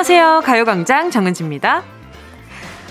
안녕하세요. 0.00 0.40
가요광장 0.46 1.10
정은지입니다. 1.10 1.82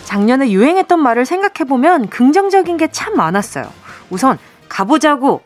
작년에 0.06 0.52
유행했던 0.52 1.02
말을 1.02 1.26
생각해보면 1.26 2.10
긍정적인 2.10 2.78
게 2.78 2.88
참 2.92 3.16
많았어요. 3.16 3.66
우선, 4.12 4.38
가보자고! 4.70 5.42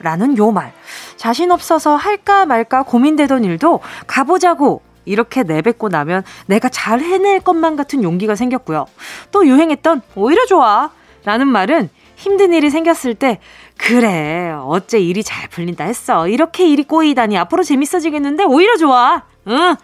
라는 0.00 0.36
요 0.36 0.50
말. 0.50 0.72
자신 1.16 1.52
없어서 1.52 1.94
할까 1.94 2.44
말까 2.44 2.82
고민되던 2.82 3.44
일도 3.44 3.82
가보자고! 4.08 4.82
이렇게 5.04 5.44
내뱉고 5.44 5.90
나면 5.90 6.24
내가 6.46 6.68
잘 6.68 6.98
해낼 6.98 7.38
것만 7.38 7.76
같은 7.76 8.02
용기가 8.02 8.34
생겼고요. 8.34 8.86
또 9.30 9.46
유행했던 9.46 10.02
오히려 10.16 10.44
좋아! 10.46 10.90
라는 11.24 11.46
말은 11.46 11.88
힘든 12.16 12.52
일이 12.52 12.68
생겼을 12.68 13.14
때 13.14 13.38
그래 13.78 14.50
어째 14.60 14.98
일이 14.98 15.22
잘 15.22 15.48
풀린다 15.50 15.84
했어 15.84 16.26
이렇게 16.26 16.66
일이 16.66 16.82
꼬이다니 16.82 17.38
앞으로 17.38 17.62
재밌어지겠는데 17.62 18.42
오히려 18.42 18.76
좋아 18.76 19.22
응 19.48 19.76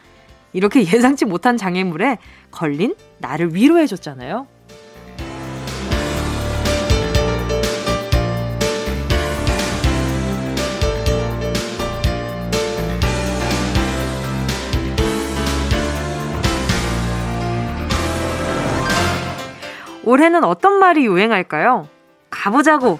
이렇게 0.52 0.80
예상치 0.86 1.24
못한 1.24 1.56
장애물에 1.56 2.18
걸린 2.50 2.94
나를 3.18 3.54
위로해줬잖아요. 3.54 4.46
올해는 20.04 20.42
어떤 20.44 20.74
말이 20.74 21.06
유행할까요? 21.06 21.88
가보자고. 22.28 22.98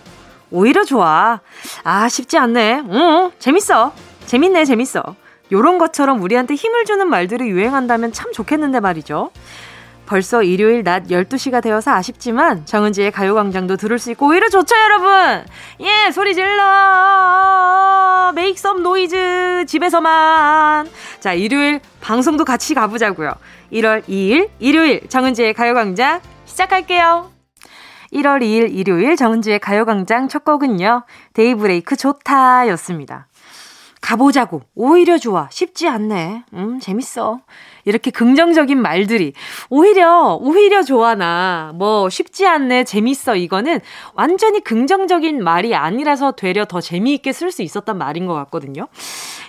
오히려 0.51 0.85
좋아. 0.85 1.41
아, 1.83 2.09
쉽지 2.09 2.39
않네. 2.39 2.85
응, 2.89 3.31
재밌어. 3.39 3.93
재밌네, 4.27 4.65
재밌어. 4.65 5.17
요런 5.53 5.79
것처럼 5.79 6.23
우리한테 6.23 6.55
힘을 6.55 6.85
주는 6.85 7.09
말들이 7.09 7.49
유행한다면 7.49 8.13
참 8.13 8.33
좋겠는데 8.33 8.81
말이죠. 8.81 9.31
벌써 10.07 10.43
일요일 10.43 10.83
낮 10.83 11.05
12시가 11.05 11.63
되어서 11.63 11.93
아쉽지만 11.93 12.67
정은지의 12.67 13.13
가요광장도 13.13 13.77
들을 13.77 13.99
수 13.99 14.11
있고 14.11 14.27
오히려 14.27 14.49
좋죠 14.49 14.75
여러분! 14.77 15.45
예 15.81 16.11
소리 16.11 16.35
질러! 16.35 18.33
make 18.35 18.59
some 18.59 18.83
noise 18.83 19.67
집에서만! 19.69 20.89
자 21.21 21.33
일요일 21.35 21.81
방송도 22.01 22.45
같이 22.45 22.75
가보자고요. 22.75 23.33
1월 23.73 24.03
2일 24.09 24.51
일요일 24.59 25.09
정은지의 25.09 25.55
가요광장 25.55 26.21
시작할게요. 26.47 27.31
1월 28.13 28.43
2일 28.43 28.75
일요일 28.75 29.17
정은지의 29.17 29.61
가요광장 29.61 30.29
첫 30.29 30.45
곡은요 30.45 31.05
데이브레이크 31.33 31.97
좋다 31.97 32.69
였습니다 32.69 33.27
가보자고. 34.03 34.61
오히려 34.75 35.17
좋아. 35.17 35.49
쉽지 35.51 35.89
않네. 35.89 36.45
음, 36.53 36.79
재밌어. 36.81 37.41
이렇게 37.85 38.11
긍정적인 38.13 38.81
말들이 38.81 39.33
오히려 39.69 40.39
오히려 40.41 40.85
좋아나 40.85 41.73
뭐 41.75 42.09
쉽지 42.09 42.47
않네 42.47 42.85
재밌어 42.85 43.35
이거는 43.35 43.81
완전히 44.15 44.61
긍정적인 44.63 45.43
말이 45.43 45.75
아니라서 45.75 46.31
되려 46.33 46.65
더 46.65 46.81
재미있게 46.81 47.33
쓸 47.33 47.51
수 47.51 47.63
있었단 47.63 47.99
말인 47.99 48.27
것 48.27 48.35
같거든요. 48.35 48.87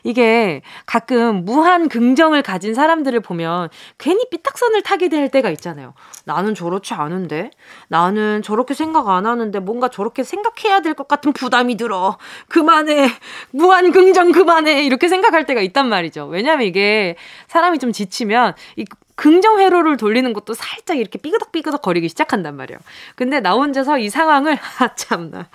이게 0.04 0.64
가끔 0.88 1.46
무한 1.46 1.88
긍정을 1.90 2.42
가진 2.42 2.74
사람들을 2.74 3.20
보면 3.20 3.70
괜히 4.00 4.26
삐딱선을 4.32 4.82
타게 4.82 5.10
될 5.10 5.30
때가 5.30 5.50
있잖아요. 5.52 5.94
나는 6.26 6.56
저렇지 6.56 6.96
않은데 6.96 7.52
나는 7.88 8.42
저렇게 8.42 8.74
생각 8.74 9.10
안 9.10 9.26
하는데 9.28 9.60
뭔가 9.60 9.90
저렇게 9.90 10.24
생각해야 10.24 10.80
될 10.82 10.94
것 10.94 11.08
같은 11.08 11.34
부담이 11.34 11.76
들어. 11.78 12.18
그만해. 12.50 13.10
무한 13.52 13.92
긍정 13.92 14.32
그 14.32 14.43
만해. 14.46 14.84
이렇게 14.86 15.08
생각할 15.10 15.46
때가 15.46 15.62
있단 15.62 15.90
말이죠. 15.90 16.26
왜냐면 16.28 16.66
이게 16.68 17.16
사람이 17.48 17.80
좀 17.80 17.92
지치 17.92 18.20
치면 18.20 18.54
이 18.78 18.86
긍정 19.16 19.60
회로를 19.60 19.98
돌리는 19.98 20.32
것도 20.34 20.54
살짝 20.54 20.98
이렇게 20.98 21.20
삐그덕삐그덕 21.20 21.82
거리기 21.82 22.10
시작한단 22.10 22.56
말이에요. 22.56 22.80
근데 23.16 23.40
나 23.40 23.54
혼자서 23.54 23.98
이 24.00 24.10
상황을 24.10 24.58
아 24.80 24.96
참나. 24.96 25.48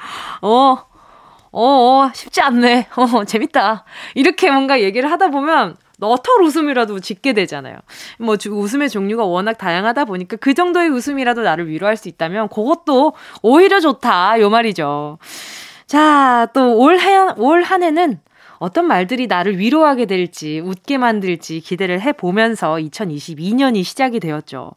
어. 0.43 0.77
어, 1.51 1.63
어 1.63 2.11
쉽지 2.15 2.41
않네. 2.43 2.89
어, 2.97 3.25
재밌다. 3.25 3.85
이렇게 4.15 4.51
뭔가 4.51 4.81
얘기를 4.83 5.11
하다 5.11 5.29
보면 5.31 5.77
너털 5.99 6.43
웃음이라도 6.43 7.01
짓게 7.01 7.33
되잖아요. 7.33 7.77
뭐 8.19 8.37
웃음의 8.49 8.91
종류가 8.91 9.25
워낙 9.25 9.55
다양하다 9.55 10.05
보니까 10.05 10.37
그 10.37 10.55
정도의 10.55 10.91
웃음이라도 10.91 11.43
나를 11.43 11.69
위로할 11.69 11.97
수 11.97 12.09
있다면 12.09 12.49
그것도 12.49 13.15
오히려 13.43 13.81
좋다. 13.81 14.39
요 14.41 14.51
말이죠. 14.51 15.19
자, 15.87 16.49
또 16.53 16.75
올 16.77 16.99
한, 16.99 17.35
올 17.39 17.63
한 17.63 17.83
해는 17.83 18.21
어떤 18.59 18.87
말들이 18.87 19.27
나를 19.27 19.59
위로하게 19.59 20.07
될지, 20.07 20.61
웃게 20.61 20.99
만들지 20.99 21.61
기대를 21.61 22.01
해보면서 22.01 22.75
2022년이 22.75 23.85
시작이 23.85 24.21
되었죠. 24.21 24.73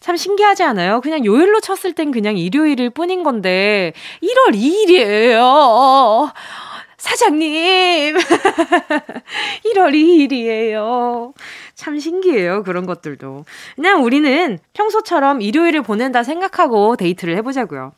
참 0.00 0.16
신기하지 0.16 0.62
않아요? 0.64 1.00
그냥 1.00 1.24
요일로 1.24 1.60
쳤을 1.60 1.94
땐 1.94 2.10
그냥 2.10 2.36
일요일일 2.36 2.90
뿐인 2.90 3.22
건데, 3.22 3.94
1월 4.22 4.54
2일이에요. 4.54 6.30
사장님! 6.98 8.16
1월 9.74 9.92
2일이에요. 9.92 11.32
참 11.74 11.98
신기해요. 11.98 12.62
그런 12.62 12.86
것들도. 12.86 13.44
그냥 13.76 14.04
우리는 14.04 14.58
평소처럼 14.72 15.42
일요일을 15.42 15.82
보낸다 15.82 16.22
생각하고 16.22 16.96
데이트를 16.96 17.36
해보자고요. 17.36 17.92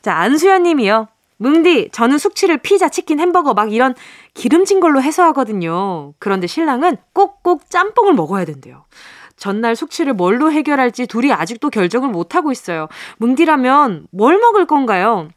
자, 0.00 0.14
안수연 0.14 0.62
님이요. 0.62 1.08
뭉디, 1.42 1.90
저는 1.92 2.18
숙취를 2.18 2.58
피자, 2.58 2.88
치킨, 2.88 3.18
햄버거 3.20 3.52
막 3.52 3.72
이런 3.72 3.94
기름진 4.34 4.80
걸로 4.80 5.02
해소하거든요. 5.02 6.14
그런데 6.18 6.46
신랑은 6.46 6.96
꼭꼭 7.12 7.68
짬뽕을 7.68 8.14
먹어야 8.14 8.44
된대요. 8.44 8.84
전날 9.36 9.74
숙취를 9.74 10.14
뭘로 10.14 10.52
해결할지 10.52 11.06
둘이 11.06 11.32
아직도 11.32 11.70
결정을 11.70 12.08
못하고 12.10 12.52
있어요. 12.52 12.88
뭉디라면 13.18 14.06
뭘 14.12 14.38
먹을 14.38 14.66
건가요? 14.66 15.28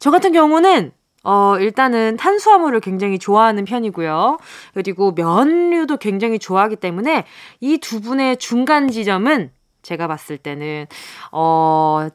저 0.00 0.10
같은 0.10 0.32
경우는 0.32 0.92
어, 1.24 1.56
일단은 1.58 2.16
탄수화물을 2.16 2.80
굉장히 2.80 3.18
좋아하는 3.18 3.64
편이고요. 3.64 4.38
그리고 4.74 5.12
면류도 5.12 5.98
굉장히 5.98 6.38
좋아하기 6.38 6.76
때문에 6.76 7.24
이 7.60 7.78
두 7.78 8.00
분의 8.00 8.38
중간 8.38 8.88
지점은 8.88 9.50
제가 9.82 10.06
봤을 10.06 10.38
때는, 10.38 10.86
어, 11.32 12.08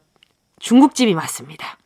중국집이 0.58 1.14
맞습니다. 1.14 1.76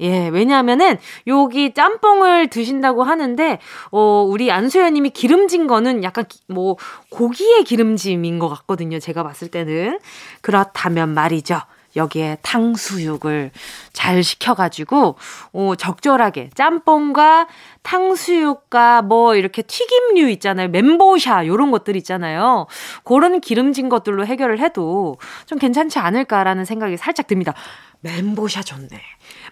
예, 0.00 0.28
왜냐하면은 0.28 0.98
여기 1.26 1.72
짬뽕을 1.72 2.48
드신다고 2.48 3.04
하는데 3.04 3.58
어 3.92 4.26
우리 4.28 4.50
안소연 4.50 4.94
님이 4.94 5.10
기름진 5.10 5.66
거는 5.66 6.02
약간 6.02 6.24
기, 6.28 6.40
뭐 6.48 6.76
고기의 7.10 7.64
기름짐인 7.64 8.38
것 8.38 8.48
같거든요. 8.48 8.98
제가 8.98 9.22
봤을 9.22 9.48
때는. 9.48 9.98
그렇다면 10.40 11.10
말이죠. 11.10 11.60
여기에 11.96 12.38
탕수육을 12.42 13.50
잘 13.92 14.22
시켜가지고, 14.22 15.16
어, 15.52 15.74
적절하게 15.76 16.50
짬뽕과 16.54 17.48
탕수육과 17.82 19.02
뭐 19.02 19.34
이렇게 19.36 19.62
튀김류 19.62 20.28
있잖아요. 20.30 20.68
멘보샤, 20.68 21.46
요런 21.46 21.70
것들 21.70 21.96
있잖아요. 21.96 22.66
그런 23.04 23.40
기름진 23.40 23.88
것들로 23.88 24.26
해결을 24.26 24.58
해도 24.58 25.16
좀 25.46 25.58
괜찮지 25.58 25.98
않을까라는 25.98 26.64
생각이 26.64 26.96
살짝 26.96 27.26
듭니다. 27.26 27.54
멘보샤 28.00 28.62
좋네. 28.62 28.88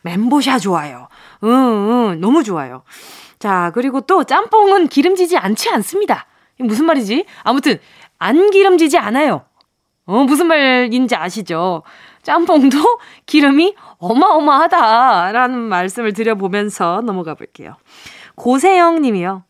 멘보샤 0.03 0.59
좋아요. 0.59 1.09
응, 1.45 1.51
응, 1.51 2.21
너무 2.21 2.43
좋아요. 2.43 2.83
자, 3.39 3.71
그리고 3.75 4.03
또 4.03 4.25
짬뽕은 4.25 4.89
기름지지 4.89 5.37
않지 5.37 5.71
않습니다. 5.71 6.27
무슨 6.59 6.85
말이지? 6.87 7.25
아무튼, 7.43 7.79
안 8.19 8.51
기름지지 8.51 8.99
않아요. 8.99 9.45
어, 10.05 10.25
무슨 10.25 10.47
말인지 10.47 11.15
아시죠? 11.17 11.83
짬뽕도 12.23 12.79
기름이 13.27 13.75
어마어마하다라는 13.99 15.59
말씀을 15.59 16.13
드려보면서 16.13 17.03
넘어가 17.05 17.35
볼게요. 17.35 17.77
고세영 18.35 19.03
님이요. 19.03 19.45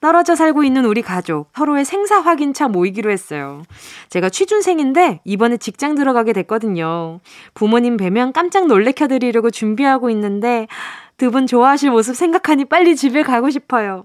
떨어져 0.00 0.36
살고 0.36 0.62
있는 0.62 0.84
우리 0.84 1.02
가족 1.02 1.50
서로의 1.56 1.84
생사 1.84 2.20
확인차 2.20 2.68
모이기로 2.68 3.10
했어요. 3.10 3.62
제가 4.08 4.28
취준생인데 4.28 5.20
이번에 5.24 5.56
직장 5.56 5.94
들어가게 5.94 6.32
됐거든요. 6.32 7.20
부모님 7.54 7.96
뵈면 7.96 8.32
깜짝 8.32 8.66
놀래켜 8.66 9.08
드리려고 9.08 9.50
준비하고 9.50 10.10
있는데 10.10 10.68
두 11.16 11.30
분 11.30 11.46
좋아하실 11.46 11.90
모습 11.90 12.14
생각하니 12.14 12.66
빨리 12.66 12.94
집에 12.94 13.22
가고 13.22 13.48
싶어요. 13.50 14.04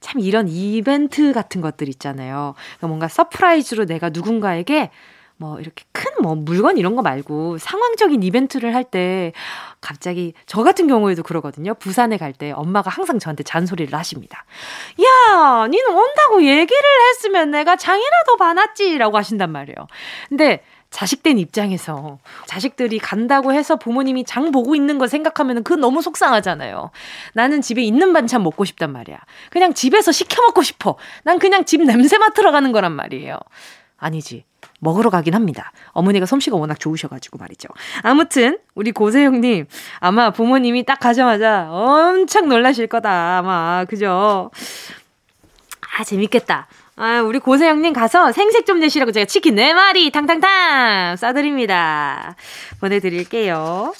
참 0.00 0.20
이런 0.20 0.46
이벤트 0.48 1.32
같은 1.32 1.60
것들 1.60 1.88
있잖아요. 1.88 2.54
그러니까 2.76 2.86
뭔가 2.86 3.08
surprise로 3.08 3.86
내가 3.86 4.10
누군가에게 4.10 4.90
뭐 5.38 5.58
이렇게 5.60 5.84
큰 5.92 6.08
뭐 6.20 6.34
물건 6.34 6.78
이런 6.78 6.96
거 6.96 7.02
말고 7.02 7.58
상황적인 7.58 8.22
이벤트를 8.22 8.74
할 8.74 8.82
때 8.88 9.32
갑자기 9.80 10.32
저 10.46 10.62
같은 10.62 10.88
경우에도 10.88 11.22
그러거든요. 11.22 11.74
부산에 11.74 12.16
갈 12.16 12.32
때 12.32 12.52
엄마가 12.52 12.90
항상 12.90 13.18
저한테 13.18 13.42
잔소리를 13.44 13.96
하십니다. 13.96 14.44
야, 15.00 15.66
니는 15.68 15.90
온다고 15.90 16.42
얘기를 16.42 16.82
했으면 17.10 17.50
내가 17.50 17.76
장이라도 17.76 18.36
봐놨지라고 18.38 19.16
하신단 19.16 19.50
말이에요. 19.52 19.76
근데 20.28 20.62
자식된 20.90 21.38
입장에서 21.38 22.18
자식들이 22.46 22.98
간다고 22.98 23.52
해서 23.52 23.76
부모님이 23.76 24.24
장 24.24 24.50
보고 24.52 24.74
있는 24.74 24.98
거 24.98 25.06
생각하면 25.06 25.62
그 25.64 25.74
너무 25.74 26.00
속상하잖아요. 26.00 26.90
나는 27.34 27.60
집에 27.60 27.82
있는 27.82 28.12
반찬 28.12 28.42
먹고 28.42 28.64
싶단 28.64 28.90
말이야. 28.92 29.18
그냥 29.50 29.74
집에서 29.74 30.12
시켜 30.12 30.40
먹고 30.42 30.62
싶어. 30.62 30.96
난 31.24 31.38
그냥 31.38 31.64
집 31.64 31.82
냄새 31.82 32.16
맡으러 32.18 32.50
가는 32.52 32.72
거란 32.72 32.92
말이에요. 32.92 33.38
아니지. 33.98 34.47
먹으러 34.78 35.10
가긴 35.10 35.34
합니다. 35.34 35.72
어머니가 35.92 36.26
솜씨가 36.26 36.56
워낙 36.56 36.78
좋으셔가지고 36.78 37.38
말이죠. 37.38 37.68
아무튼 38.02 38.58
우리 38.74 38.92
고세형님 38.92 39.66
아마 40.00 40.30
부모님이 40.30 40.84
딱 40.84 41.00
가자마자 41.00 41.68
엄청 41.70 42.48
놀라실 42.48 42.86
거다 42.86 43.38
아마 43.38 43.84
그죠? 43.86 44.50
아 45.98 46.04
재밌겠다. 46.04 46.68
아, 47.00 47.20
우리 47.20 47.38
고세영님 47.38 47.92
가서 47.92 48.32
생색 48.32 48.66
좀 48.66 48.80
내시라고 48.80 49.12
제가 49.12 49.26
치킨 49.26 49.54
4마리 49.54 50.12
탕탕탕 50.12 51.14
쏴드립니다. 51.14 52.34
보내드릴게요. 52.80 53.94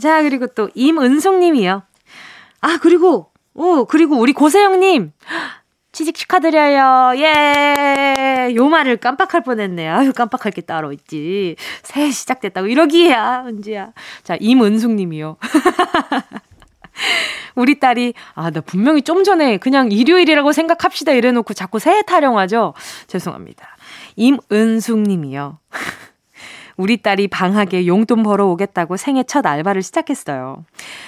자, 0.00 0.22
그리고 0.22 0.46
또 0.46 0.70
임은숙님이요. 0.74 1.82
아, 2.60 2.78
그리고, 2.80 3.32
오, 3.54 3.84
그리고 3.86 4.16
우리 4.16 4.32
고세영님. 4.32 5.12
취직 5.98 6.14
축하드려요. 6.14 7.14
예. 7.16 8.54
요 8.54 8.68
말을 8.68 8.98
깜빡할 8.98 9.42
뻔했네요. 9.42 9.92
아유, 9.92 10.12
깜빡할 10.12 10.52
게 10.52 10.60
따로 10.60 10.92
있지. 10.92 11.56
새해 11.82 12.12
시작됐다고. 12.12 12.68
이러기야, 12.68 13.42
은지야. 13.48 13.90
자, 14.22 14.36
임은숙 14.38 14.92
님이요. 14.92 15.38
우리 17.56 17.80
딸이, 17.80 18.14
아, 18.34 18.50
나 18.50 18.60
분명히 18.60 19.02
좀 19.02 19.24
전에 19.24 19.56
그냥 19.56 19.90
일요일이라고 19.90 20.52
생각합시다 20.52 21.10
이래놓고 21.10 21.52
자꾸 21.52 21.80
새해 21.80 22.02
타령하죠? 22.02 22.74
죄송합니다. 23.08 23.76
임은숙 24.14 25.00
님이요. 25.00 25.58
우리 26.76 27.02
딸이 27.02 27.26
방학에 27.26 27.88
용돈 27.88 28.22
벌어 28.22 28.46
오겠다고 28.46 28.96
생애 28.96 29.24
첫 29.24 29.44
알바를 29.44 29.82
시작했어요. 29.82 30.64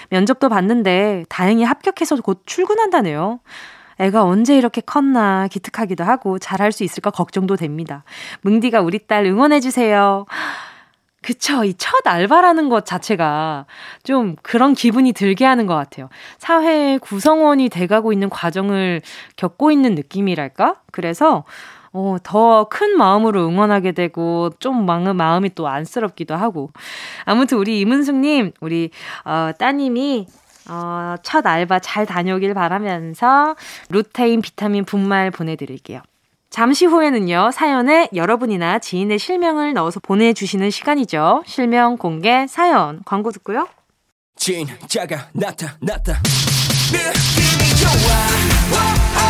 면접도 0.08 0.48
봤는데 0.48 1.26
다행히 1.28 1.62
합격해서 1.62 2.16
곧 2.22 2.42
출근한다네요. 2.44 3.38
애가 4.00 4.24
언제 4.24 4.56
이렇게 4.56 4.80
컸나 4.80 5.46
기특하기도 5.48 6.02
하고 6.04 6.38
잘할 6.38 6.72
수 6.72 6.84
있을까 6.84 7.10
걱정도 7.10 7.56
됩니다. 7.56 8.02
뭉디가 8.42 8.80
우리 8.80 8.98
딸 9.06 9.26
응원해주세요. 9.26 10.26
그쵸. 11.22 11.64
이 11.64 11.74
첫 11.76 12.06
알바라는 12.06 12.70
것 12.70 12.86
자체가 12.86 13.66
좀 14.04 14.36
그런 14.42 14.72
기분이 14.74 15.12
들게 15.12 15.44
하는 15.44 15.66
것 15.66 15.74
같아요. 15.74 16.08
사회 16.38 16.96
구성원이 16.98 17.68
돼가고 17.68 18.12
있는 18.14 18.30
과정을 18.30 19.02
겪고 19.36 19.70
있는 19.70 19.94
느낌이랄까? 19.94 20.76
그래서, 20.92 21.44
어, 21.92 22.16
더 22.22 22.64
큰 22.70 22.96
마음으로 22.96 23.46
응원하게 23.46 23.92
되고, 23.92 24.50
좀 24.60 24.86
마음, 24.86 25.14
마음이 25.16 25.54
또 25.54 25.68
안쓰럽기도 25.68 26.36
하고. 26.36 26.70
아무튼 27.26 27.58
우리 27.58 27.80
이문숙님, 27.80 28.52
우리, 28.60 28.90
어, 29.24 29.50
따님이 29.58 30.26
어, 30.70 31.16
첫 31.22 31.44
알바 31.46 31.80
잘 31.80 32.06
다녀오길 32.06 32.54
바라면서 32.54 33.56
루테인 33.88 34.40
비타민 34.40 34.84
분말 34.84 35.30
보내드릴게요. 35.30 36.00
잠시 36.48 36.84
후에는요, 36.86 37.50
사연에 37.52 38.08
여러분이나 38.14 38.78
지인의 38.78 39.18
실명을 39.18 39.72
넣어서 39.74 40.00
보내주시는 40.00 40.70
시간이죠. 40.70 41.42
실명 41.46 41.96
공개 41.96 42.46
사연. 42.48 43.02
광고 43.04 43.30
듣고요. 43.30 43.68
진짜가 44.36 45.28
나타났다. 45.32 46.20
느낌이 46.92 47.76
좋아. 47.76 49.29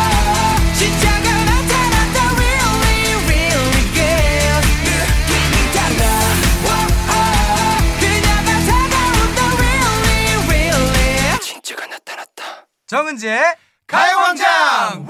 정은지의 13.11 13.43
가요광장 13.87 15.05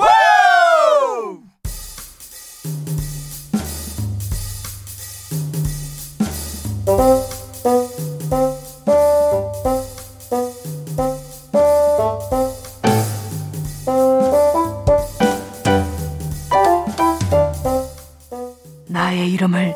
나의 18.88 19.32
이름을 19.32 19.76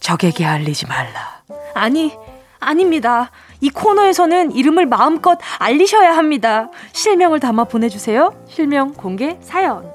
적에게 0.00 0.44
알리지 0.44 0.86
말라. 0.86 1.42
아니, 1.74 2.16
아닙니다. 2.58 3.30
이 3.60 3.68
코너에서는 3.70 4.52
이름을 4.52 4.86
마음껏 4.86 5.38
알리셔야 5.58 6.16
합니다. 6.16 6.70
실명을 6.92 7.40
담아 7.40 7.64
보내주세요. 7.64 8.32
실명 8.48 8.92
공개 8.94 9.36
사연. 9.40 9.90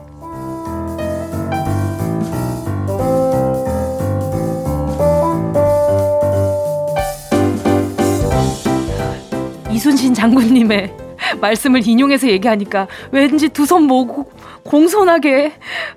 이순신 9.72 10.14
장군님의 10.14 10.94
말씀을 11.42 11.86
인용해서 11.88 12.28
얘기하니까 12.28 12.88
왠지 13.12 13.50
두 13.50 13.66
손 13.66 13.84
모고 13.84 14.32
공손하게 14.64 15.52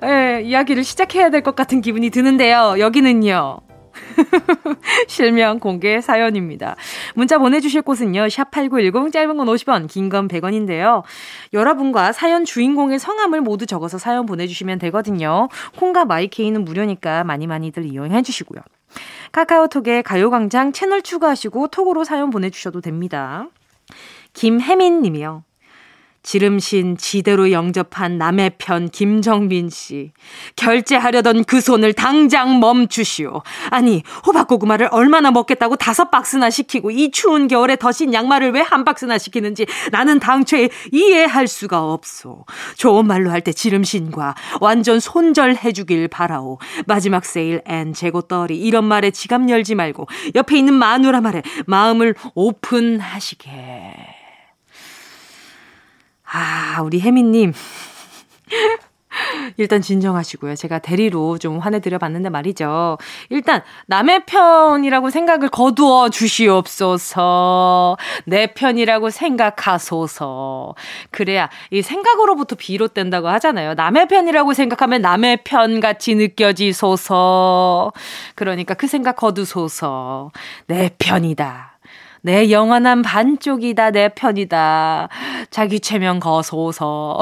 예, 0.05 0.43
이야기를 0.45 0.85
시작해야 0.85 1.31
될 1.31 1.43
것 1.43 1.55
같은 1.55 1.81
기분이 1.81 2.11
드는데요. 2.11 2.77
여기는요. 2.79 3.59
실명 5.09 5.59
공개 5.59 6.01
사연입니다. 6.01 6.77
문자 7.15 7.39
보내주실 7.39 7.83
곳은요. 7.83 8.27
샵8910 8.27 9.13
짧은 9.13 9.37
건 9.37 9.47
50원, 9.47 9.89
긴 9.89 10.09
건 10.09 10.29
100원인데요. 10.29 11.03
여러분과 11.53 12.13
사연 12.13 12.45
주인공의 12.45 12.99
성함을 12.99 13.41
모두 13.41 13.67
적어서 13.67 13.99
사연 13.99 14.27
보내주시면 14.27 14.79
되거든요. 14.79 15.49
콩과 15.77 16.05
마이케이는 16.07 16.65
무료니까 16.65 17.25
많이 17.25 17.47
많이들 17.47 17.85
이용해 17.85 18.23
주시고요. 18.23 18.61
카카오톡에 19.33 20.03
가요광장 20.03 20.73
채널 20.73 21.03
추가하시고 21.03 21.69
톡으로 21.69 22.05
사연 22.05 22.31
보내주셔도 22.31 22.81
됩니다. 22.81 23.49
김혜민 24.33 25.03
님이요. 25.03 25.43
지름신 26.29 26.99
지대로 26.99 27.53
영접한 27.53 28.19
남의 28.19 28.51
편 28.59 28.91
김정민 28.91 29.71
씨. 29.71 30.13
결제하려던 30.57 31.45
그 31.45 31.63
손을 31.63 31.95
당장 31.95 32.61
멈추시오. 32.61 33.41
아니, 33.71 34.03
호박고구마를 34.27 34.91
얼마나 34.91 35.31
먹겠다고 35.31 35.77
다섯 35.77 36.11
박스나 36.11 36.51
시키고 36.51 36.91
이 36.91 37.11
추운 37.13 37.49
겨울에 37.49 37.77
덧신 37.77 38.13
양말을 38.13 38.51
왜 38.53 38.61
한 38.61 38.85
박스나 38.85 39.17
시키는지 39.17 39.65
나는 39.91 40.21
당초에 40.21 40.69
이해할 40.93 41.47
수가 41.47 41.83
없소. 41.83 42.45
좋은 42.77 43.07
말로 43.07 43.31
할 43.31 43.41
때 43.41 43.53
지름신과 43.55 44.35
완전 44.61 45.01
손절해주길 45.01 46.09
바라오. 46.09 46.59
마지막 46.87 47.25
세일 47.25 47.63
and 47.65 47.95
재고떨이 47.95 48.59
이런 48.59 48.85
말에 48.85 49.11
지갑 49.13 49.49
열지 49.49 49.77
말고 49.77 50.07
옆에 50.35 50.59
있는 50.59 50.75
마누라 50.75 51.23
말에 51.23 51.43
마음을 51.67 52.15
오픈하시게. 52.35 54.18
아, 56.31 56.81
우리 56.83 57.01
혜미님. 57.01 57.53
일단 59.57 59.81
진정하시고요. 59.81 60.55
제가 60.55 60.79
대리로 60.79 61.39
좀 61.39 61.59
화내드려 61.59 61.99
봤는데 61.99 62.29
말이죠. 62.29 62.99
일단, 63.31 63.63
남의 63.87 64.27
편이라고 64.27 65.11
생각을 65.11 65.49
거두어 65.49 66.11
주시옵소서. 66.11 67.97
내 68.27 68.49
편이라고 68.49 69.11
생각하소서. 69.11 70.75
그래야 71.11 71.49
이 71.71 71.83
생각으로부터 71.83 72.55
비롯된다고 72.57 73.29
하잖아요. 73.29 73.75
남의 73.75 74.09
편이라고 74.09 74.53
생각하면 74.53 75.03
남의 75.03 75.39
편 75.45 75.81
같이 75.81 76.15
느껴지소서. 76.15 77.93
그러니까 78.35 78.75
그 78.75 78.87
생각 78.87 79.17
거두소서. 79.17 80.31
내 80.67 80.91
편이다. 80.99 81.78
내 82.23 82.51
영원한 82.51 83.03
반쪽이다, 83.03 83.91
내 83.91 84.09
편이다. 84.09 85.09
자기 85.51 85.81
최면 85.81 86.21
거소서. 86.21 87.21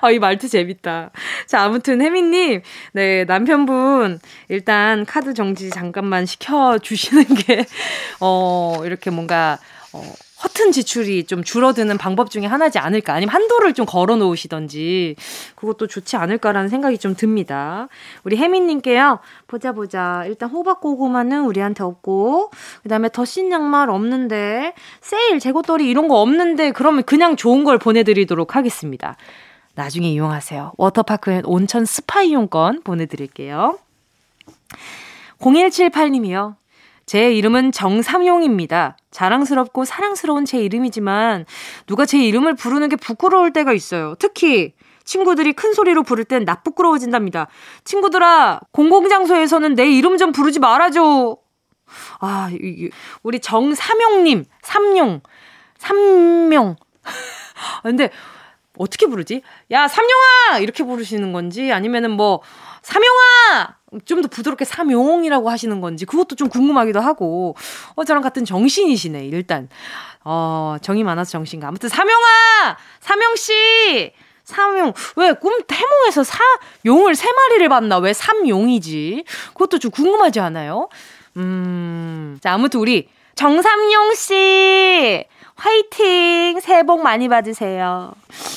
아, 0.00 0.10
이 0.10 0.18
말투 0.18 0.48
재밌다. 0.48 1.10
자, 1.46 1.62
아무튼 1.62 2.00
혜민님, 2.00 2.62
네, 2.92 3.24
남편분, 3.24 4.20
일단 4.48 5.04
카드 5.04 5.34
정지 5.34 5.70
잠깐만 5.70 6.26
시켜주시는 6.26 7.24
게, 7.34 7.66
어, 8.20 8.76
이렇게 8.84 9.10
뭔가, 9.10 9.58
어, 9.92 10.02
허튼 10.42 10.72
지출이 10.72 11.24
좀 11.24 11.44
줄어드는 11.44 11.98
방법 11.98 12.30
중에 12.30 12.46
하나지 12.46 12.78
않을까. 12.78 13.14
아니면 13.14 13.34
한도를 13.34 13.74
좀 13.74 13.86
걸어 13.86 14.16
놓으시던지. 14.16 15.16
그것도 15.54 15.86
좋지 15.86 16.16
않을까라는 16.16 16.68
생각이 16.68 16.98
좀 16.98 17.14
듭니다. 17.14 17.88
우리 18.24 18.36
혜민님께요. 18.36 19.20
보자, 19.46 19.72
보자. 19.72 20.24
일단 20.26 20.48
호박고구마는 20.50 21.44
우리한테 21.44 21.84
없고, 21.84 22.50
그 22.82 22.88
다음에 22.88 23.08
덧신 23.08 23.52
양말 23.52 23.90
없는데, 23.90 24.74
세일, 25.00 25.38
재고떨이 25.38 25.88
이런 25.88 26.08
거 26.08 26.20
없는데, 26.20 26.72
그러면 26.72 27.04
그냥 27.04 27.36
좋은 27.36 27.64
걸 27.64 27.78
보내드리도록 27.78 28.56
하겠습니다. 28.56 29.16
나중에 29.74 30.10
이용하세요. 30.10 30.72
워터파크 30.76 31.30
and 31.30 31.44
온천 31.44 31.84
스파 31.84 32.22
이용권 32.22 32.82
보내드릴게요. 32.82 33.78
0178님이요. 35.38 36.56
제 37.12 37.30
이름은 37.30 37.72
정삼용입니다. 37.72 38.96
자랑스럽고 39.10 39.84
사랑스러운 39.84 40.46
제 40.46 40.56
이름이지만 40.60 41.44
누가 41.86 42.06
제 42.06 42.16
이름을 42.16 42.54
부르는 42.54 42.88
게 42.88 42.96
부끄러울 42.96 43.52
때가 43.52 43.74
있어요. 43.74 44.14
특히 44.18 44.72
친구들이 45.04 45.52
큰 45.52 45.74
소리로 45.74 46.04
부를 46.04 46.24
땐 46.24 46.46
나 46.46 46.62
부끄러워진답니다. 46.62 47.48
친구들아, 47.84 48.60
공공장소에서는 48.72 49.74
내 49.74 49.90
이름 49.90 50.16
좀 50.16 50.32
부르지 50.32 50.58
말아줘. 50.58 51.36
아, 52.20 52.50
우리 53.22 53.40
정삼용님, 53.40 54.46
삼용, 54.62 55.20
삼용. 55.76 56.76
근데 57.82 58.08
어떻게 58.78 59.06
부르지? 59.06 59.42
야, 59.70 59.86
삼용아! 59.88 60.58
이렇게 60.60 60.82
부르시는 60.84 61.32
건지 61.32 61.72
아니면은 61.72 62.10
뭐, 62.12 62.40
삼용아! 62.82 63.76
좀 64.06 64.22
더 64.22 64.28
부드럽게 64.28 64.64
삼용이라고 64.64 65.50
하시는 65.50 65.80
건지 65.82 66.06
그것도 66.06 66.34
좀 66.36 66.48
궁금하기도 66.48 66.98
하고. 67.00 67.54
어, 67.94 68.04
저랑 68.04 68.22
같은 68.22 68.44
정신이시네, 68.46 69.26
일단. 69.26 69.68
어, 70.24 70.76
정이 70.80 71.04
많아서 71.04 71.32
정신가. 71.32 71.68
아무튼 71.68 71.88
삼용아! 71.90 72.76
삼용씨! 73.00 74.12
삼용. 74.44 74.92
왜, 75.16 75.32
꿈, 75.34 75.60
태몽에서 75.66 76.24
사, 76.24 76.38
용을 76.86 77.14
세 77.14 77.28
마리를 77.30 77.68
봤나? 77.68 77.98
왜 77.98 78.12
삼용이지? 78.14 79.24
그것도 79.48 79.78
좀 79.78 79.90
궁금하지 79.90 80.40
않아요? 80.40 80.88
음. 81.36 82.38
자, 82.42 82.52
아무튼 82.54 82.80
우리 82.80 83.08
정삼용 83.34 84.14
씨! 84.14 85.24
화이팅! 85.54 86.60
새해 86.60 86.82
복 86.82 87.02
많이 87.02 87.28
받으세요. 87.28 88.12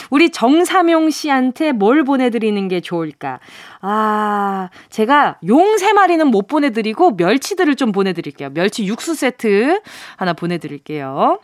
우리 0.10 0.30
정삼용 0.32 1.10
씨한테 1.10 1.72
뭘 1.72 2.04
보내드리는 2.04 2.68
게 2.68 2.80
좋을까? 2.82 3.40
아, 3.82 4.70
제가 4.90 5.38
용 5.48 5.78
세 5.78 5.92
마리는 5.94 6.26
못 6.28 6.48
보내드리고 6.48 7.12
멸치들을 7.12 7.76
좀 7.76 7.92
보내드릴게요. 7.92 8.50
멸치 8.54 8.86
육수 8.86 9.14
세트 9.14 9.82
하나 10.16 10.34
보내드릴게요. 10.34 11.40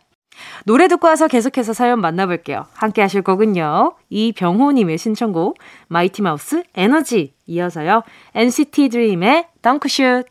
노래 0.65 0.87
듣고 0.87 1.07
와서 1.07 1.27
계속해서 1.27 1.73
사연 1.73 1.99
만나볼게요. 1.99 2.65
함께 2.73 3.01
하실 3.01 3.21
거군요. 3.21 3.93
이병호님의 4.09 4.97
신청곡, 4.97 5.57
마이티마우스 5.89 6.63
에너지 6.75 7.33
이어서요. 7.45 8.03
NCT 8.33 8.89
드림의 8.89 9.47
덩크슛. 9.61 10.25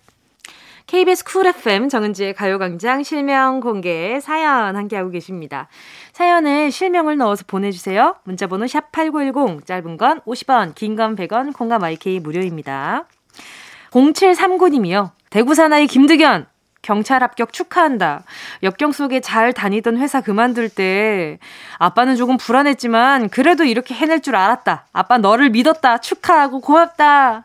KBS 0.90 1.22
쿨 1.22 1.46
FM 1.46 1.88
정은지의 1.88 2.34
가요광장 2.34 3.04
실명 3.04 3.60
공개 3.60 4.18
사연 4.18 4.74
함께하고 4.74 5.10
계십니다. 5.10 5.68
사연에 6.12 6.68
실명을 6.68 7.16
넣어서 7.16 7.44
보내주세요. 7.46 8.16
문자번호 8.24 8.66
샵8910, 8.66 9.66
짧은 9.66 9.96
건 9.96 10.20
50원, 10.22 10.74
긴 10.74 10.96
건 10.96 11.14
100원, 11.14 11.52
콩과 11.56 11.84
마이K 11.84 12.18
무료입니다. 12.18 13.04
0739님이요. 13.92 15.10
대구 15.30 15.54
사나이 15.54 15.86
김득연, 15.86 16.46
경찰 16.82 17.22
합격 17.22 17.52
축하한다. 17.52 18.24
역경 18.64 18.90
속에 18.90 19.20
잘 19.20 19.52
다니던 19.52 19.96
회사 19.96 20.20
그만둘 20.20 20.68
때 20.70 21.38
아빠는 21.78 22.16
조금 22.16 22.36
불안했지만 22.36 23.28
그래도 23.28 23.62
이렇게 23.62 23.94
해낼 23.94 24.22
줄 24.22 24.34
알았다. 24.34 24.86
아빠 24.92 25.18
너를 25.18 25.50
믿었다. 25.50 25.98
축하하고 25.98 26.60
고맙다. 26.60 27.44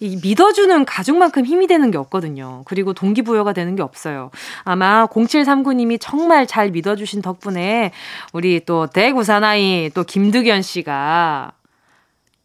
이 0.00 0.18
믿어주는 0.22 0.84
가족만큼 0.86 1.44
힘이 1.44 1.66
되는 1.66 1.90
게 1.90 1.98
없거든요. 1.98 2.62
그리고 2.64 2.94
동기부여가 2.94 3.52
되는 3.52 3.76
게 3.76 3.82
없어요. 3.82 4.30
아마 4.64 5.06
0739님이 5.06 5.98
정말 6.00 6.46
잘 6.46 6.70
믿어주신 6.70 7.20
덕분에 7.20 7.92
우리 8.32 8.64
또 8.64 8.86
대구 8.86 9.24
사나이 9.24 9.90
또 9.94 10.02
김득연 10.02 10.62
씨가 10.62 11.52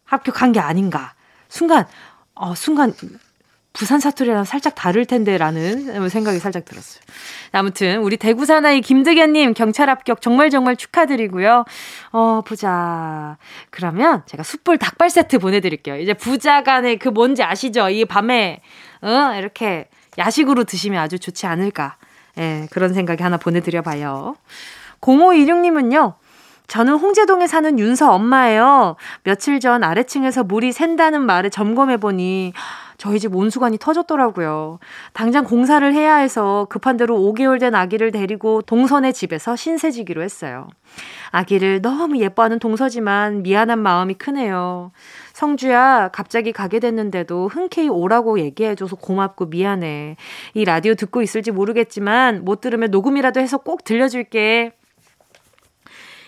합격한 0.04 0.52
게 0.52 0.60
아닌가. 0.60 1.14
순간, 1.48 1.88
어, 2.34 2.54
순간 2.56 2.94
부산 3.75 4.00
사투리랑 4.00 4.46
살짝 4.46 4.74
다를 4.74 5.05
텐데라는 5.05 6.10
생각이 6.10 6.39
살짝 6.39 6.63
들었어요. 6.63 7.01
아무튼 7.51 8.00
우리 8.00 8.15
대구 8.15 8.46
사나이 8.46 8.79
김득현님 8.79 9.53
경찰 9.53 9.89
합격 9.89 10.22
정말 10.22 10.50
정말 10.50 10.77
축하드리고요. 10.77 11.65
어 12.12 12.41
보자. 12.41 13.38
그러면 13.70 14.24
제가 14.27 14.44
숯불 14.44 14.77
닭발 14.77 15.10
세트 15.10 15.39
보내드릴게요. 15.39 15.98
이제 15.98 16.13
부자간의 16.13 17.00
그 17.00 17.10
뭔지 17.10 17.44
아시죠? 17.44 17.89
이 17.89 18.05
밤에 18.05 18.62
어 19.01 19.36
이렇게 19.38 19.89
야식으로 20.17 20.63
드시면 20.63 21.01
아주 21.01 21.20
좋지 21.20 21.46
않을까. 21.46 21.98
예, 22.38 22.67
그런 22.72 22.94
생각이 22.94 23.22
하나 23.22 23.38
보내드려봐요. 23.38 24.36
0526님은요. 25.01 26.15
저는 26.67 26.94
홍제동에 26.96 27.46
사는 27.46 27.77
윤서 27.77 28.12
엄마예요. 28.12 28.96
며칠 29.24 29.60
전 29.60 29.84
아래층에서 29.84 30.44
물이 30.44 30.72
샌다는 30.72 31.22
말에 31.22 31.50
점검해보니 31.50 32.53
저희 32.98 33.20
집 33.20 33.36
온수관이 33.36 33.78
터졌더라고요. 33.78 34.80
당장 35.14 35.44
공사를 35.44 35.94
해야 35.94 36.16
해서 36.16 36.68
급한 36.70 36.98
대로 36.98 37.18
5개월 37.18 37.60
된 37.60 37.75
아기를 37.75 38.12
데리고 38.12 38.62
동선의 38.62 39.14
집에서 39.14 39.56
신세지기로 39.56 40.22
했어요. 40.22 40.68
아기를 41.32 41.82
너무 41.82 42.18
예뻐하는 42.20 42.60
동서지만 42.60 43.44
미안한 43.44 43.80
마음이 43.80 44.14
크네요. 44.16 44.92
성주야, 45.34 46.10
갑자기 46.14 46.52
가게 46.52 46.80
됐는데도 46.80 47.50
흔쾌히 47.50 47.90
오라고 47.90 48.40
얘기해줘서 48.40 48.96
고맙고 48.96 49.48
미안해. 49.48 50.16
이 50.54 50.66
라디오 50.66 50.96
듣고 50.96 51.22
있을지 51.22 51.52
모르겠지만 51.52 52.46
못 52.46 52.62
들으면 52.62 52.92
녹음이라도 52.92 53.42
해서 53.42 53.58
꼭 53.58 53.84
들려줄게. 53.84 54.72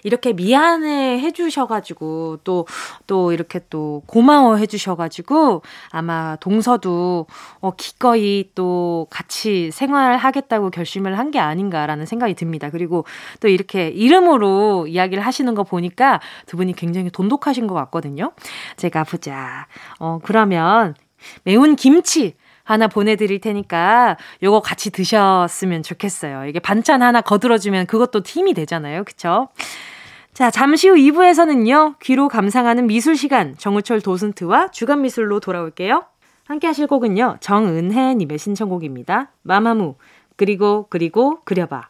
이렇게 0.07 0.33
미안해 0.33 1.19
해주셔가지고 1.19 2.39
또, 2.43 2.65
또 3.05 3.31
이렇게 3.31 3.59
또 3.69 4.01
고마워 4.07 4.55
해주셔가지고 4.55 5.61
아마 5.91 6.35
동서도 6.37 7.27
어, 7.59 7.71
기꺼이 7.77 8.49
또 8.55 9.05
같이 9.11 9.69
생활하겠다고 9.71 10.71
결심을 10.71 11.17
한 11.19 11.27
게 11.27 11.39
아닌가라는 11.39 12.05
생각이 12.05 12.35
듭니다. 12.35 12.69
그리고 12.69 13.03
또 13.41 13.49
이렇게 13.49 13.89
이름으로 13.89 14.87
이야기를 14.87 15.25
하시는 15.25 15.53
거 15.55 15.63
보니까 15.63 16.21
두 16.45 16.55
분이 16.55 16.71
굉장히 16.73 17.09
돈독하신 17.09 17.67
것 17.67 17.73
같거든요. 17.75 18.31
제가 18.77 19.03
보자. 19.03 19.67
어, 19.99 20.19
그러면 20.23 20.95
매운 21.43 21.75
김치 21.75 22.35
하나 22.63 22.87
보내드릴 22.87 23.41
테니까 23.41 24.15
요거 24.41 24.61
같이 24.61 24.89
드셨으면 24.89 25.83
좋겠어요. 25.83 26.45
이게 26.45 26.59
반찬 26.59 27.01
하나 27.01 27.19
거들어주면 27.19 27.87
그것도 27.87 28.21
힘이 28.25 28.53
되잖아요. 28.53 29.03
그쵸? 29.03 29.49
자, 30.37 30.51
잠시 30.51 30.87
후 30.87 30.93
2부에서는요, 30.93 31.97
귀로 31.99 32.27
감상하는 32.27 32.85
미술 32.85 33.17
시간, 33.17 33.57
정우철 33.57 34.01
도슨트와 34.01 34.69
주간 34.69 35.01
미술로 35.01 35.39
돌아올게요. 35.39 36.05
함께 36.45 36.67
하실 36.67 36.85
곡은요, 36.85 37.37
정은혜님의 37.39 38.37
신청곡입니다. 38.37 39.31
마마무, 39.41 39.95
그리고, 40.35 40.85
그리고, 40.91 41.39
그려봐. 41.43 41.89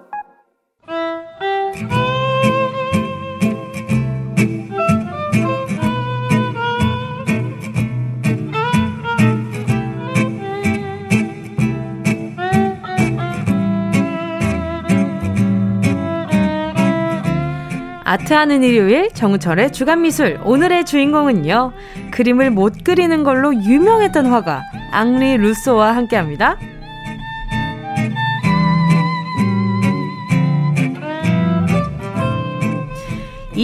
아트하는 18.11 18.61
일요일 18.61 19.09
정우철의 19.13 19.71
주간미술 19.71 20.41
오늘의 20.43 20.83
주인공은요 20.83 21.71
그림을 22.11 22.51
못 22.51 22.83
그리는 22.83 23.23
걸로 23.23 23.55
유명했던 23.55 24.25
화가 24.25 24.63
앙리 24.91 25.37
루소와 25.37 25.95
함께합니다. 25.95 26.57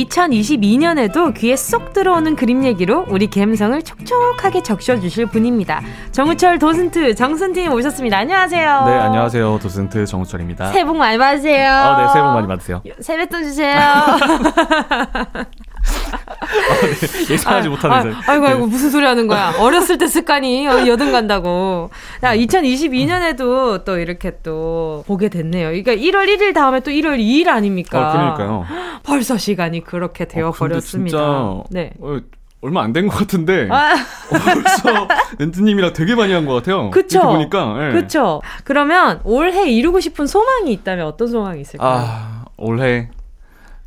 2022년에도 0.05 1.33
귀에 1.33 1.55
쏙 1.55 1.93
들어오는 1.93 2.35
그림 2.35 2.63
얘기로 2.63 3.05
우리 3.09 3.27
감성을 3.27 3.81
촉촉하게 3.81 4.61
적셔주실 4.63 5.27
분입니다. 5.27 5.81
정우철 6.11 6.59
도슨트 6.59 7.15
정순팀 7.15 7.71
오셨습니다. 7.71 8.17
안녕하세요. 8.17 8.85
네, 8.85 8.91
안녕하세요. 8.93 9.59
도슨트 9.61 10.05
정우철입니다. 10.05 10.71
새해 10.71 10.85
복 10.85 10.97
많이 10.97 11.17
받으세요. 11.17 11.71
어, 11.71 12.01
네, 12.01 12.07
새해 12.13 12.23
복 12.23 12.33
많이 12.33 12.47
받으세요. 12.47 12.81
세뱃돈 12.99 13.43
주세요. 13.43 13.79
아, 15.87 16.47
네. 16.81 17.27
예상하지 17.33 17.67
아, 17.67 17.71
못하는 17.71 18.13
아, 18.13 18.21
아이고 18.27 18.45
아이고 18.47 18.59
네. 18.61 18.65
무슨 18.67 18.89
소리 18.89 19.05
하는 19.05 19.27
거야. 19.27 19.53
어렸을 19.59 19.97
때 19.97 20.07
습관이 20.07 20.65
여든 20.65 21.11
간다고. 21.11 21.89
야, 22.23 22.35
2022년에도 22.35 23.83
또 23.83 23.97
이렇게 23.99 24.37
또 24.43 25.03
보게 25.07 25.29
됐네요. 25.29 25.67
그러니까 25.69 25.93
1월 25.93 26.27
1일 26.27 26.53
다음에 26.53 26.79
또 26.81 26.91
1월 26.91 27.17
2일 27.19 27.47
아닙니까? 27.47 28.09
아, 28.09 28.11
그러니까요. 28.11 28.65
벌써 29.03 29.37
시간이 29.37 29.83
그렇게 29.83 30.25
되어 30.25 30.49
어, 30.49 30.51
버렸습니다. 30.51 31.17
진짜 31.17 31.63
네. 31.69 31.91
어, 31.99 32.19
얼마 32.61 32.81
안 32.83 32.91
된 32.91 33.07
것 33.07 33.15
같은데 33.17 33.67
아. 33.69 33.93
벌써 34.29 35.07
렌트님이랑 35.37 35.93
되게 35.93 36.15
많이 36.15 36.33
한 36.33 36.45
것 36.45 36.55
같아요. 36.55 36.89
그쵸? 36.91 37.21
보니까. 37.21 37.77
네. 37.77 37.91
그쵸. 37.91 38.41
그러면 38.63 39.19
올해 39.23 39.69
이루고 39.69 39.99
싶은 39.99 40.25
소망이 40.27 40.71
있다면 40.73 41.05
어떤 41.05 41.27
소망이 41.27 41.61
있을까요? 41.61 41.91
아 42.03 42.45
올해 42.57 43.09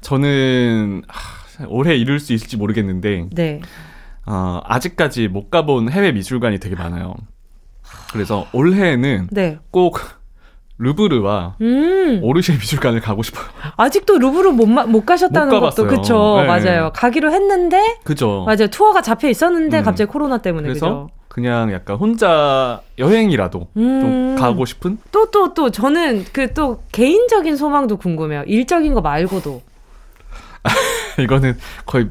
저는 0.00 1.02
하, 1.08 1.39
올해 1.68 1.96
이룰 1.96 2.18
수 2.20 2.32
있을지 2.32 2.56
모르겠는데 2.56 3.26
네. 3.32 3.60
어, 4.26 4.60
아직까지 4.64 5.28
못 5.28 5.50
가본 5.50 5.90
해외 5.90 6.12
미술관이 6.12 6.58
되게 6.58 6.74
많아요. 6.76 7.14
그래서 8.12 8.46
올해는 8.52 9.28
네. 9.30 9.58
꼭 9.70 9.98
루브르와 10.78 11.56
음. 11.60 12.20
오르쉐 12.22 12.54
미술관을 12.54 13.00
가고 13.00 13.22
싶어요. 13.22 13.44
아직도 13.76 14.18
루브르 14.18 14.50
못, 14.52 14.66
못 14.66 15.04
가셨다는 15.04 15.52
못 15.52 15.60
것도 15.60 15.86
그쵸 15.86 16.38
네. 16.40 16.46
맞아요. 16.46 16.90
가기로 16.94 17.32
했는데 17.32 17.96
그죠. 18.04 18.44
맞아요. 18.46 18.68
투어가 18.68 19.02
잡혀 19.02 19.28
있었는데 19.28 19.78
음. 19.80 19.84
갑자기 19.84 20.10
코로나 20.10 20.38
때문에 20.38 20.68
그래서 20.68 20.86
그죠? 20.86 21.10
그냥 21.28 21.70
약간 21.72 21.96
혼자 21.96 22.80
여행이라도 22.98 23.68
음. 23.76 24.00
좀 24.00 24.36
가고 24.36 24.64
싶은? 24.64 24.98
또 25.12 25.30
또, 25.30 25.54
또, 25.54 25.70
저는 25.70 26.24
그 26.32 26.52
또 26.54 26.82
개인적인 26.92 27.56
소망도 27.56 27.96
궁금해요. 27.98 28.42
일적인 28.46 28.94
거 28.94 29.00
말고도. 29.00 29.62
이거는 31.24 31.56
거의 31.86 32.08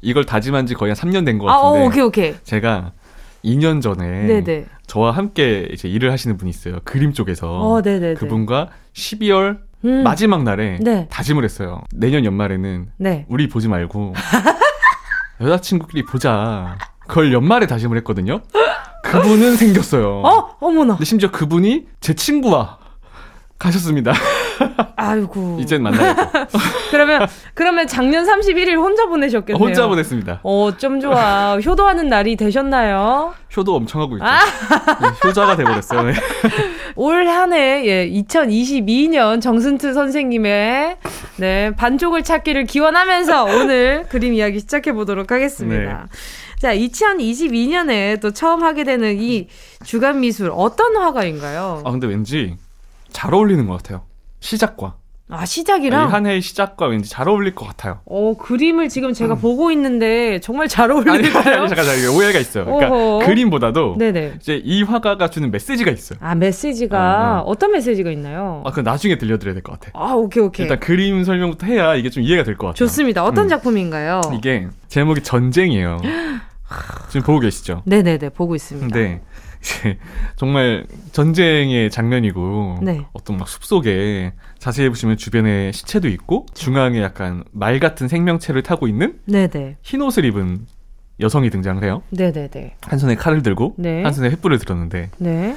이걸 0.00 0.24
다짐한 0.24 0.66
지 0.66 0.74
거의 0.74 0.92
한 0.94 1.10
3년 1.10 1.24
된 1.24 1.38
것 1.38 1.46
같은데. 1.46 1.78
아, 1.78 1.82
어, 1.82 1.86
오케이, 1.86 2.02
오케이. 2.02 2.34
제가 2.44 2.92
2년 3.44 3.80
전에 3.82 4.26
네네. 4.26 4.66
저와 4.86 5.10
함께 5.12 5.68
이제 5.72 5.88
일을 5.88 6.10
하시는 6.12 6.36
분이 6.36 6.50
있어요. 6.50 6.78
그림 6.84 7.12
쪽에서. 7.12 7.48
어, 7.48 7.82
그분과 7.82 8.68
12월 8.94 9.58
음. 9.84 10.02
마지막 10.02 10.42
날에 10.42 10.78
네. 10.80 11.06
다짐을 11.10 11.44
했어요. 11.44 11.82
내년 11.94 12.24
연말에는 12.24 12.90
네. 12.96 13.26
우리 13.28 13.48
보지 13.48 13.68
말고 13.68 14.14
여자친구끼리 15.40 16.04
보자. 16.04 16.76
그걸 17.06 17.32
연말에 17.32 17.66
다짐을 17.66 17.96
했거든요. 17.98 18.40
그분은 19.04 19.56
생겼어요. 19.56 20.20
어? 20.24 20.56
어머나. 20.60 20.94
근데 20.94 21.04
심지어 21.04 21.30
그분이 21.30 21.86
제 22.00 22.14
친구와 22.14 22.78
가셨습니다. 23.58 24.12
아이고. 24.96 25.58
이젠 25.60 25.82
만나야죠. 25.82 26.22
그러면 26.90 27.26
그러면 27.54 27.86
작년 27.86 28.24
31일 28.24 28.76
혼자 28.76 29.06
보내셨겠네요. 29.06 29.62
혼자 29.62 29.86
보냈습니다. 29.86 30.40
어, 30.42 30.70
좀 30.76 31.00
좋아. 31.00 31.58
효도하는 31.58 32.08
날이 32.08 32.36
되셨나요? 32.36 33.34
효도 33.56 33.74
엄청 33.76 34.00
하고 34.00 34.16
있죠. 34.16 34.26
아! 34.26 34.38
네, 35.00 35.08
효자가 35.28 35.56
돼 35.56 35.64
버렸어요. 35.64 36.02
네. 36.02 36.12
올 36.96 37.28
한해 37.28 37.86
예, 37.86 38.10
2022년 38.10 39.40
정순트 39.40 39.94
선생님의 39.94 40.96
네, 41.36 41.70
반쪽을 41.76 42.22
찾기를 42.24 42.64
기원하면서 42.64 43.44
오늘 43.44 44.04
그림 44.08 44.34
이야기 44.34 44.58
시작해 44.60 44.92
보도록 44.92 45.30
하겠습니다. 45.30 46.06
네. 46.10 46.18
자, 46.58 46.74
2022년에 46.74 48.20
또 48.20 48.32
처음 48.32 48.62
하게 48.64 48.82
되는 48.84 49.16
이 49.20 49.46
주간 49.84 50.20
미술 50.20 50.50
어떤 50.52 50.96
화가인가요? 50.96 51.82
아, 51.84 51.90
근데 51.90 52.06
왠지 52.08 52.56
잘 53.12 53.32
어울리는 53.32 53.66
것 53.66 53.76
같아요. 53.76 54.02
시작과. 54.40 54.96
아, 55.30 55.44
시작이랑? 55.44 56.10
한 56.10 56.24
해의 56.26 56.40
시작과 56.40 56.86
왠지 56.86 57.10
잘 57.10 57.28
어울릴 57.28 57.54
것 57.54 57.66
같아요. 57.66 58.00
어, 58.06 58.34
그림을 58.38 58.88
지금 58.88 59.12
제가 59.12 59.34
음. 59.34 59.40
보고 59.40 59.70
있는데 59.70 60.40
정말 60.40 60.68
잘 60.68 60.90
아니, 60.90 61.04
잠깐, 61.30 61.68
잠깐, 61.68 61.86
오해가 62.16 62.38
있어요. 62.38 62.64
그러니까 62.64 62.88
어허. 62.90 63.26
그림보다도 63.26 63.96
네네. 63.98 64.36
이제 64.40 64.58
이 64.64 64.82
화가가 64.82 65.28
주는 65.28 65.50
메시지가 65.50 65.90
있어요. 65.90 66.18
아, 66.22 66.34
메시지가 66.34 67.42
어, 67.42 67.50
어. 67.50 67.54
떤 67.56 67.72
메시지가 67.72 68.10
있나요? 68.12 68.62
아, 68.64 68.70
그 68.70 68.80
나중에 68.80 69.18
들려드려야 69.18 69.52
될 69.52 69.62
것 69.62 69.78
같아요. 69.78 69.92
아, 70.02 70.14
오케이, 70.14 70.42
오케이. 70.42 70.64
일단 70.64 70.80
그림 70.80 71.22
설명부터 71.24 71.66
해야 71.66 71.94
이게 71.94 72.08
좀 72.08 72.22
이해가 72.22 72.42
될 72.44 72.56
것 72.56 72.68
같아요. 72.68 72.76
좋습니다. 72.86 73.22
어떤 73.22 73.44
음. 73.44 73.48
작품인가요? 73.50 74.22
이게 74.34 74.68
제목이 74.88 75.20
전쟁이에요. 75.22 76.00
지금 77.10 77.26
보고 77.26 77.40
계시죠? 77.40 77.82
네네네, 77.84 78.30
보고 78.30 78.54
있습니다. 78.54 78.98
네. 78.98 79.20
정말 80.36 80.86
전쟁의 81.12 81.90
장면이고 81.90 82.78
네. 82.82 83.04
어떤 83.12 83.36
막 83.36 83.48
숲속에 83.48 84.32
자세히 84.58 84.88
보시면 84.88 85.16
주변에 85.16 85.72
시체도 85.72 86.08
있고 86.08 86.46
중앙에 86.54 87.00
약간 87.02 87.44
말 87.52 87.80
같은 87.80 88.08
생명체를 88.08 88.62
타고 88.62 88.88
있는 88.88 89.18
네네. 89.26 89.76
흰 89.82 90.02
옷을 90.02 90.24
입은 90.24 90.66
여성이 91.20 91.50
등장을 91.50 91.82
해요. 91.82 92.02
네네네. 92.10 92.76
한 92.82 92.98
손에 92.98 93.16
칼을 93.16 93.42
들고 93.42 93.74
네. 93.76 94.02
한 94.02 94.12
손에 94.12 94.30
횃불을 94.30 94.60
들었는데 94.60 95.10
네. 95.18 95.56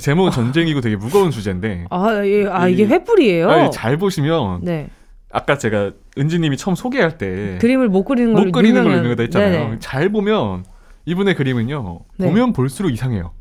제목은 0.00 0.32
전쟁이고 0.32 0.80
되게 0.80 0.96
무거운 0.96 1.30
주제인데 1.30 1.86
아, 1.90 2.22
예, 2.24 2.46
아 2.46 2.68
이게 2.68 2.86
횃불이에요? 2.86 3.48
아니, 3.48 3.70
잘 3.70 3.96
보시면 3.96 4.60
네. 4.62 4.88
아까 5.30 5.58
제가 5.58 5.92
은지님이 6.18 6.56
처음 6.56 6.74
소개할 6.74 7.18
때 7.18 7.58
그림을 7.60 7.88
못 7.88 8.04
그리는 8.04 8.32
걸로 8.32 8.46
못 8.46 8.52
그리는 8.52 8.82
걸로 8.82 8.96
유명하다 8.96 9.22
했잖아요. 9.24 9.50
네네. 9.50 9.76
잘 9.80 10.10
보면 10.10 10.64
이분의 11.06 11.34
그림은요 11.36 12.00
네. 12.18 12.26
보면 12.28 12.52
볼수록 12.52 12.92
이상해요. 12.92 13.32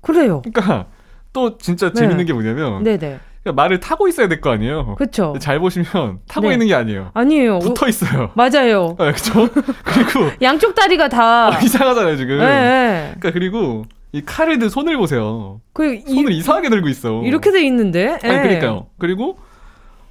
그래요. 0.00 0.42
그러니까 0.42 0.86
또 1.32 1.56
진짜 1.58 1.88
네. 1.88 1.94
재밌는 2.00 2.26
게 2.26 2.32
뭐냐면 2.32 2.82
네네. 2.82 2.98
그러니까 3.42 3.62
말을 3.62 3.80
타고 3.80 4.06
있어야 4.08 4.28
될 4.28 4.40
거 4.40 4.50
아니에요. 4.50 4.94
그렇죠. 4.96 5.34
잘 5.40 5.58
보시면 5.58 6.18
타고 6.28 6.48
네. 6.48 6.54
있는 6.54 6.66
게 6.66 6.74
아니에요. 6.74 7.10
아니에요. 7.14 7.58
붙어 7.60 7.88
있어요. 7.88 8.30
맞아요. 8.34 8.96
네, 8.98 9.12
그렇죠. 9.12 9.48
그리고 9.84 10.30
양쪽 10.42 10.74
다리가 10.74 11.08
다 11.08 11.48
아, 11.54 11.60
이상하잖아요 11.60 12.16
지금. 12.16 12.38
네, 12.38 12.44
네. 12.44 13.14
그러니까 13.18 13.30
그리고 13.32 13.84
이 14.12 14.22
칼을 14.24 14.58
든 14.58 14.68
손을 14.68 14.96
보세요. 14.96 15.60
그 15.72 16.00
손을 16.06 16.32
이, 16.32 16.42
상하게 16.42 16.68
들고 16.68 16.88
있어. 16.88 17.22
이렇게 17.24 17.50
돼 17.50 17.64
있는데. 17.66 18.18
아니 18.22 18.34
네. 18.34 18.42
그러니까요. 18.42 18.86
그리고 18.98 19.38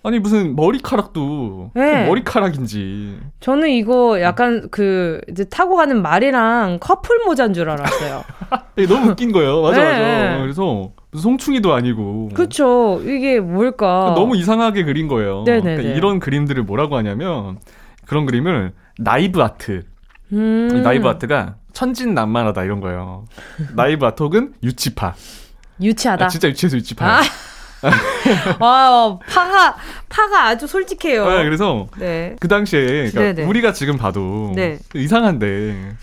아니 0.03 0.19
무슨 0.19 0.55
머리카락도 0.55 1.71
네. 1.75 2.07
머리카락인지. 2.07 3.19
저는 3.39 3.69
이거 3.69 4.19
약간 4.21 4.67
그 4.71 5.21
이제 5.29 5.43
타고 5.43 5.75
가는 5.75 6.01
말이랑 6.01 6.79
커플 6.79 7.19
모자인 7.25 7.53
줄 7.53 7.69
알았어요. 7.69 8.23
너무 8.89 9.11
웃긴 9.11 9.31
거예요. 9.31 9.61
맞아 9.61 9.77
네. 9.77 10.29
맞아. 10.29 10.41
그래서 10.41 10.91
송충이도 11.15 11.73
아니고. 11.73 12.29
그렇죠. 12.33 12.99
이게 13.03 13.39
뭘까? 13.39 14.13
너무 14.15 14.35
이상하게 14.35 14.85
그린 14.85 15.07
거예요. 15.07 15.43
그러니까 15.43 15.81
이런 15.81 16.19
그림들을 16.19 16.63
뭐라고 16.63 16.97
하냐면 16.97 17.59
그런 18.05 18.25
그림을 18.25 18.73
나이브 18.97 19.41
아트. 19.41 19.83
음. 20.33 20.81
나이브 20.83 21.07
아트가 21.07 21.55
천진난만하다 21.73 22.63
이런 22.63 22.79
거예요. 22.81 23.25
나이브 23.75 24.05
아트 24.05 24.23
혹은 24.23 24.53
유치파. 24.63 25.13
유치하다. 25.79 26.25
아, 26.25 26.27
진짜 26.27 26.47
유치해서 26.47 26.77
유치파. 26.77 27.05
아. 27.05 27.21
와, 28.59 29.17
파가, 29.27 29.75
파가 30.09 30.45
아주 30.47 30.67
솔직해요. 30.67 31.27
네, 31.29 31.43
그래서 31.43 31.87
네. 31.97 32.35
그 32.39 32.47
당시에 32.47 33.09
그러니까 33.11 33.43
우리가 33.47 33.73
지금 33.73 33.97
봐도 33.97 34.51
네. 34.55 34.77
이상한데 34.93 35.95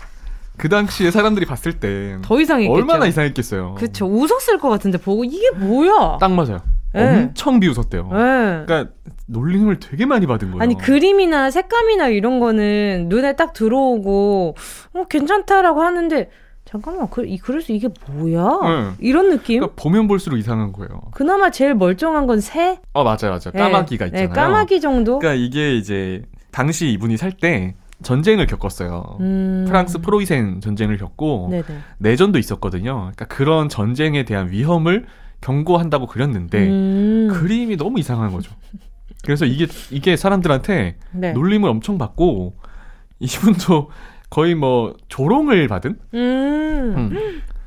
그 0.57 0.67
당시에 0.69 1.09
사람들이 1.11 1.45
봤을 1.45 1.79
때 1.79 2.17
더 2.21 2.39
이상했겠죠. 2.39 2.73
얼마나 2.73 3.05
이상했겠어요. 3.07 3.75
그렇죠. 3.75 4.05
웃었을 4.05 4.57
것 4.59 4.69
같은데 4.69 4.97
보고 4.97 5.23
이게 5.23 5.49
뭐야? 5.51 6.17
딱 6.19 6.31
맞아요. 6.31 6.59
네. 6.93 7.07
엄청 7.07 7.59
비웃었대요. 7.59 8.03
네. 8.11 8.63
그러니까 8.65 8.87
놀림을 9.27 9.79
되게 9.79 10.05
많이 10.05 10.25
받은 10.25 10.51
거예요. 10.51 10.61
아니 10.63 10.75
그림이나 10.77 11.51
색감이나 11.51 12.07
이런 12.07 12.39
거는 12.39 13.05
눈에 13.09 13.35
딱 13.35 13.53
들어오고 13.53 14.55
어 14.95 15.03
괜찮다라고 15.07 15.81
하는데 15.83 16.29
잠깐만, 16.69 17.09
그, 17.09 17.25
이, 17.25 17.39
그래서 17.39 17.73
이게 17.73 17.89
뭐야? 18.11 18.43
네. 18.43 18.91
이런 18.99 19.31
느낌? 19.31 19.61
그러니까 19.61 19.81
보면 19.81 20.07
볼수록 20.07 20.37
이상한 20.37 20.71
거예요. 20.71 21.01
그나마 21.15 21.49
제일 21.49 21.73
멀쩡한 21.73 22.27
건 22.27 22.41
새? 22.41 22.79
어, 22.93 23.03
맞아요, 23.03 23.31
맞아요. 23.31 23.51
까마귀가 23.53 24.05
네. 24.05 24.11
네 24.11 24.23
있잖아요. 24.23 24.27
네, 24.27 24.33
까마귀 24.33 24.79
정도? 24.79 25.17
그러니까 25.17 25.43
이게 25.43 25.75
이제, 25.75 26.21
당시 26.51 26.91
이분이 26.91 27.17
살 27.17 27.31
때, 27.31 27.73
전쟁을 28.03 28.45
겪었어요. 28.45 29.17
음... 29.19 29.65
프랑스 29.67 29.97
프로이센 29.97 30.61
전쟁을 30.61 30.97
겪고, 30.97 31.47
네네. 31.49 31.63
내전도 31.97 32.37
있었거든요. 32.37 32.97
그러니까 32.97 33.25
그런 33.25 33.67
전쟁에 33.67 34.23
대한 34.23 34.51
위험을 34.51 35.07
경고한다고 35.41 36.05
그렸는데, 36.05 36.67
음... 36.67 37.29
그림이 37.33 37.77
너무 37.77 37.99
이상한 37.99 38.31
거죠. 38.31 38.53
그래서 39.23 39.45
이게, 39.45 39.65
이게 39.89 40.15
사람들한테 40.15 40.97
네. 41.13 41.33
놀림을 41.33 41.67
엄청 41.67 41.97
받고, 41.97 42.57
이분도 43.17 43.89
거의 44.29 44.55
뭐 44.55 44.95
조롱을 45.07 45.67
받은. 45.67 45.97
음. 46.13 46.19
음. 46.97 47.09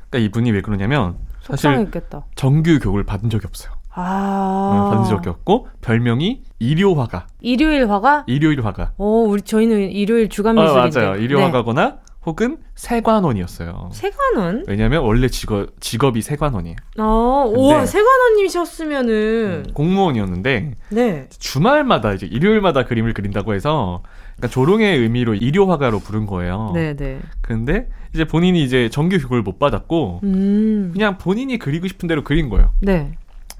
그러니까 0.09 0.17
이분이 0.19 0.51
왜 0.51 0.61
그러냐면 0.61 1.15
사실 1.41 1.69
속상했겠다. 1.69 2.25
정규 2.35 2.79
교육을 2.79 3.03
받은 3.03 3.29
적이 3.29 3.47
없어요. 3.47 3.73
아. 3.95 4.89
음, 4.91 4.95
받은 4.97 5.09
적이 5.09 5.29
없고 5.29 5.67
별명이 5.81 6.41
일요화가. 6.59 7.27
일요일화가? 7.41 8.23
일요일화가. 8.27 8.93
오, 8.97 9.25
우리 9.27 9.41
저희는 9.41 9.91
일요일 9.91 10.29
주간 10.29 10.55
미술인데. 10.55 10.99
어, 10.99 11.03
맞아요. 11.03 11.21
일요화가거나 11.21 11.89
네. 11.89 11.95
혹은 12.25 12.57
세관원이었어요. 12.75 13.89
세관원? 13.91 14.63
왜냐면 14.67 15.03
원래 15.03 15.27
직업 15.27 15.69
직업이 15.81 16.21
세관원이에요. 16.21 16.77
아, 16.97 17.03
오, 17.03 17.85
세관원님이셨으면은 17.85 19.63
음, 19.67 19.73
공무원이었는데 19.73 20.71
네. 20.89 21.27
주말마다 21.37 22.13
이제 22.13 22.25
일요일마다 22.25 22.85
그림을 22.85 23.13
그린다고 23.13 23.53
해서 23.53 24.03
그러니까 24.35 24.47
조롱의 24.53 24.99
의미로 24.99 25.35
일요 25.35 25.65
화가로 25.65 25.99
부른 25.99 26.25
거예요. 26.25 26.71
네네. 26.73 26.95
네. 26.95 27.19
근데 27.41 27.89
이제 28.13 28.25
본인이 28.25 28.63
이제 28.63 28.89
정규 28.89 29.17
교육을 29.17 29.41
못 29.41 29.59
받았고 29.59 30.21
음. 30.23 30.89
그냥 30.93 31.17
본인이 31.17 31.57
그리고 31.57 31.87
싶은 31.87 32.07
대로 32.07 32.23
그린 32.23 32.49
거예요. 32.49 32.73
네. 32.81 33.13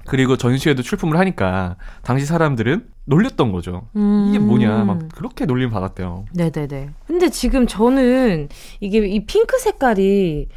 그리고 0.06 0.36
전시회도 0.36 0.82
출품을 0.82 1.18
하니까 1.18 1.76
당시 2.02 2.26
사람들은 2.26 2.86
놀렸던 3.06 3.52
거죠. 3.52 3.88
음. 3.96 4.26
이게 4.28 4.38
뭐냐 4.38 4.84
막 4.84 5.08
그렇게 5.14 5.46
놀림 5.46 5.70
받았대요. 5.70 6.26
네네네. 6.32 6.90
근데 7.06 7.30
지금 7.30 7.66
저는 7.66 8.48
이게 8.80 8.98
이 9.06 9.24
핑크 9.24 9.58
색깔이 9.58 10.48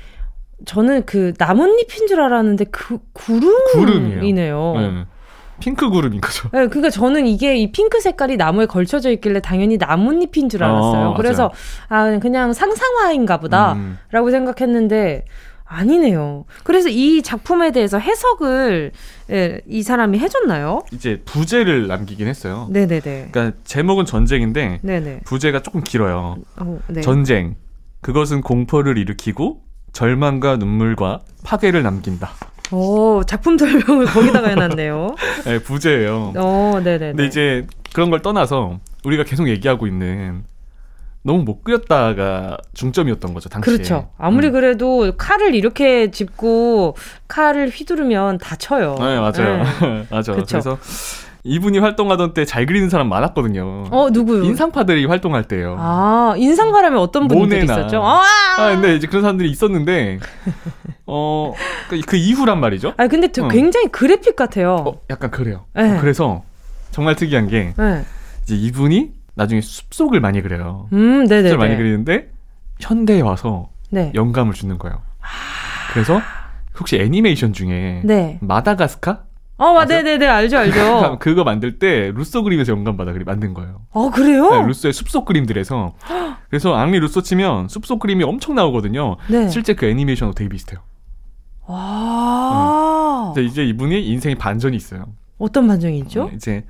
저는 0.66 1.06
그 1.06 1.34
나뭇잎인 1.38 2.08
줄 2.08 2.20
알았는데 2.22 2.66
그 2.66 3.00
구름이네요. 3.14 4.74
네. 4.76 5.06
핑크 5.60 5.90
구름인 5.90 6.22
거죠. 6.22 6.50
네, 6.52 6.68
그러니까 6.68 6.90
저는 6.90 7.28
이게 7.28 7.58
이 7.58 7.72
핑크 7.72 8.00
색깔이 8.00 8.38
나무에 8.38 8.66
걸쳐져 8.66 9.12
있길래 9.12 9.40
당연히 9.42 9.78
나뭇잎인 9.78 10.50
줄 10.50 10.64
알았어요. 10.64 11.10
어, 11.10 11.14
그래서 11.16 11.52
아 11.90 12.20
그냥 12.20 12.54
상상화인가 12.54 13.38
보다라고 13.38 13.78
음. 14.28 14.32
생각했는데 14.32 15.26
아니네요. 15.66 16.46
그래서 16.64 16.90
이 16.90 17.22
작품에 17.22 17.72
대해서 17.72 18.00
해석을 18.00 18.92
예, 19.32 19.62
이 19.68 19.84
사람이 19.84 20.18
해줬나요? 20.20 20.84
이제 20.94 21.22
부제를 21.26 21.88
남기긴 21.88 22.28
했어요. 22.28 22.68
네네네. 22.72 23.30
그러니까 23.32 23.52
제목은 23.66 24.06
전쟁인데 24.06 24.80
네네. 24.82 25.22
부제가 25.26 25.62
조금 25.62 25.84
길어요. 25.84 26.38
오, 26.62 26.80
네. 26.88 27.02
전쟁. 27.02 27.56
그것은 28.02 28.42
공포를 28.42 28.98
일으키고 28.98 29.62
절망과 29.92 30.58
눈물과 30.58 31.22
파괴를 31.44 31.84
남긴다. 31.84 32.30
오, 32.72 33.24
작품 33.26 33.58
설명을 33.58 34.06
거기다가 34.12 34.50
해놨네요. 34.50 35.16
네, 35.46 35.60
부제예요. 35.60 36.34
어, 36.36 36.82
네네. 36.84 37.12
근데 37.12 37.26
이제 37.26 37.66
그런 37.94 38.10
걸 38.10 38.22
떠나서 38.22 38.80
우리가 39.04 39.24
계속 39.24 39.48
얘기하고 39.48 39.88
있는 39.88 40.44
너무 41.24 41.44
못 41.44 41.64
그렸다가 41.64 42.58
중점이었던 42.74 43.34
거죠 43.34 43.50
당시에. 43.50 43.74
그렇죠. 43.74 44.10
아무리 44.18 44.48
음. 44.48 44.54
그래도 44.54 45.12
칼을 45.18 45.56
이렇게 45.56 46.10
짚고 46.10 46.96
칼을 47.28 47.70
휘두르면 47.70 48.38
다쳐요. 48.38 48.96
네 49.00 49.20
맞아요. 49.20 49.64
네. 49.82 50.08
맞아. 50.10 50.34
그쵸. 50.34 50.46
그래서 50.48 50.78
이분이 51.48 51.80
활동하던 51.80 52.34
때 52.34 52.46
잘 52.46 52.66
그리는 52.66 52.90
사람 52.90 53.10
많았거든요. 53.10 53.86
어, 53.92 54.10
누구요? 54.12 54.44
인상파들이 54.44 55.06
활동할 55.06 55.44
때요. 55.46 55.76
아, 55.80 56.34
인상파라면 56.38 57.00
어떤 57.00 57.28
분들이. 57.28 57.64
있었죠? 57.64 58.04
아, 58.04 58.22
아, 58.58 58.70
근데 58.74 58.96
이제 58.96 59.08
그런 59.08 59.22
사람들이 59.22 59.50
있었는데, 59.50 60.20
어, 61.08 61.54
그, 61.90 62.00
그 62.02 62.16
이후란 62.18 62.60
말이죠. 62.60 62.94
아, 62.98 63.08
근데 63.08 63.28
어. 63.42 63.48
굉장히 63.48 63.88
그래픽 63.88 64.36
같아요. 64.36 64.76
어, 64.76 65.02
약간 65.10 65.32
그래요. 65.32 65.66
네. 65.74 65.98
그래서 66.00 66.44
정말 66.92 67.16
특이한 67.16 67.48
게, 67.48 67.74
네. 67.78 68.04
이제 68.44 68.56
이분이 68.56 69.12
나중에 69.36 69.62
숲속을 69.62 70.20
많이 70.20 70.42
그려요. 70.42 70.88
음, 70.94 71.28
네네. 71.28 71.50
숲속을 71.50 71.58
많이 71.68 71.78
그리는데, 71.78 72.30
현대에 72.80 73.22
와서 73.22 73.70
네. 73.90 74.12
영감을 74.16 74.54
주는 74.54 74.78
거예요. 74.78 75.02
그래서 75.94 76.22
혹시 76.80 76.98
애니메이션 76.98 77.54
중에 77.54 78.02
네. 78.04 78.38
마다가스카? 78.42 79.24
어, 79.58 79.80
아, 79.80 79.86
네네네, 79.86 80.28
알죠, 80.28 80.58
알죠. 80.58 81.18
그거 81.20 81.44
만들 81.44 81.80
때 81.80 82.12
루소 82.14 82.44
그림에서 82.44 82.72
영감받아 82.72 83.12
그리 83.12 83.24
만든 83.24 83.54
거예요. 83.54 83.82
어, 83.92 84.12
그래요? 84.12 84.50
네, 84.52 84.68
루소의 84.68 84.94
숲속 84.94 85.26
그림들에서. 85.26 85.96
그래서 86.50 86.76
앙리 86.76 87.00
루소 87.00 87.22
치면 87.22 87.68
숲속 87.68 88.00
그림이 88.00 88.24
엄청 88.24 88.56
나오거든요. 88.56 89.18
네. 89.28 89.50
실제 89.50 89.74
그 89.74 89.88
애니메이션하고 89.88 90.36
되게 90.36 90.50
비슷해요. 90.50 90.80
와. 91.66 93.34
음. 93.36 93.44
이제 93.44 93.66
이분이 93.66 94.08
인생에 94.08 94.36
반전이 94.36 94.76
있어요. 94.76 95.08
어떤 95.38 95.68
반전이 95.68 95.98
있죠? 96.00 96.26
음, 96.26 96.36
이제 96.36 96.64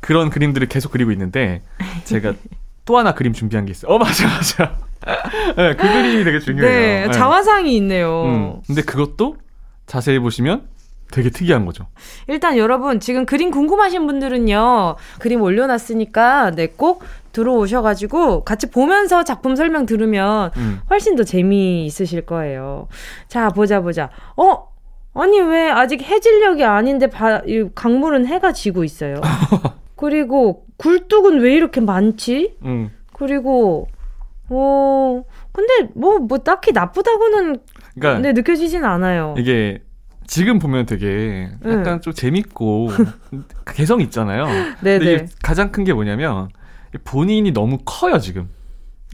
그런 0.00 0.30
그림들을 0.30 0.66
계속 0.68 0.92
그리고 0.92 1.12
있는데 1.12 1.62
제가 2.04 2.34
또 2.84 2.98
하나 2.98 3.14
그림 3.14 3.32
준비한 3.32 3.66
게 3.66 3.72
있어요. 3.72 3.92
어, 3.92 3.98
맞아, 3.98 4.26
맞아. 4.26 4.76
네, 5.56 5.74
그 5.74 5.86
그림이 5.86 6.24
되게 6.24 6.38
중요해요. 6.38 7.06
네, 7.06 7.12
자화상이 7.12 7.76
있네요. 7.76 8.24
음, 8.24 8.60
근데 8.66 8.82
그것도 8.82 9.36
자세히 9.86 10.18
보시면 10.18 10.68
되게 11.10 11.30
특이한 11.30 11.64
거죠. 11.66 11.86
일단 12.26 12.56
여러분 12.56 13.00
지금 13.00 13.26
그림 13.26 13.50
궁금하신 13.50 14.06
분들은요 14.06 14.96
그림 15.20 15.40
올려놨으니까 15.42 16.52
네 16.52 16.66
꼭 16.76 17.02
들어오셔가지고 17.36 18.44
같이 18.44 18.70
보면서 18.70 19.22
작품 19.22 19.56
설명 19.56 19.84
들으면 19.84 20.50
음. 20.56 20.80
훨씬 20.88 21.16
더 21.16 21.22
재미 21.22 21.84
있으실 21.84 22.22
거예요. 22.22 22.88
자 23.28 23.50
보자 23.50 23.82
보자. 23.82 24.08
어 24.36 24.68
아니 25.12 25.38
왜 25.40 25.70
아직 25.70 26.02
해질녘이 26.02 26.64
아닌데 26.64 27.08
바, 27.08 27.42
이 27.46 27.68
강물은 27.74 28.26
해가 28.26 28.52
지고 28.52 28.84
있어요. 28.84 29.20
그리고 29.96 30.64
굴뚝은 30.78 31.40
왜 31.40 31.54
이렇게 31.54 31.80
많지? 31.82 32.56
음. 32.64 32.90
그리고 33.12 33.88
어 34.48 35.22
근데 35.52 35.90
뭐뭐 35.94 36.18
뭐 36.20 36.38
딱히 36.38 36.72
나쁘다고는 36.72 37.58
그러니까 37.98 38.22
네, 38.22 38.32
느껴지진 38.32 38.84
않아요. 38.84 39.34
이게 39.36 39.82
지금 40.26 40.58
보면 40.58 40.86
되게 40.86 41.50
약간 41.64 41.82
네. 41.84 42.00
좀 42.00 42.12
재밌고 42.12 42.88
개성 43.74 44.00
있잖아요. 44.00 44.46
네네. 44.80 44.98
근데 44.98 45.12
이게 45.14 45.26
가장 45.42 45.70
큰 45.72 45.84
게 45.84 45.92
뭐냐면 45.92 46.48
본인이 47.04 47.52
너무 47.52 47.78
커요 47.84 48.18
지금. 48.18 48.48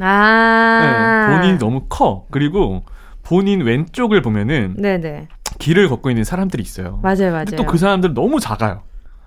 아. 0.01 1.27
네, 1.29 1.37
본인이 1.37 1.59
너무 1.59 1.87
커. 1.88 2.27
그리고 2.31 2.85
본인 3.22 3.61
왼쪽을 3.62 4.22
보면은 4.22 4.75
네네. 4.79 5.29
길을 5.59 5.88
걷고 5.88 6.11
있는 6.11 6.25
사람들이 6.25 6.62
있어요. 6.62 6.98
맞아요, 7.03 7.31
맞아요. 7.33 7.44
또 7.57 7.64
그 7.66 7.77
사람들 7.79 8.14
너무 8.14 8.40
작아요. 8.40 8.83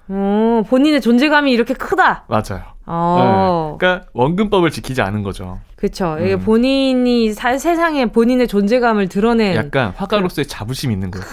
오, 0.08 0.64
본인의 0.68 1.02
존재감이 1.02 1.52
이렇게 1.52 1.74
크다. 1.74 2.26
맞아요. 2.28 2.64
어. 2.88 3.70
네, 3.74 3.78
그러니까 3.80 4.08
원근법을 4.14 4.70
지키지 4.70 5.02
않은 5.02 5.24
거죠. 5.24 5.60
그렇죠. 5.76 6.18
이게 6.20 6.36
음. 6.36 6.40
본인이 6.42 7.34
사, 7.34 7.58
세상에 7.58 8.06
본인의 8.08 8.48
존재감을 8.48 9.08
드러낸 9.08 9.56
약간 9.56 9.92
화가로서의 9.96 10.46
자부심 10.48 10.92
있는 10.92 11.10
거예요. 11.12 11.26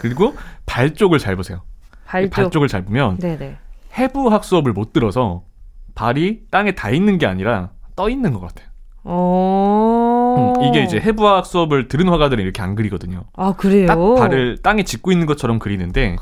그리고 0.00 0.34
발 0.66 0.94
쪽을 0.94 1.18
잘 1.18 1.36
보세요. 1.36 1.60
발, 2.06 2.24
쪽. 2.24 2.30
발 2.30 2.50
쪽 2.50 2.62
을 2.62 2.68
잘 2.68 2.84
보면 2.84 3.18
네네. 3.18 3.56
해부학 3.98 4.44
수업을 4.44 4.72
못 4.72 4.92
들어서 4.92 5.42
발이 5.94 6.42
땅에 6.50 6.72
닿 6.72 6.90
있는 6.94 7.18
게 7.18 7.26
아니라 7.26 7.70
떠 7.96 8.08
있는 8.08 8.32
것 8.32 8.40
같아요. 8.40 8.68
어... 9.04 10.54
음, 10.58 10.62
이게 10.64 10.82
이제 10.82 10.98
해부학 11.00 11.46
수업을 11.46 11.88
들은 11.88 12.08
화가들은 12.08 12.42
이렇게 12.42 12.62
안 12.62 12.74
그리거든요. 12.74 13.24
아 13.36 13.52
그래요? 13.56 13.86
딱 13.86 13.96
발을 14.16 14.58
땅에 14.62 14.82
짚고 14.84 15.12
있는 15.12 15.26
것처럼 15.26 15.58
그리는데 15.58 16.16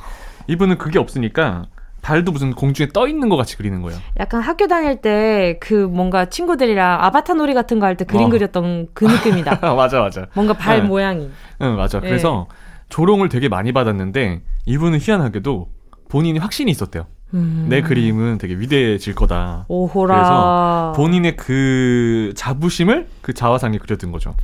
이분은 0.48 0.78
그게 0.78 0.98
없으니까 0.98 1.66
발도 2.00 2.30
무슨 2.32 2.52
공중에 2.54 2.88
떠 2.94 3.06
있는 3.08 3.28
것 3.28 3.36
같이 3.36 3.56
그리는 3.56 3.82
거예요. 3.82 3.98
약간 4.18 4.40
학교 4.40 4.66
다닐 4.66 5.00
때 5.00 5.58
그 5.60 5.74
뭔가 5.74 6.26
친구들이랑 6.26 7.02
아바타 7.02 7.34
놀이 7.34 7.52
같은 7.54 7.78
거 7.80 7.86
할 7.86 7.96
때 7.96 8.04
그림 8.04 8.26
어. 8.26 8.28
그렸던 8.30 8.88
그 8.94 9.04
느낌이다. 9.04 9.56
맞아 9.74 10.00
맞아. 10.00 10.26
뭔가 10.34 10.54
발 10.54 10.82
네. 10.82 10.86
모양이. 10.88 11.28
응 11.60 11.76
맞아. 11.76 12.00
네. 12.00 12.08
그래서 12.08 12.46
조롱을 12.88 13.28
되게 13.28 13.48
많이 13.48 13.72
받았는데 13.72 14.42
이분은 14.66 14.98
희한하게도 15.00 15.68
본인이 16.08 16.38
확신이 16.38 16.70
있었대요. 16.70 17.06
음. 17.34 17.66
내 17.68 17.82
그림은 17.82 18.38
되게 18.38 18.54
위대해질 18.54 19.14
거다. 19.14 19.66
오호라. 19.68 20.14
그래서 20.14 20.92
본인의 20.96 21.36
그 21.36 22.32
자부심을 22.34 23.08
그 23.20 23.34
자화상에 23.34 23.78
그려둔 23.78 24.12
거죠. 24.12 24.34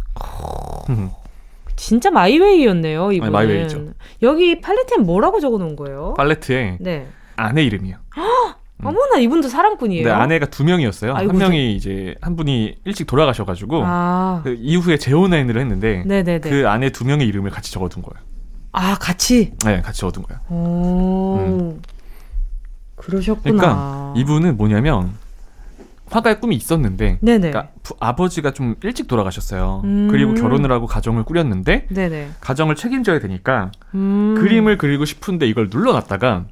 진짜 1.77 2.11
마이웨이였네요, 2.11 3.13
이분. 3.13 3.33
마이웨이죠. 3.33 3.93
여기 4.23 4.61
팔레트엔 4.61 5.05
뭐라고 5.05 5.41
적어놓은 5.41 5.77
거예요? 5.77 6.15
팔레트에 6.17 6.79
네. 6.81 7.09
아내 7.37 7.65
이름이요. 7.65 7.97
음. 7.97 8.87
어머나 8.87 9.19
이분도 9.19 9.49
사람꾼이에요. 9.49 10.05
네, 10.05 10.11
아내가 10.13 10.47
두 10.47 10.65
명이었어요. 10.65 11.15
아이고, 11.15 11.31
한 11.33 11.39
명이 11.39 11.75
이제 11.75 12.15
한 12.21 12.37
분이 12.37 12.77
일찍 12.85 13.07
돌아가셔가지고 13.07 13.83
아. 13.85 14.41
그 14.45 14.57
이후에 14.61 14.99
재혼연애를 14.99 15.61
했는데 15.61 16.03
네네네. 16.07 16.51
그 16.51 16.69
아내 16.69 16.91
두 16.91 17.07
명의 17.07 17.27
이름을 17.27 17.51
같이 17.51 17.73
적어둔 17.73 18.03
거예요. 18.03 18.23
아 18.77 18.97
같이? 18.97 19.53
네, 19.65 19.81
같이 19.83 20.01
적어둔 20.01 20.25
거예요. 20.25 20.41
오. 20.51 21.37
음. 21.39 21.83
그러셨구나. 22.97 23.43
그러니까 23.57 24.15
이분은 24.17 24.57
뭐냐면 24.57 25.13
화가의 26.11 26.41
꿈이 26.41 26.57
있었는데. 26.57 27.19
그러니까 27.21 27.69
부, 27.85 27.95
아버지가 28.01 28.53
좀 28.53 28.75
일찍 28.83 29.07
돌아가셨어요. 29.07 29.83
음. 29.85 30.09
그리고 30.11 30.35
결혼을 30.35 30.71
하고 30.73 30.87
가정을 30.87 31.23
꾸렸는데, 31.25 31.87
네네. 31.89 32.31
가정을 32.41 32.75
책임져야 32.75 33.21
되니까 33.21 33.71
음. 33.95 34.35
그림을 34.39 34.77
그리고 34.79 35.05
싶은데 35.05 35.47
이걸 35.47 35.69
눌러놨다가 35.71 36.47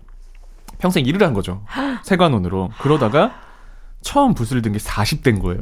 평생 0.79 1.05
일을 1.05 1.23
한 1.27 1.35
거죠. 1.35 1.65
세관원으로. 2.05 2.71
그러다가 2.81 3.35
처음 4.01 4.35
붓을 4.35 4.63
든 4.63 4.73
게 4.73 4.79
40대인 4.79 5.41
거예요. 5.43 5.61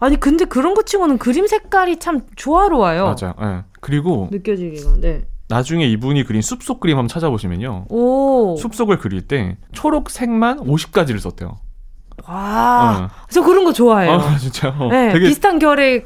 아니 0.00 0.18
근데 0.20 0.44
그런 0.44 0.74
거 0.74 0.82
치고는 0.82 1.16
그림 1.18 1.46
색깔이 1.46 1.98
참 1.98 2.20
조화로워요. 2.36 3.04
맞아요. 3.18 3.34
네. 3.40 3.62
그리고 3.80 4.28
느껴지기가. 4.30 4.96
네. 5.00 5.24
나중에 5.48 5.86
이분이 5.86 6.24
그린 6.24 6.40
숲속 6.42 6.80
그림 6.80 6.96
한번 6.96 7.08
찾아보시면요. 7.08 7.86
오. 7.90 8.56
숲속을 8.56 8.98
그릴 8.98 9.22
때 9.22 9.56
초록색만 9.72 10.60
50가지를 10.60 11.18
썼대요. 11.20 11.58
와, 12.26 13.10
어. 13.12 13.26
저 13.28 13.42
그런 13.42 13.64
거 13.64 13.72
좋아해요. 13.72 14.12
아, 14.12 14.38
진짜. 14.38 14.70
어, 14.78 14.88
네, 14.88 15.12
되게... 15.12 15.28
비슷한 15.28 15.58
결의 15.58 16.04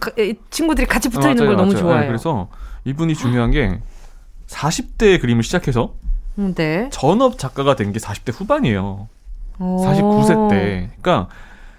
친구들이 0.51 0.87
같이 0.87 1.09
붙어 1.09 1.31
있는 1.31 1.47
걸 1.47 1.57
너무 1.57 1.73
맞아요. 1.73 1.81
좋아해요. 1.83 2.01
네, 2.03 2.07
그래서 2.09 2.49
이분이 2.85 3.15
중요한 3.15 3.51
게 3.51 3.79
40대 4.49 5.21
그림을 5.21 5.43
시작해서 5.43 5.95
음, 6.39 6.55
네. 6.55 6.89
전업 6.91 7.39
작가가 7.39 7.77
된 7.77 7.93
게 7.93 7.99
40대 7.99 8.33
후반이에요. 8.35 9.09
오. 9.61 9.85
49세 9.85 10.51
때. 10.51 10.91
그러니까 11.01 11.29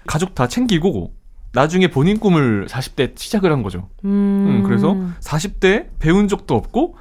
가족 0.06 0.34
다 0.34 0.46
챙기고 0.46 1.12
나중에 1.52 1.88
본인 1.88 2.18
꿈을 2.20 2.66
40대 2.68 3.18
시작을 3.18 3.50
한 3.52 3.62
거죠. 3.62 3.88
음. 4.04 4.08
음 4.08 4.62
그래서 4.64 4.94
40대 5.20 5.88
배운 5.98 6.28
적도 6.28 6.54
없고 6.54 6.96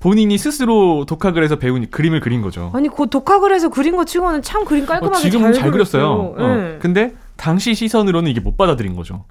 본인이 0.00 0.38
스스로 0.38 1.04
독학을 1.06 1.44
해서 1.44 1.56
배운 1.56 1.88
그림을 1.90 2.20
그린 2.20 2.40
거죠. 2.42 2.70
아니, 2.74 2.88
그 2.88 3.08
독학을 3.08 3.54
해서 3.54 3.68
그린 3.68 3.96
거 3.96 4.04
치고는 4.04 4.40
참 4.42 4.64
그림 4.64 4.86
깔끔하게 4.86 5.16
어, 5.16 5.20
지금 5.20 5.40
잘, 5.42 5.52
잘 5.52 5.70
그렸어요. 5.70 6.34
네. 6.38 6.44
어. 6.44 6.78
근데 6.80 7.14
당시 7.36 7.74
시선으로는 7.74 8.30
이게 8.30 8.40
못 8.40 8.56
받아들인 8.56 8.96
거죠. 8.96 9.24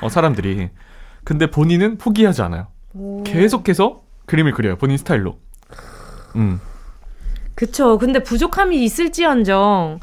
어, 0.00 0.08
사람들이. 0.08 0.70
근데 1.24 1.50
본인은 1.50 1.98
포기하지 1.98 2.40
않아요. 2.42 2.68
오. 2.94 3.22
계속해서 3.24 4.00
그림을 4.26 4.52
그려요. 4.52 4.76
본인 4.76 4.96
스타일로. 4.96 5.36
음. 6.36 6.60
그쵸. 7.54 7.98
근데 7.98 8.22
부족함이 8.22 8.82
있을지언정, 8.84 9.98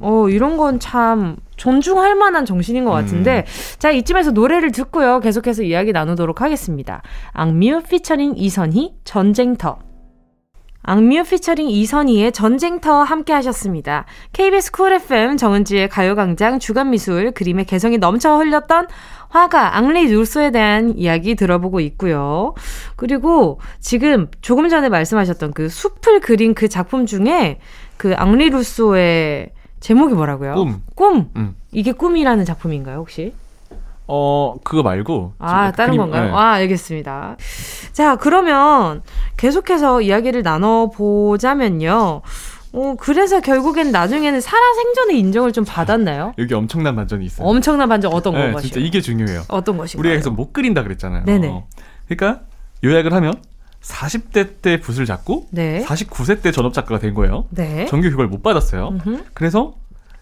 어, 0.00 0.28
이런 0.30 0.56
건 0.56 0.78
참 0.80 1.36
존중할 1.56 2.14
만한 2.14 2.44
정신인 2.44 2.84
것 2.84 2.90
같은데, 2.90 3.44
음. 3.46 3.78
자, 3.78 3.90
이쯤에서 3.90 4.32
노래를 4.32 4.72
듣고요. 4.72 5.20
계속해서 5.20 5.62
이야기 5.62 5.92
나누도록 5.92 6.40
하겠습니다. 6.40 7.02
악뮤 7.32 7.82
피처링 7.82 8.34
이선희, 8.36 8.94
전쟁터. 9.04 9.78
악뮤 10.86 11.24
피처링 11.24 11.70
이선희의 11.70 12.32
전쟁터 12.32 13.02
함께 13.02 13.32
하셨습니다. 13.32 14.04
KBS 14.34 14.70
쿨 14.70 14.92
FM 14.92 15.38
정은지의 15.38 15.88
가요광장 15.88 16.58
주간미술 16.58 17.32
그림의 17.32 17.64
개성이 17.64 17.96
넘쳐 17.96 18.36
흘렸던 18.36 18.88
화가 19.30 19.78
앙리 19.78 20.06
루소에 20.08 20.50
대한 20.50 20.96
이야기 20.96 21.34
들어보고 21.36 21.80
있고요. 21.80 22.54
그리고 22.96 23.60
지금 23.80 24.28
조금 24.42 24.68
전에 24.68 24.90
말씀하셨던 24.90 25.54
그 25.54 25.70
숲을 25.70 26.20
그린 26.20 26.54
그 26.54 26.68
작품 26.68 27.06
중에 27.06 27.58
그 27.96 28.14
앙리 28.14 28.50
루소의 28.50 29.53
제목이 29.84 30.14
뭐라고요? 30.14 30.54
꿈. 30.54 30.82
꿈. 30.94 31.30
음. 31.36 31.54
이게 31.70 31.92
꿈이라는 31.92 32.46
작품인가요, 32.46 33.00
혹시? 33.00 33.34
어, 34.06 34.56
그거 34.64 34.82
말고. 34.82 35.34
아, 35.38 35.72
다른 35.72 35.90
그림, 35.90 36.00
건가요? 36.00 36.24
네. 36.24 36.30
아, 36.32 36.52
알겠습니다. 36.52 37.36
자, 37.92 38.16
그러면 38.16 39.02
계속해서 39.36 40.00
이야기를 40.00 40.42
나눠보자면요. 40.42 42.22
어, 42.72 42.94
그래서 42.98 43.42
결국엔 43.42 43.92
나중에는 43.92 44.40
살아생전의 44.40 45.18
인정을 45.18 45.52
좀 45.52 45.66
받았나요? 45.66 46.32
여기 46.38 46.54
엄청난 46.54 46.96
반전이 46.96 47.26
있어요. 47.26 47.46
엄청난 47.46 47.86
반전 47.90 48.10
어떤 48.10 48.32
네, 48.32 48.52
것이요? 48.52 48.70
진짜 48.70 48.80
이게 48.80 49.02
중요해요. 49.02 49.42
어떤 49.48 49.76
것이 49.76 49.98
우리가 49.98 50.14
계속 50.14 50.32
못 50.32 50.54
그린다 50.54 50.82
그랬잖아요. 50.82 51.26
네네. 51.26 51.62
그러니까 52.08 52.40
요약을 52.82 53.12
하면 53.12 53.34
40대 53.84 54.62
때 54.62 54.80
붓을 54.80 55.04
잡고 55.04 55.48
네. 55.50 55.84
49세 55.84 56.42
때 56.42 56.50
전업 56.52 56.72
작가가 56.72 56.98
된 56.98 57.14
거예요. 57.14 57.46
네. 57.50 57.86
정규 57.86 58.08
교육을 58.08 58.28
못 58.28 58.42
받았어요. 58.42 58.88
음흠. 58.88 59.24
그래서 59.34 59.74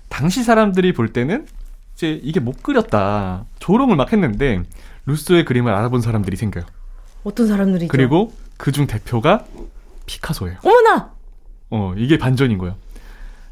당시 0.09 0.43
사람들이 0.43 0.93
볼 0.93 1.13
때는 1.13 1.47
이제 1.95 2.21
이게 2.23 2.41
못 2.41 2.63
그렸다. 2.63 3.45
조롱을 3.61 3.97
막 3.97 4.13
했는데 4.13 4.63
루소의 5.07 5.45
그림을 5.45 5.73
알아본 5.73 6.01
사람들이 6.01 6.37
생겨요. 6.37 6.65
어떤 7.25 7.47
사람들이죠? 7.47 7.89
그리고 7.89 8.33
그중 8.57 8.87
대표가 8.89 9.45
피카소예요. 10.07 10.59
어머나! 10.65 11.13
어, 11.71 11.95
이게 11.97 12.19
반전인 12.19 12.59
거예요. 12.59 12.75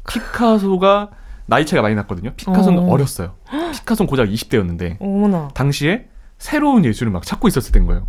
피카소가 0.07 1.09
나이 1.45 1.65
차이가 1.65 1.81
많이 1.81 1.95
났거든요. 1.95 2.33
피카소는 2.35 2.79
어. 2.79 2.97
렸어요 2.97 3.35
피카소는 3.73 4.09
고작 4.09 4.27
20대였는데 4.27 4.97
어머나. 4.99 5.49
당시에 5.53 6.07
새로운 6.37 6.83
예술을 6.83 7.11
막 7.11 7.25
찾고 7.25 7.47
있었을 7.47 7.71
때인 7.71 7.85
거예요. 7.85 8.07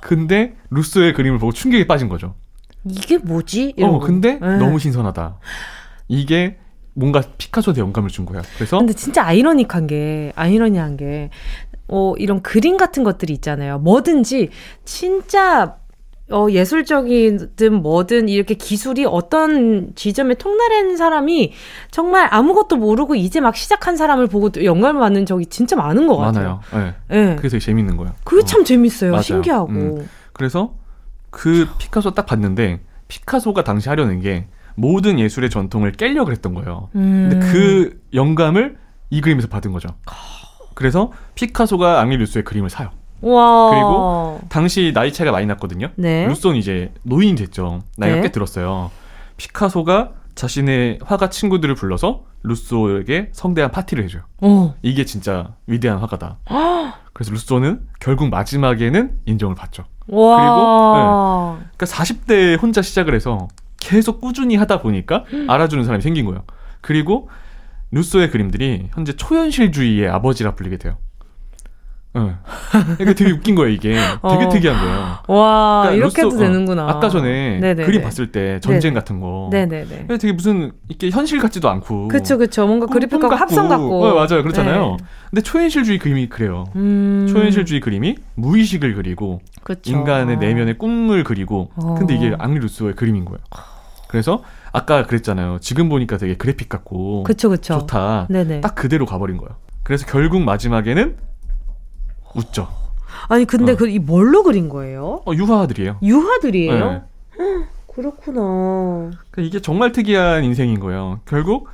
근데 0.00 0.54
루소의 0.70 1.14
그림을 1.14 1.38
보고 1.38 1.52
충격에 1.52 1.86
빠진 1.86 2.08
거죠. 2.08 2.34
이게 2.84 3.18
뭐지? 3.18 3.74
어, 3.80 3.98
근데 3.98 4.30
에. 4.30 4.38
네. 4.38 4.56
너무 4.58 4.78
신선하다. 4.78 5.38
이게 6.08 6.58
뭔가 6.94 7.22
피카소한테 7.38 7.80
영감을 7.80 8.10
준 8.10 8.24
거야. 8.24 8.42
그래서 8.56 8.78
근데 8.78 8.92
진짜 8.92 9.24
아이러니한 9.24 9.86
게 9.86 10.32
아이러니한 10.34 10.96
게 10.96 11.30
어, 11.86 12.14
이런 12.18 12.42
그림 12.42 12.76
같은 12.76 13.04
것들이 13.04 13.32
있잖아요. 13.34 13.78
뭐든지 13.78 14.50
진짜 14.84 15.76
어, 16.30 16.46
예술적이든 16.50 17.82
뭐든 17.82 18.28
이렇게 18.28 18.54
기술이 18.54 19.06
어떤 19.06 19.94
지점에 19.94 20.34
통달한 20.34 20.96
사람이 20.96 21.52
정말 21.90 22.28
아무것도 22.30 22.76
모르고 22.76 23.14
이제 23.14 23.40
막 23.40 23.56
시작한 23.56 23.96
사람을 23.96 24.26
보고 24.26 24.50
영감을 24.62 25.00
받는 25.00 25.26
적이 25.26 25.46
진짜 25.46 25.76
많은 25.76 26.06
것 26.06 26.16
같아요. 26.16 26.60
많아요. 26.72 26.94
네. 27.08 27.24
네. 27.24 27.36
그게 27.36 27.48
되게 27.48 27.64
재밌는 27.64 27.96
거예요. 27.96 28.12
그게 28.24 28.42
어. 28.42 28.44
참 28.44 28.64
재밌어요. 28.64 29.12
맞아요. 29.12 29.22
신기하고. 29.22 29.72
음. 29.72 30.08
그래서 30.32 30.74
그 31.30 31.66
피카소 31.78 32.12
딱 32.12 32.26
봤는데 32.26 32.80
피카소가 33.08 33.64
당시 33.64 33.88
하려는 33.88 34.20
게 34.20 34.46
모든 34.74 35.18
예술의 35.18 35.50
전통을 35.50 35.92
깨려고 35.92 36.30
했던 36.30 36.54
거예요. 36.54 36.90
음. 36.94 37.28
근데 37.30 37.52
그 37.52 38.00
영감을 38.12 38.76
이 39.10 39.20
그림에서 39.20 39.48
받은 39.48 39.72
거죠. 39.72 39.88
그래서 40.74 41.10
피카소가 41.34 42.00
앙리 42.00 42.16
루소의 42.18 42.44
그림을 42.44 42.70
사요. 42.70 42.90
와. 43.20 43.70
그리고 43.70 44.40
당시 44.48 44.92
나이 44.94 45.12
차이가 45.12 45.32
많이 45.32 45.46
났거든요. 45.46 45.90
네. 45.96 46.26
루소는 46.26 46.56
이제 46.56 46.92
노인이 47.02 47.34
됐죠. 47.36 47.82
나이가 47.96 48.16
네. 48.16 48.22
꽤 48.22 48.32
들었어요. 48.32 48.90
피카소가 49.36 50.10
자신의 50.34 51.00
화가 51.02 51.30
친구들을 51.30 51.74
불러서 51.74 52.24
루소에게 52.42 53.30
성대한 53.32 53.70
파티를 53.70 54.04
해줘요. 54.04 54.22
오. 54.40 54.74
이게 54.82 55.04
진짜 55.04 55.54
위대한 55.66 55.98
화가다. 55.98 56.38
그래서 57.12 57.32
루소는 57.32 57.80
결국 57.98 58.30
마지막에는 58.30 59.18
인정을 59.26 59.56
받죠. 59.56 59.84
와. 60.06 60.36
그리고 60.36 61.58
네. 61.60 61.70
그러니까 61.76 61.86
40대 61.86 62.60
혼자 62.62 62.82
시작을 62.82 63.14
해서 63.14 63.48
계속 63.80 64.20
꾸준히 64.20 64.56
하다 64.56 64.80
보니까 64.80 65.24
알아주는 65.48 65.84
사람이 65.84 66.02
생긴 66.02 66.26
거예요. 66.26 66.44
그리고 66.80 67.28
루소의 67.90 68.30
그림들이 68.30 68.88
현재 68.92 69.14
초현실주의의 69.14 70.08
아버지라 70.08 70.54
불리게 70.54 70.76
돼요. 70.76 70.96
응. 72.18 72.36
그러니까 72.96 73.12
되게 73.14 73.32
웃긴 73.32 73.54
거예요, 73.54 73.72
이게. 73.72 73.92
되게 73.92 74.44
어. 74.44 74.48
특이한 74.48 74.78
거예요. 74.78 75.18
와, 75.28 75.82
그러니까 75.82 75.92
이렇게 75.94 76.22
해도 76.22 76.36
어, 76.36 76.38
되는구나. 76.38 76.88
아까 76.88 77.08
전에 77.08 77.58
네네네. 77.60 77.84
그림 77.84 78.02
봤을 78.02 78.32
때 78.32 78.60
전쟁 78.60 78.92
네네. 78.92 79.00
같은 79.00 79.20
거. 79.20 79.48
네네네. 79.52 80.06
되게 80.08 80.32
무슨, 80.32 80.72
이게 80.88 81.10
현실 81.10 81.38
같지도 81.40 81.68
않고. 81.68 82.08
그쵸, 82.08 82.38
그쵸. 82.38 82.66
뭔가 82.66 82.86
그래픽하고 82.86 83.34
합성 83.34 83.68
같고. 83.68 84.04
어, 84.04 84.14
맞아요. 84.14 84.42
그렇잖아요. 84.42 84.96
네. 84.98 85.04
근데 85.30 85.42
초현실주의 85.42 85.98
그림이 85.98 86.28
그래요. 86.28 86.64
음... 86.76 87.26
초현실주의 87.30 87.80
그림이 87.80 88.16
무의식을 88.34 88.94
그리고, 88.94 89.40
그쵸. 89.62 89.90
인간의 89.90 90.38
내면의 90.38 90.78
꿈을 90.78 91.24
그리고, 91.24 91.70
어... 91.76 91.94
근데 91.98 92.14
이게 92.14 92.34
앙리 92.38 92.58
루소의 92.58 92.94
그림인 92.94 93.24
거예요. 93.24 93.38
그래서 94.08 94.42
아까 94.72 95.04
그랬잖아요. 95.04 95.58
지금 95.60 95.88
보니까 95.88 96.16
되게 96.16 96.34
그래픽 96.34 96.68
같고 96.68 97.24
그쵸, 97.24 97.50
그쵸. 97.50 97.80
좋다. 97.80 98.26
네네. 98.30 98.62
딱 98.62 98.74
그대로 98.74 99.04
가버린 99.06 99.36
거예요. 99.36 99.56
그래서 99.82 100.06
결국 100.06 100.42
마지막에는 100.42 101.16
웃죠. 102.34 102.68
아니 103.28 103.44
근데 103.44 103.72
어. 103.72 103.76
그이 103.76 103.98
뭘로 103.98 104.42
그린 104.42 104.68
거예요? 104.68 105.22
어, 105.26 105.32
유화들이에요. 105.32 105.98
유화들이에요? 106.02 106.90
네. 106.90 107.02
그렇구나. 107.94 109.10
그러니까 109.30 109.42
이게 109.42 109.60
정말 109.60 109.92
특이한 109.92 110.44
인생인 110.44 110.78
거예요. 110.80 111.20
결국 111.24 111.68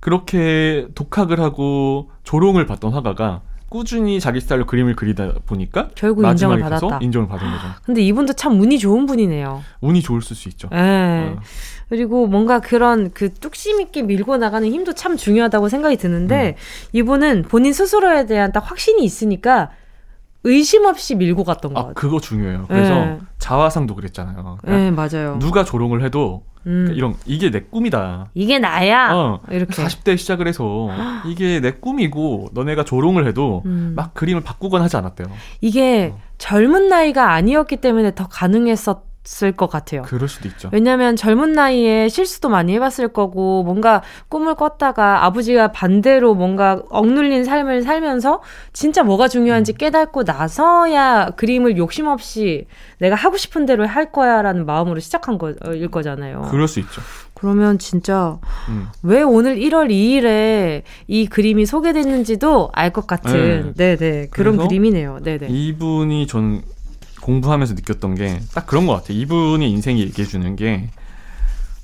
그렇게 0.00 0.88
독학을 0.94 1.40
하고 1.40 2.10
조롱을 2.24 2.66
받던 2.66 2.92
화가가 2.92 3.42
꾸준히 3.68 4.20
자기 4.20 4.40
스타일로 4.40 4.66
그림을 4.66 4.96
그리다 4.96 5.32
보니까 5.46 5.88
결국 5.94 6.26
인정을 6.26 6.58
받았다. 6.60 6.98
인정을 7.00 7.26
받은 7.28 7.50
거죠. 7.50 7.64
근데 7.84 8.02
이분도 8.02 8.34
참 8.34 8.60
운이 8.60 8.78
좋은 8.78 9.06
분이네요. 9.06 9.62
운이 9.80 10.02
좋을 10.02 10.20
수 10.20 10.48
있죠. 10.50 10.68
네. 10.70 11.34
어. 11.34 11.40
그리고 11.88 12.26
뭔가 12.26 12.60
그런 12.60 13.12
그 13.12 13.32
뚝심 13.32 13.80
있게 13.80 14.02
밀고 14.02 14.36
나가는 14.36 14.68
힘도 14.68 14.92
참 14.92 15.16
중요하다고 15.16 15.68
생각이 15.70 15.96
드는데 15.96 16.56
음. 16.58 16.88
이분은 16.92 17.42
본인 17.44 17.72
스스로에 17.72 18.26
대한 18.26 18.52
딱 18.52 18.68
확신이 18.70 19.04
있으니까 19.04 19.70
의심 20.44 20.84
없이 20.86 21.14
밀고 21.14 21.44
갔던 21.44 21.72
것 21.72 21.78
아, 21.78 21.82
같아요. 21.82 21.94
그거 21.94 22.20
중요해요. 22.20 22.66
그래서 22.68 22.94
네. 22.94 23.18
자화상도 23.38 23.94
그랬잖아요. 23.94 24.58
그러니까 24.60 24.70
네, 24.70 24.90
맞아요. 24.90 25.38
누가 25.38 25.64
조롱을 25.64 26.04
해도 26.04 26.44
음. 26.66 26.86
그러니까 26.86 26.94
이런 26.94 27.14
이게 27.26 27.50
내 27.50 27.60
꿈이다. 27.60 28.30
이게 28.34 28.58
나야. 28.58 29.12
어, 29.14 29.40
이렇게 29.50 29.72
40대 29.72 30.16
시작을 30.16 30.48
해서 30.48 30.88
이게 31.26 31.60
내 31.60 31.72
꿈이고 31.72 32.50
너네가 32.54 32.84
조롱을 32.84 33.26
해도 33.26 33.62
음. 33.66 33.92
막 33.96 34.14
그림을 34.14 34.42
바꾸거나 34.42 34.84
하지 34.84 34.96
않았대요. 34.96 35.28
이게 35.60 36.12
어. 36.14 36.20
젊은 36.38 36.88
나이가 36.88 37.32
아니었기 37.32 37.76
때문에 37.76 38.14
더 38.14 38.26
가능했었 38.28 39.04
있 39.06 39.11
을것 39.42 39.70
같아요. 39.70 40.02
그럴 40.02 40.28
수도 40.28 40.48
있죠. 40.48 40.68
왜냐하면 40.72 41.14
젊은 41.14 41.52
나이에 41.52 42.08
실수도 42.08 42.48
많이 42.48 42.74
해봤을 42.74 43.08
거고 43.12 43.62
뭔가 43.62 44.02
꿈을 44.28 44.54
꿨다가 44.56 45.24
아버지가 45.24 45.70
반대로 45.70 46.34
뭔가 46.34 46.82
억눌린 46.90 47.44
삶을 47.44 47.82
살면서 47.82 48.42
진짜 48.72 49.04
뭐가 49.04 49.28
중요한지 49.28 49.74
음. 49.74 49.76
깨닫고 49.76 50.24
나서야 50.24 51.30
그림을 51.36 51.76
욕심 51.76 52.08
없이 52.08 52.66
내가 52.98 53.14
하고 53.14 53.36
싶은 53.36 53.64
대로 53.64 53.86
할 53.86 54.10
거야라는 54.10 54.66
마음으로 54.66 54.98
시작한 55.00 55.38
거일 55.38 55.88
거잖아요. 55.88 56.48
그럴 56.50 56.66
수 56.66 56.80
있죠. 56.80 57.00
그러면 57.34 57.78
진짜 57.78 58.38
음. 58.68 58.88
왜 59.02 59.22
오늘 59.22 59.56
1월 59.56 59.88
2일에 59.90 60.82
이 61.08 61.26
그림이 61.26 61.66
소개됐는지도 61.66 62.70
알 62.72 62.92
것 62.92 63.06
같은 63.06 63.72
네. 63.76 63.96
네네 63.96 64.28
그런 64.32 64.56
그림이네요. 64.58 65.20
네네 65.22 65.46
이분이 65.48 66.26
전 66.26 66.62
공부하면서 67.22 67.74
느꼈던 67.74 68.14
게 68.16 68.38
딱 68.54 68.66
그런 68.66 68.86
것 68.86 68.94
같아요. 68.94 69.16
이분의 69.18 69.70
인생이 69.70 70.00
얘기해 70.02 70.26
주는 70.26 70.54
게 70.56 70.88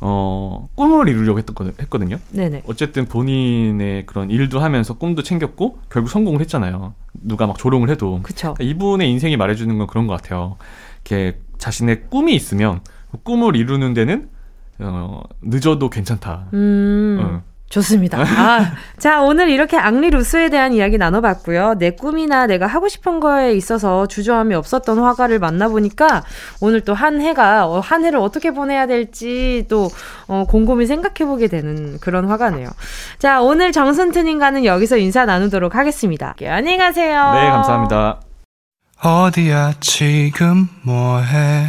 어, 0.01 0.69
꿈을 0.77 1.09
이루려고 1.09 1.39
했던, 1.39 1.73
했거든요. 1.81 2.19
네네. 2.31 2.63
어쨌든 2.67 3.07
본인의 3.07 4.07
그런 4.07 4.31
일도 4.31 4.61
하면서 4.61 4.95
꿈도 4.97 5.23
챙겼고 5.23 5.79
결국 5.91 6.09
성공을 6.11 6.41
했잖아요. 6.41 6.95
누가 7.15 7.47
막 7.49 7.59
조롱을 7.59 7.91
해도. 7.91 8.21
그쵸. 8.23 8.55
그러니까 8.55 8.65
이분의 8.65 9.11
인생이 9.11 9.37
말해주는 9.37 9.77
건 9.77 9.87
그런 9.89 10.07
것 10.07 10.21
같아요. 10.21 10.57
이렇게 11.05 11.41
자신의 11.59 12.05
꿈이 12.11 12.35
있으면 12.37 12.81
그 13.11 13.19
꿈을 13.23 13.57
이루는 13.57 13.95
데는 13.95 14.29
어, 14.79 15.23
늦어도 15.43 15.91
괜찮다. 15.91 16.47
음. 16.53 17.19
어. 17.21 17.43
좋습니다. 17.71 18.21
아, 18.25 18.73
자, 18.99 19.21
오늘 19.21 19.49
이렇게 19.51 19.77
앙리 19.77 20.11
루스에 20.11 20.49
대한 20.49 20.73
이야기 20.73 20.97
나눠봤고요. 20.99 21.75
내 21.79 21.91
꿈이나 21.91 22.47
내가 22.47 22.67
하고 22.67 22.89
싶은 22.89 23.21
거에 23.21 23.53
있어서 23.55 24.07
주저함이 24.07 24.55
없었던 24.55 24.99
화가를 24.99 25.39
만나보니까 25.39 26.25
오늘 26.61 26.81
또 26.83 26.95
한 26.95 27.21
해가, 27.21 27.67
어, 27.69 27.79
한 27.81 28.05
해를 28.05 28.19
어떻게 28.19 28.51
보내야 28.53 28.87
될지 28.87 29.67
또, 29.69 29.89
어, 30.27 30.45
곰곰이 30.49 30.87
생각해보게 30.87 31.47
되는 31.49 31.99
그런 32.01 32.27
화가네요. 32.27 32.69
자, 33.19 33.41
오늘 33.41 33.71
정순트님과는 33.73 34.65
여기서 34.65 34.97
인사 34.97 35.25
나누도록 35.27 35.75
하겠습니다. 35.77 36.35
안녕히 36.47 36.79
가세요. 36.79 37.33
네, 37.35 37.51
감사합니다. 37.51 38.21
어디야, 39.01 39.75
지금 39.81 40.69
뭐해? 40.83 41.69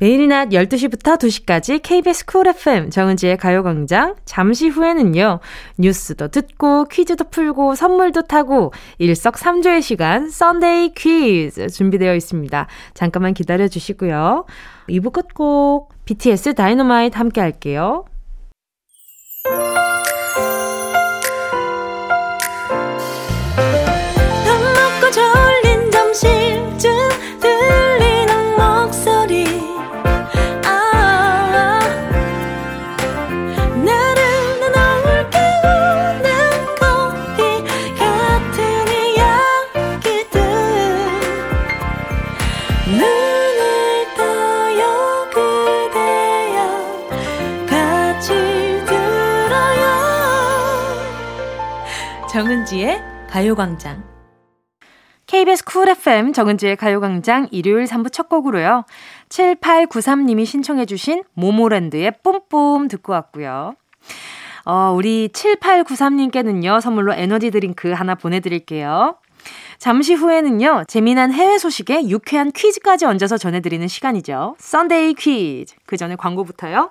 매일 0.00 0.28
낮 0.28 0.48
12시부터 0.48 1.18
2시까지 1.18 1.82
KBS 1.82 2.24
쿨 2.24 2.48
FM 2.48 2.88
정은지의 2.88 3.36
가요광장. 3.36 4.14
잠시 4.24 4.68
후에는요, 4.68 5.40
뉴스도 5.76 6.28
듣고, 6.28 6.86
퀴즈도 6.86 7.24
풀고, 7.24 7.74
선물도 7.74 8.22
타고, 8.22 8.72
일석삼조의 8.96 9.82
시간, 9.82 10.30
Sunday 10.30 10.94
퀴즈 10.94 11.68
준비되어 11.68 12.14
있습니다. 12.14 12.66
잠깐만 12.94 13.34
기다려 13.34 13.68
주시고요. 13.68 14.46
2부 14.88 15.12
끝곡, 15.12 15.92
BTS 16.06 16.54
다이너마이트 16.54 17.18
함께 17.18 17.42
할게요. 17.42 18.06
가요광장. 53.50 54.04
KBS 55.26 55.64
쿨 55.64 55.88
FM 55.88 56.32
정은지의 56.32 56.76
가요광장 56.76 57.48
일요일 57.50 57.84
3부 57.86 58.12
첫 58.12 58.28
곡으로요. 58.28 58.84
7893님이 59.28 60.46
신청해주신 60.46 61.24
모모랜드의 61.34 62.12
뿜뿜 62.22 62.88
듣고 62.88 63.12
왔고요. 63.12 63.74
어, 64.66 64.92
우리 64.94 65.28
7893님께는요, 65.28 66.80
선물로 66.80 67.14
에너지 67.14 67.50
드링크 67.50 67.90
하나 67.92 68.14
보내드릴게요. 68.14 69.16
잠시 69.78 70.14
후에는요, 70.14 70.84
재미난 70.86 71.32
해외 71.32 71.58
소식에 71.58 72.08
유쾌한 72.08 72.52
퀴즈까지 72.52 73.06
얹어서 73.06 73.38
전해드리는 73.38 73.86
시간이죠. 73.88 74.56
썬데이 74.58 75.14
퀴즈. 75.14 75.74
그 75.86 75.96
전에 75.96 76.16
광고부터요. 76.16 76.90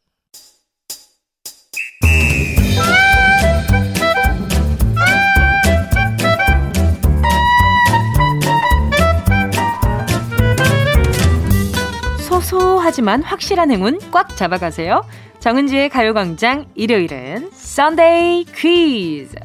소소하지만 12.27 13.23
확실한 13.23 13.71
행운 13.71 13.99
꽉 14.11 14.35
잡아가세요. 14.35 15.03
정은지의 15.39 15.89
가요광장 15.89 16.65
일요일은 16.75 17.49
썬데이 17.53 18.45
퀴즈. 18.45 19.35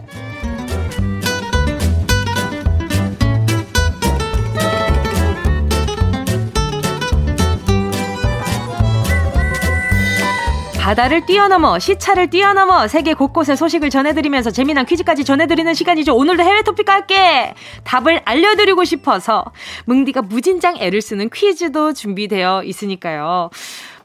바다를 10.87 11.27
뛰어넘어 11.27 11.81
시차를 11.81 12.31
뛰어넘어 12.31 12.87
세계 12.87 13.13
곳곳의 13.13 13.57
소식을 13.57 13.91
전해드리면서 13.91 14.53
재미난 14.53 14.87
퀴즈까지 14.87 15.25
전해드리는 15.25 15.75
시간이죠. 15.75 16.15
오늘도 16.15 16.45
해외 16.45 16.63
토픽 16.63 16.89
할게 16.89 17.55
답을 17.83 18.23
알려드리고 18.25 18.85
싶어서 18.85 19.45
뭉디가 19.87 20.23
무진장 20.23 20.77
애를 20.77 21.03
쓰는 21.03 21.29
퀴즈도 21.29 21.93
준비되어 21.93 22.63
있으니까요. 22.63 23.51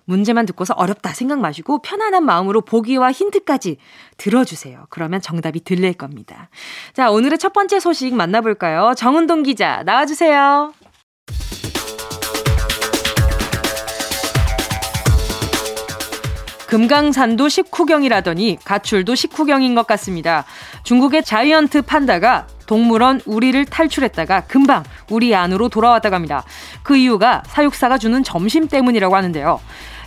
문제만 0.05 0.47
듣고서 0.47 0.73
어렵다 0.73 1.13
생각 1.13 1.39
마시고 1.39 1.83
편안한 1.83 2.25
마음으로 2.25 2.61
보기와 2.61 3.11
힌트까지 3.11 3.77
들어주세요. 4.17 4.87
그러면 4.89 5.21
정답이 5.21 5.63
들릴 5.63 5.93
겁니다. 5.93 6.49
자, 6.93 7.11
오늘의 7.11 7.37
첫 7.37 7.53
번째 7.53 7.79
소식 7.79 8.15
만나볼까요? 8.15 8.95
정은동 8.97 9.43
기자, 9.43 9.83
나와주세요. 9.83 10.73
금강산도 16.71 17.49
식후경이라더니 17.49 18.57
가출도 18.63 19.13
식후경인 19.13 19.75
것 19.75 19.85
같습니다. 19.87 20.45
중국의 20.83 21.21
자이언트 21.21 21.81
판다가 21.81 22.47
동물원 22.65 23.19
우리를 23.25 23.65
탈출했다가 23.65 24.45
금방 24.45 24.83
우리 25.09 25.35
안으로 25.35 25.67
돌아왔다고 25.67 26.15
합니다. 26.15 26.45
그 26.81 26.95
이유가 26.95 27.43
사육사가 27.47 27.97
주는 27.97 28.23
점심 28.23 28.69
때문이라고 28.69 29.13
하는데요. 29.13 29.59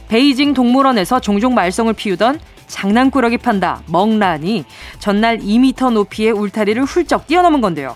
베이징 0.09 0.55
동물원에서 0.55 1.21
종종 1.21 1.55
말썽을 1.55 1.93
피우던 1.93 2.41
장난꾸러기 2.67 3.37
판다 3.39 3.83
멍란이 3.87 4.65
전날 5.01 5.41
2m 5.41 5.93
높이의 5.93 6.33
울타리를 6.33 6.83
훌쩍 6.85 7.27
뛰어넘은 7.27 7.61
건데요. 7.61 7.95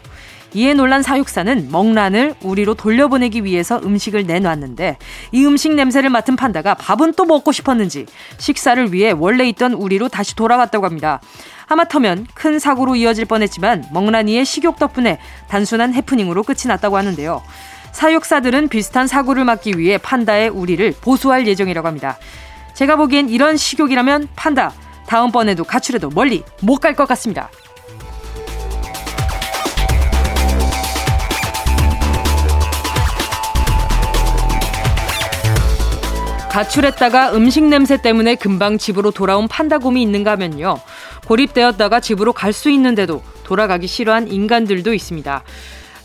이에 0.54 0.72
놀란 0.74 1.02
사육사는 1.02 1.68
먹란을 1.70 2.34
우리로 2.42 2.74
돌려보내기 2.74 3.44
위해서 3.44 3.78
음식을 3.84 4.26
내놨는데 4.26 4.96
이 5.32 5.46
음식 5.46 5.74
냄새를 5.74 6.10
맡은 6.10 6.36
판다가 6.36 6.74
밥은 6.74 7.14
또 7.14 7.24
먹고 7.26 7.52
싶었는지 7.52 8.06
식사를 8.38 8.92
위해 8.92 9.10
원래 9.10 9.46
있던 9.48 9.74
우리로 9.74 10.08
다시 10.08 10.34
돌아갔다고 10.34 10.86
합니다. 10.86 11.20
하마터면 11.66 12.26
큰 12.34 12.58
사고로 12.58 12.96
이어질 12.96 13.26
뻔했지만 13.26 13.84
멍란이의 13.92 14.44
식욕 14.46 14.78
덕분에 14.78 15.18
단순한 15.48 15.92
해프닝으로 15.92 16.42
끝이 16.42 16.60
났다고 16.66 16.96
하는데요. 16.96 17.42
사육사들은 17.92 18.68
비슷한 18.68 19.06
사고를 19.06 19.44
막기 19.44 19.74
위해 19.78 19.98
판다의 19.98 20.48
우리를 20.48 20.94
보수할 21.00 21.46
예정이라고 21.46 21.86
합니다. 21.86 22.16
제가 22.74 22.96
보기엔 22.96 23.28
이런 23.28 23.56
식욕이라면 23.56 24.28
판다 24.36 24.72
다음번에도 25.06 25.64
가출해도 25.64 26.10
멀리 26.10 26.42
못 26.62 26.80
갈 26.80 26.94
것 26.94 27.06
같습니다. 27.08 27.50
가출했다가 36.58 37.36
음식 37.36 37.62
냄새 37.62 38.02
때문에 38.02 38.34
금방 38.34 38.78
집으로 38.78 39.12
돌아온 39.12 39.46
판다곰이 39.46 40.02
있는가 40.02 40.32
하면요. 40.32 40.80
고립되었다가 41.28 42.00
집으로 42.00 42.32
갈 42.32 42.52
수 42.52 42.68
있는데도 42.70 43.22
돌아가기 43.44 43.86
싫어한 43.86 44.26
인간들도 44.26 44.92
있습니다. 44.92 45.44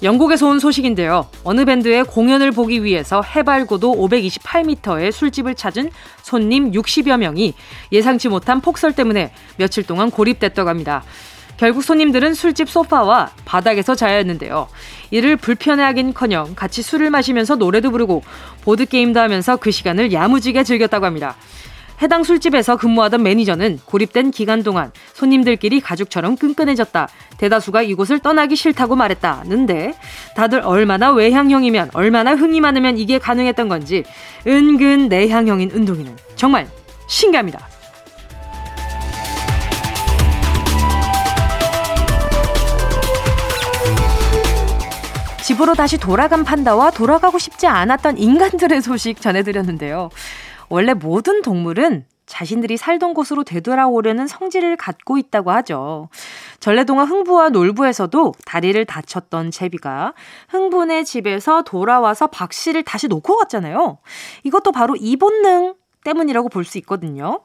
영국에서 0.04 0.48
온 0.48 0.60
소식인데요. 0.60 1.28
어느 1.44 1.66
밴드의 1.66 2.04
공연을 2.04 2.52
보기 2.52 2.84
위해서 2.84 3.24
해발고도 3.24 3.94
528m의 3.96 5.12
술집을 5.12 5.56
찾은 5.56 5.90
손님 6.22 6.72
60여 6.72 7.18
명이 7.18 7.56
예상치 7.92 8.30
못한 8.30 8.62
폭설 8.62 8.94
때문에 8.94 9.32
며칠 9.58 9.84
동안 9.84 10.12
고립됐다고 10.12 10.70
합니다. 10.70 11.04
결국 11.58 11.84
손님들은 11.84 12.34
술집 12.34 12.70
소파와 12.70 13.32
바닥에서 13.46 13.96
자야 13.96 14.18
했는데요. 14.18 14.68
이를 15.12 15.38
불편해하긴커녕 15.38 16.56
같이 16.56 16.82
술을 16.82 17.10
마시면서 17.10 17.56
노래도 17.56 17.92
부르고 17.92 18.24
보드 18.62 18.86
게임도 18.86 19.20
하면서 19.20 19.58
그 19.58 19.72
시간을 19.72 20.12
야무지게 20.12 20.64
즐겼다고 20.64 21.06
합니다. 21.06 21.36
해당 22.02 22.24
술집에서 22.24 22.76
근무하던 22.78 23.24
매니저는 23.24 23.80
고립된 23.86 24.32
기간 24.32 24.64
동안 24.64 24.92
손님들끼리 25.14 25.80
가족처럼 25.80 26.36
끈끈해졌다. 26.36 27.08
대다수가 27.38 27.84
이곳을 27.84 28.20
떠나기 28.20 28.56
싫다고 28.56 28.96
말했다는데 28.96 29.94
다들 30.36 30.62
얼마나 30.62 31.12
외향형이면 31.12 31.92
얼마나 31.94 32.36
흥이 32.36 32.60
많으면 32.62 32.98
이게 32.98 33.20
가능했던 33.20 33.70
건지 33.70 34.04
은근 34.48 35.08
내향형인 35.08 35.72
운동이는 35.72 36.18
정말 36.36 36.68
신기합니다. 37.08 37.73
집으로 45.44 45.74
다시 45.76 45.98
돌아간 45.98 46.46
판다와 46.46 46.92
돌아가고 46.92 47.38
싶지 47.38 47.68
않았던 47.68 48.18
인간들의 48.18 48.82
소식 48.82 49.20
전해드렸는데요. 49.20 50.10
원래 50.70 50.94
모든 50.94 51.42
동물은 51.42 52.06
자신들이 52.26 52.78
살던 52.78 53.14
곳으로 53.14 53.44
되돌아오려는 53.44 54.26
성질을 54.26 54.78
갖고 54.78 55.18
있다고 55.18 55.52
하죠. 55.52 56.08
전래동화 56.62 57.04
흥부와 57.04 57.50
놀부에서도 57.50 58.34
다리를 58.46 58.86
다쳤던 58.86 59.52
제비가 59.52 60.14
흥분의 60.48 61.04
집에서 61.04 61.64
돌아와서 61.64 62.28
박 62.28 62.54
씨를 62.54 62.84
다시 62.84 63.10
놓고 63.10 63.36
갔잖아요. 63.36 63.98
이것도 64.44 64.72
바로 64.72 64.96
이 64.96 65.18
본능 65.18 65.76
때문이라고 66.06 66.48
볼 66.48 66.64
수 66.64 66.78
있거든요. 66.78 67.42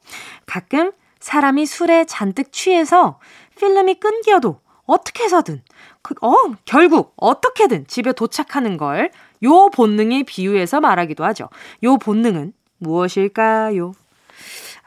가끔 0.47 0.93
사람이 1.19 1.67
술에 1.67 2.05
잔뜩 2.05 2.53
취해서 2.53 3.19
필름이 3.57 3.95
끊겨도 3.97 4.61
어떻게 4.87 5.25
해서든 5.25 5.63
그, 6.09 6.15
어, 6.27 6.33
결국 6.65 7.13
어떻게든 7.17 7.87
집에 7.87 8.13
도착하는 8.13 8.77
걸 8.79 9.11
요 9.43 9.71
본능에 9.71 10.25
비유해서 10.25 10.81
말하기도 10.81 11.25
하죠. 11.25 11.49
요 11.85 11.97
본능은 11.97 12.53
무엇일까요? 12.79 13.93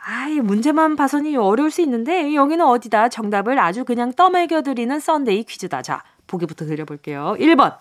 아이, 0.03 0.39
문제만 0.39 0.95
봐서는 0.95 1.37
어려울 1.37 1.69
수 1.69 1.81
있는데, 1.81 2.33
여기는 2.33 2.65
어디다 2.65 3.09
정답을 3.09 3.59
아주 3.59 3.85
그냥 3.85 4.13
떠먹여드리는 4.13 4.99
썬데이 4.99 5.43
퀴즈다. 5.43 5.83
자, 5.83 6.03
보기부터 6.25 6.65
드려볼게요. 6.65 7.35
1번, 7.39 7.77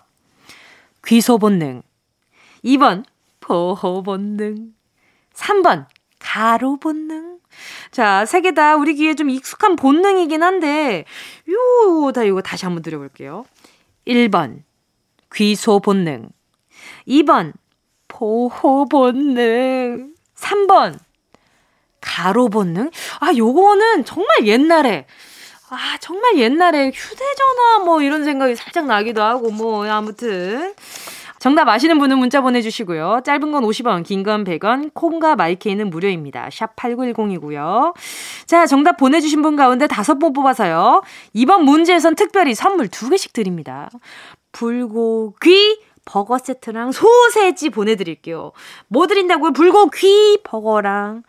귀소 1.05 1.39
본능. 1.39 1.81
2번, 2.63 3.03
보호 3.39 4.03
본능. 4.03 4.73
3번, 5.33 5.87
가로 6.35 6.77
본능. 6.77 7.39
자, 7.91 8.25
세 8.25 8.39
개 8.41 8.51
다 8.53 8.75
우리 8.77 8.93
귀에 8.95 9.15
좀 9.15 9.29
익숙한 9.29 9.75
본능이긴 9.75 10.41
한데, 10.43 11.03
요, 11.49 12.11
다 12.13 12.23
이거 12.23 12.41
다시 12.41 12.63
한번 12.65 12.81
드려볼게요. 12.81 13.43
1번, 14.07 14.63
귀소 15.33 15.79
본능. 15.81 16.29
2번, 17.05 17.51
보호 18.07 18.85
본능. 18.85 20.13
3번, 20.37 20.97
가로 21.99 22.47
본능. 22.47 22.89
아, 23.19 23.33
요거는 23.35 24.05
정말 24.05 24.47
옛날에, 24.47 25.05
아, 25.69 25.97
정말 25.99 26.37
옛날에 26.37 26.91
휴대전화 26.93 27.79
뭐 27.83 28.01
이런 28.01 28.23
생각이 28.23 28.55
살짝 28.55 28.85
나기도 28.85 29.21
하고, 29.21 29.51
뭐, 29.51 29.85
아무튼. 29.85 30.73
정답 31.41 31.67
아시는 31.69 31.97
분은 31.97 32.19
문자 32.19 32.39
보내주시고요. 32.39 33.21
짧은 33.25 33.51
건 33.51 33.63
50원, 33.63 34.03
긴 34.03 34.21
건 34.21 34.43
100원, 34.43 34.91
콩과 34.93 35.35
마이케이는 35.35 35.89
무료입니다. 35.89 36.49
샵 36.51 36.75
8910이고요. 36.75 37.95
자, 38.45 38.67
정답 38.67 38.97
보내주신 38.97 39.41
분 39.41 39.55
가운데 39.55 39.87
다섯 39.87 40.19
분 40.19 40.33
뽑아서요. 40.33 41.01
이번 41.33 41.65
문제에선 41.65 42.13
특별히 42.13 42.53
선물 42.53 42.89
두 42.89 43.09
개씩 43.09 43.33
드립니다. 43.33 43.89
불고기 44.51 45.79
버거 46.05 46.37
세트랑 46.37 46.91
소세지 46.91 47.71
보내드릴게요. 47.71 48.51
뭐 48.87 49.07
드린다고요? 49.07 49.53
불고기 49.53 50.41
버거랑 50.43 51.23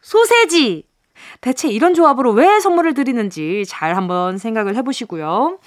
소세지. 0.00 0.82
대체 1.40 1.68
이런 1.68 1.94
조합으로 1.94 2.32
왜 2.32 2.58
선물을 2.58 2.92
드리는지 2.94 3.62
잘 3.68 3.94
한번 3.94 4.36
생각을 4.36 4.74
해보시고요. 4.74 5.60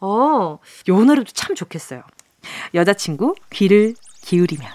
어, 0.00 0.58
요 0.88 1.04
노래도 1.04 1.30
참 1.34 1.54
좋겠어요. 1.54 2.02
여자친구 2.74 3.34
귀를 3.50 3.94
기울이면. 4.22 4.68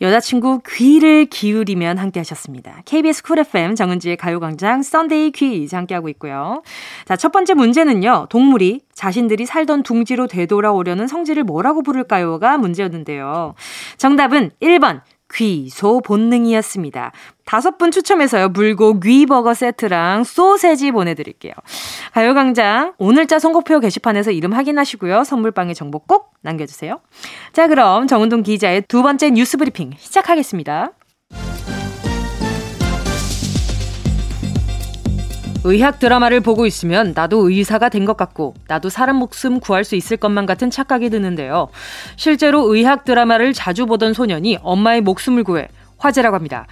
여자친구 0.00 0.62
귀를 0.68 1.26
기울이면 1.26 1.96
함께 1.96 2.18
하셨습니다. 2.18 2.82
KBS 2.86 3.22
쿨 3.22 3.38
FM 3.38 3.76
정은지의 3.76 4.16
가요광장 4.16 4.82
썬데이 4.82 5.30
퀴즈 5.30 5.76
함께하고 5.76 6.08
있고요. 6.08 6.64
자, 7.04 7.14
첫 7.14 7.30
번째 7.30 7.54
문제는요. 7.54 8.26
동물이 8.28 8.80
자신들이 8.94 9.46
살던 9.46 9.84
둥지로 9.84 10.26
되돌아오려는 10.26 11.06
성질을 11.06 11.44
뭐라고 11.44 11.82
부를까요?가 11.82 12.58
문제였는데요. 12.58 13.54
정답은 13.96 14.50
1번 14.60 15.02
귀소 15.34 16.00
본능이었습니다. 16.00 17.12
다섯 17.44 17.78
분 17.78 17.90
추첨해서요. 17.90 18.50
불고기 18.50 19.26
버거 19.26 19.54
세트랑 19.54 20.24
소세지 20.24 20.92
보내드릴게요. 20.92 21.52
가요광장 22.12 22.94
오늘자 22.98 23.38
선곡표 23.38 23.80
게시판에서 23.80 24.30
이름 24.30 24.52
확인하시고요. 24.52 25.24
선물방에 25.24 25.74
정보 25.74 25.98
꼭 25.98 26.34
남겨주세요. 26.42 27.00
자 27.52 27.66
그럼 27.66 28.06
정은동 28.06 28.42
기자의 28.42 28.82
두 28.88 29.02
번째 29.02 29.30
뉴스 29.30 29.56
브리핑 29.56 29.92
시작하겠습니다. 29.98 30.92
의학 35.64 36.00
드라마를 36.00 36.40
보고 36.40 36.66
있으면 36.66 37.12
나도 37.14 37.48
의사가 37.48 37.88
된 37.88 38.02
것 38.02 38.16
같고 38.16 38.54
나도 38.66 38.88
사람 38.88 39.16
목숨 39.16 39.60
구할 39.60 39.84
수 39.84 39.94
있을 39.94 40.16
것만 40.16 40.44
같은 40.44 40.70
착각이 40.70 41.08
드는데요. 41.08 41.68
실제로 42.16 42.74
의학 42.74 43.04
드라마를 43.04 43.52
자주 43.52 43.86
보던 43.86 44.12
소년이 44.12 44.58
엄마의 44.62 45.02
목숨을 45.02 45.44
구해 45.44 45.68
화제라고 45.98 46.34
합니다. 46.34 46.66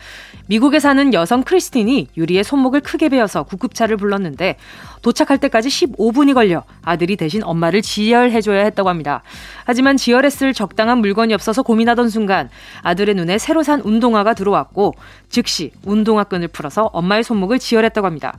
미국에 0.48 0.80
사는 0.80 1.14
여성 1.14 1.44
크리스틴이 1.44 2.08
유리의 2.16 2.42
손목을 2.42 2.80
크게 2.80 3.10
베어서 3.10 3.44
구급차를 3.44 3.96
불렀는데 3.96 4.56
도착할 5.02 5.38
때까지 5.38 5.68
15분이 5.68 6.34
걸려 6.34 6.64
아들이 6.82 7.14
대신 7.14 7.44
엄마를 7.44 7.80
지혈해줘야 7.82 8.64
했다고 8.64 8.88
합니다. 8.88 9.22
하지만 9.64 9.96
지혈했을 9.96 10.52
적당한 10.52 10.98
물건이 10.98 11.32
없어서 11.32 11.62
고민하던 11.62 12.08
순간 12.08 12.50
아들의 12.82 13.14
눈에 13.14 13.38
새로 13.38 13.62
산 13.62 13.80
운동화가 13.82 14.34
들어왔고 14.34 14.94
즉시 15.28 15.70
운동화 15.84 16.24
끈을 16.24 16.48
풀어서 16.48 16.90
엄마의 16.92 17.22
손목을 17.22 17.60
지혈했다고 17.60 18.04
합니다. 18.04 18.36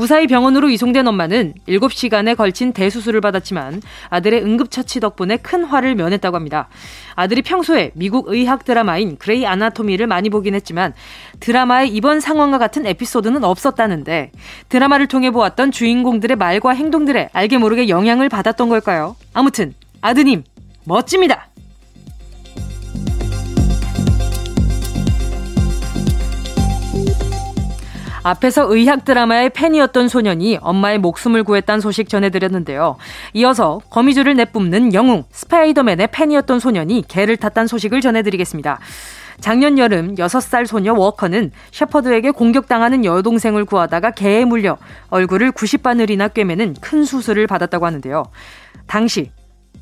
무사히 0.00 0.26
병원으로 0.26 0.70
이송된 0.70 1.06
엄마는 1.06 1.52
7시간에 1.68 2.34
걸친 2.34 2.72
대수술을 2.72 3.20
받았지만 3.20 3.82
아들의 4.08 4.42
응급처치 4.42 4.98
덕분에 4.98 5.36
큰 5.36 5.62
화를 5.62 5.94
면했다고 5.94 6.36
합니다. 6.36 6.70
아들이 7.16 7.42
평소에 7.42 7.90
미국 7.94 8.28
의학 8.28 8.64
드라마인 8.64 9.18
그레이 9.18 9.44
아나토미를 9.44 10.06
많이 10.06 10.30
보긴 10.30 10.54
했지만 10.54 10.94
드라마의 11.40 11.90
이번 11.90 12.20
상황과 12.20 12.56
같은 12.56 12.86
에피소드는 12.86 13.44
없었다는데 13.44 14.32
드라마를 14.70 15.06
통해 15.06 15.30
보았던 15.30 15.70
주인공들의 15.70 16.34
말과 16.34 16.70
행동들에 16.70 17.28
알게 17.34 17.58
모르게 17.58 17.90
영향을 17.90 18.30
받았던 18.30 18.70
걸까요? 18.70 19.16
아무튼 19.34 19.74
아드님 20.00 20.44
멋집니다. 20.84 21.49
앞에서 28.22 28.72
의학 28.74 29.04
드라마의 29.04 29.50
팬이었던 29.50 30.08
소년이 30.08 30.58
엄마의 30.60 30.98
목숨을 30.98 31.44
구했다는 31.44 31.80
소식 31.80 32.08
전해드렸는데요. 32.08 32.96
이어서 33.34 33.80
거미줄을 33.90 34.36
내뿜는 34.36 34.94
영웅 34.94 35.24
스파이더맨의 35.30 36.08
팬이었던 36.12 36.60
소년이 36.60 37.04
개를 37.08 37.36
탔다는 37.36 37.66
소식을 37.66 38.00
전해드리겠습니다. 38.00 38.78
작년 39.40 39.78
여름 39.78 40.16
6살 40.16 40.66
소녀 40.66 40.92
워커는 40.92 41.50
셰퍼드에게 41.72 42.30
공격당하는 42.30 43.06
여동생을 43.06 43.64
구하다가 43.64 44.10
개에 44.10 44.44
물려 44.44 44.76
얼굴을 45.08 45.52
90바늘이나 45.52 46.34
꿰매는 46.34 46.76
큰 46.80 47.04
수술을 47.04 47.46
받았다고 47.46 47.86
하는데요. 47.86 48.24
당시 48.86 49.30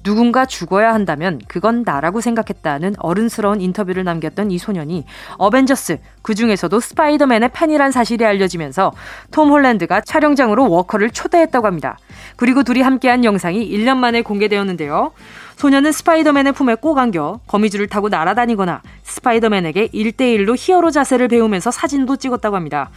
누군가 0.03 0.46
죽어야 0.46 0.94
한다면 0.94 1.40
그건 1.49 1.82
나라고 1.84 2.20
생각했다는 2.20 2.94
어른스러운 2.99 3.61
인터뷰를 3.61 4.05
남겼던 4.05 4.51
이 4.51 4.59
소년이 4.59 5.05
어벤져스 5.36 5.99
그 6.22 6.34
중에서도 6.34 6.78
스파이더맨의 6.78 7.51
팬이란 7.53 7.90
사실이 7.90 8.24
알려지면서 8.24 8.92
톰 9.30 9.51
홀랜드가 9.51 10.01
촬영장으로 10.03 10.70
워커를 10.70 11.11
초대했다고 11.11 11.66
합니다. 11.66 11.99
그리고 12.36 12.62
둘이 12.62 12.80
함께한 12.80 13.24
영상이 13.24 13.68
1년 13.70 13.96
만에 13.96 14.22
공개되었는데요. 14.22 15.12
소녀는 15.57 15.90
스파이더맨의 15.90 16.53
품에 16.53 16.76
꼭 16.76 16.99
안겨 16.99 17.40
거미줄을 17.49 17.88
타고 17.88 18.09
날아다니거나 18.09 18.82
스파이더맨에게 19.03 19.88
1대1로 19.88 20.55
히어로 20.57 20.90
자세를 20.92 21.28
배우면서 21.28 21.72
사진도 21.72 22.16
찍었다고 22.16 22.55
합니다. 22.55 22.90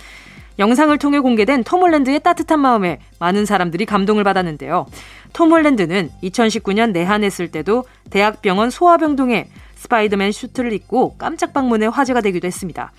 영상을 0.62 0.96
통해 1.00 1.20
공개된 1.20 1.64
톰 1.64 1.82
홀랜드의 1.82 2.20
따뜻한 2.20 2.60
마음에 2.60 3.00
많은 3.20 3.46
사람들이 3.46 3.88
감동을 3.88 4.24
받았는데요. 4.24 4.86
톰 5.34 5.52
홀랜드는 5.52 6.12
2019년 6.22 6.92
내한했을 6.92 7.50
때도 7.50 7.86
대학병원 8.12 8.70
소아병동에 8.70 9.48
스파이더맨 9.76 10.32
슈트를 10.32 10.72
입고 10.74 11.18
깜짝 11.18 11.52
방문해 11.52 11.88
화제가 11.88 12.22
되기도 12.22 12.46
했습니다. 12.46 12.92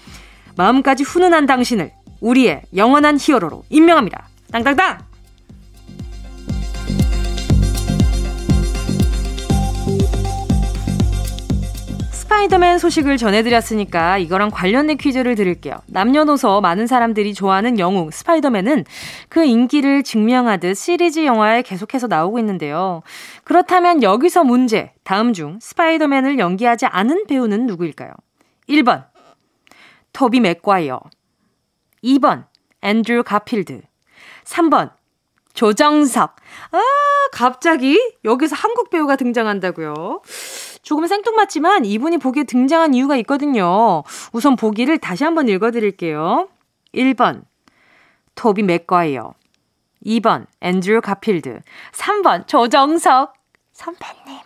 마음까지 0.57 1.05
훈훈한 1.05 1.47
당신을 1.47 1.93
우리의 2.21 2.63
영원한 2.75 3.17
히어로로 3.21 3.63
임명합니다. 3.71 4.29
땅땅땅! 4.51 5.12
스파이더맨 12.33 12.79
소식을 12.79 13.19
전해드렸으니까 13.19 14.17
이거랑 14.17 14.51
관련된 14.51 14.97
퀴즈를 14.97 15.35
드릴게요. 15.35 15.83
남녀노소 15.87 16.63
많은 16.63 16.87
사람들이 16.87 17.35
좋아하는 17.35 17.79
영웅 17.79 18.11
스파이더맨은 18.11 18.87
그 19.29 19.45
인기를 19.45 20.03
증명하듯 20.03 20.75
시리즈 20.75 21.27
영화에 21.27 21.61
계속해서 21.61 22.07
나오고 22.07 22.39
있는데요. 22.39 23.03
그렇다면 23.45 24.03
여기서 24.03 24.45
문제. 24.45 24.95
다음 25.05 25.35
중 25.35 25.59
스파이더맨을 25.61 26.39
연기하지 26.39 26.87
않은 26.87 27.27
배우는 27.27 27.67
누구일까요? 27.67 28.11
1번 28.67 29.05
토비 30.15 30.41
맥과이어 30.41 31.01
2번 32.03 32.47
앤드류 32.81 33.25
가필드 33.25 33.83
3번 34.45 34.91
조정석 35.53 36.37
아 36.71 36.83
갑자기 37.31 38.01
여기서 38.25 38.57
한국 38.57 38.89
배우가 38.89 39.17
등장한다고요. 39.17 40.23
조금 40.83 41.07
생뚱맞지만 41.07 41.85
이분이 41.85 42.19
보기에 42.19 42.45
등장한 42.45 42.95
이유가 42.95 43.17
있거든요. 43.19 44.03
우선 44.33 44.57
보기를 44.57 44.99
다시 44.99 45.25
한번 45.25 45.49
읽어드릴게요. 45.49 46.49
1번. 46.95 47.45
토비 48.35 48.63
맥과이어. 48.65 49.35
2번. 50.05 50.47
앤드류 50.61 51.01
가필드. 51.01 51.61
3번. 51.93 52.47
조정석. 52.49 53.35
선배님 53.73 54.42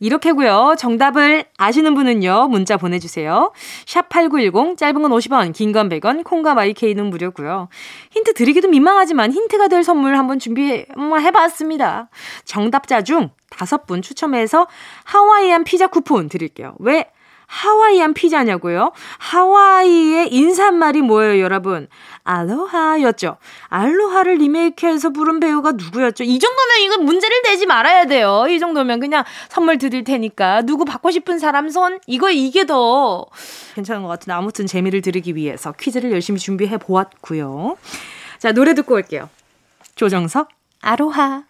이렇게고요. 0.00 0.76
정답을 0.78 1.44
아시는 1.58 1.94
분은요. 1.94 2.48
문자 2.48 2.76
보내주세요. 2.76 3.52
샵 3.86 4.08
8910 4.08 4.76
짧은 4.76 5.02
건 5.02 5.10
50원 5.10 5.52
긴 5.52 5.72
건 5.72 5.88
100원 5.88 6.24
콩과 6.24 6.54
마이케이는 6.54 7.06
무료고요. 7.06 7.68
힌트 8.10 8.34
드리기도 8.34 8.68
민망하지만 8.68 9.32
힌트가 9.32 9.68
될 9.68 9.84
선물 9.84 10.16
한번 10.16 10.38
준비해봤습니다. 10.38 12.08
정답자 12.44 13.02
중 13.02 13.30
다섯 13.50 13.86
분 13.86 14.02
추첨해서 14.02 14.66
하와이안 15.04 15.64
피자 15.64 15.86
쿠폰 15.86 16.28
드릴게요. 16.28 16.74
왜 16.78 17.06
하와이안 17.46 18.14
피자냐고요? 18.14 18.92
하와이의 19.18 20.32
인사말이 20.32 21.02
뭐예요, 21.02 21.42
여러분? 21.42 21.88
알로하였죠. 22.24 23.36
아로하를 23.68 24.34
리메이크해서 24.36 25.10
부른 25.10 25.40
배우가 25.40 25.72
누구였죠? 25.72 26.24
이 26.24 26.38
정도면 26.38 26.80
이거 26.82 26.98
문제를 26.98 27.42
내지 27.42 27.66
말아야 27.66 28.06
돼요. 28.06 28.46
이 28.48 28.58
정도면 28.58 29.00
그냥 29.00 29.24
선물 29.48 29.78
드릴 29.78 30.04
테니까 30.04 30.62
누구 30.62 30.84
받고 30.84 31.10
싶은 31.10 31.38
사람 31.38 31.68
손 31.68 32.00
이거 32.06 32.30
이게 32.30 32.66
더 32.66 33.26
괜찮은 33.74 34.02
것 34.02 34.08
같은데 34.08 34.32
아무튼 34.32 34.66
재미를 34.66 35.00
드리기 35.00 35.36
위해서 35.36 35.72
퀴즈를 35.72 36.10
열심히 36.12 36.40
준비해 36.40 36.76
보았고요. 36.78 37.76
자 38.38 38.52
노래 38.52 38.74
듣고 38.74 38.94
올게요. 38.94 39.30
조정석 39.94 40.48
아로하. 40.82 41.44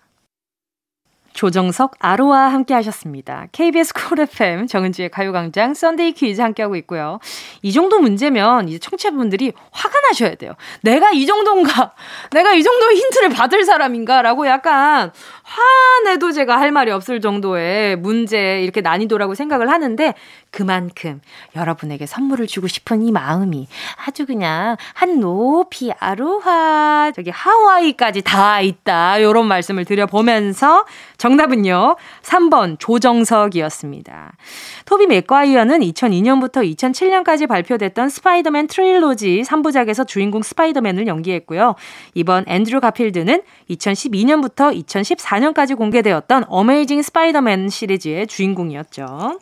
조정석, 1.37 1.93
아로하 1.99 2.49
함께 2.49 2.73
하셨습니다. 2.73 3.47
KBS 3.53 3.93
쿨 3.93 4.21
FM 4.21 4.67
정은지의 4.67 5.11
가요광장 5.11 5.75
썬데이 5.75 6.13
퀴즈 6.13 6.41
함께하고 6.41 6.77
있고요. 6.77 7.21
이 7.61 7.73
정도 7.73 7.99
문제면 8.01 8.69
이제 8.69 8.79
청취자분들이 8.79 9.53
화가 9.71 10.01
나셔야 10.09 10.35
돼요. 10.37 10.55
내가 10.81 11.11
이 11.13 11.27
정도인가? 11.27 11.93
내가 12.33 12.55
이 12.55 12.63
정도 12.63 12.91
힌트를 12.91 13.29
받을 13.29 13.65
사람인가? 13.65 14.23
라고 14.23 14.47
약간 14.47 15.13
화내도 15.43 16.33
제가 16.33 16.59
할 16.59 16.73
말이 16.73 16.91
없을 16.91 17.21
정도의 17.21 17.97
문제, 17.97 18.63
이렇게 18.63 18.81
난이도라고 18.81 19.35
생각을 19.35 19.71
하는데 19.71 20.15
그만큼 20.51 21.21
여러분에게 21.55 22.07
선물을 22.07 22.47
주고 22.47 22.67
싶은 22.67 23.03
이 23.03 23.13
마음이 23.13 23.69
아주 24.07 24.25
그냥 24.25 24.77
한 24.95 25.21
높이 25.21 25.93
아로하, 25.99 27.13
저기 27.15 27.29
하와이까지 27.29 28.23
다 28.23 28.63
있다. 28.63 29.23
요런 29.23 29.47
말씀을 29.47 29.85
드려보면서 29.85 30.87
정답은요. 31.27 31.97
3번 32.23 32.79
조정석이었습니다. 32.79 34.37
토비 34.85 35.07
맥과이어는 35.07 35.81
2002년부터 35.81 36.63
2007년까지 36.77 37.49
발표됐던 37.49 38.09
스파이더맨 38.11 38.69
trilogy 38.69 39.43
3부작에서 39.43 40.07
주인공 40.07 40.43
스파이더맨을 40.43 41.09
연기했고요. 41.09 41.75
2번 42.15 42.45
앤드류 42.47 42.81
가필드는 42.81 43.43
2012년부터 43.71 44.73
2014년까지 44.87 45.77
공개되었던 45.77 46.45
어메이징 46.47 47.03
스파이더맨 47.03 47.71
시리즈의 47.71 48.29
주인공이었죠. 48.29 49.41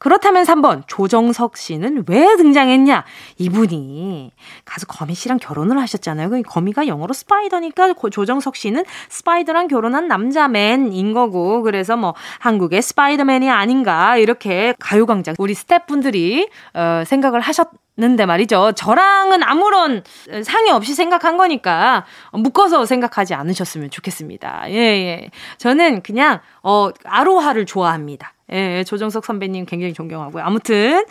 그렇다면 0.00 0.44
3번 0.44 0.82
조정석 0.86 1.58
씨는 1.58 2.04
왜 2.08 2.36
등장했냐? 2.36 3.04
이분이 3.36 4.32
가수 4.64 4.86
거미 4.86 5.14
씨랑 5.14 5.38
결혼을 5.38 5.78
하셨잖아요. 5.78 6.30
그 6.30 6.40
거미가 6.42 6.86
영어로 6.86 7.12
spider니까 7.12 7.92
조정석 8.10 8.56
씨는 8.56 8.84
spider랑 9.10 9.68
결혼한 9.68 10.08
남자 10.08 10.60
man인 10.60 11.12
거고 11.12 11.62
그래서 11.62 11.98
뭐 11.98 12.14
한국의 12.38 12.80
스파이더맨이 12.80 13.50
아닌가 13.50 14.16
이렇게 14.16 14.74
가요광장 14.80 15.34
우리 15.38 15.52
스태프분들이 15.52 16.48
어, 16.74 17.02
생각을 17.06 17.40
하셨. 17.40 17.68
는데 17.96 18.24
말이죠. 18.24 18.72
저랑은 18.76 19.42
아무런 19.42 20.02
상의 20.42 20.70
없이 20.70 20.94
생각한 20.94 21.36
거니까 21.36 22.06
묶어서 22.32 22.86
생각하지 22.86 23.34
않으셨으면 23.34 23.90
좋겠습니다. 23.90 24.70
예, 24.70 24.74
예. 24.74 25.30
저는 25.58 26.02
그냥, 26.02 26.40
어, 26.62 26.88
아로하를 27.04 27.66
좋아합니다. 27.66 28.32
예, 28.52 28.84
조정석 28.84 29.24
선배님 29.24 29.66
굉장히 29.66 29.92
존경하고요. 29.94 30.42
아무튼 30.44 31.04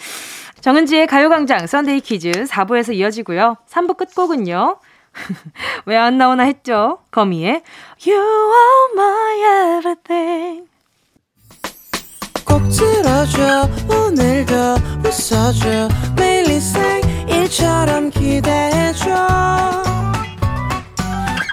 정은지의 0.62 1.08
가요광장 1.08 1.68
썬데이 1.68 2.02
퀴즈 2.02 2.32
4부에서 2.32 2.94
이어지고요. 2.96 3.56
3부 3.70 3.96
끝곡은요. 3.98 4.78
왜 5.86 5.98
안 5.98 6.18
나오나 6.18 6.44
했죠? 6.44 7.00
거미의 7.12 7.62
You 8.06 8.16
are 8.20 8.94
my 8.94 9.78
everything 9.78 10.68
꼭 12.46 12.62
들어줘 12.70 13.68
오늘도 13.90 14.54
웃어줘 15.06 15.88
매일 16.16 16.48
일상일처럼 16.50 18.10
기대해줘 18.12 19.10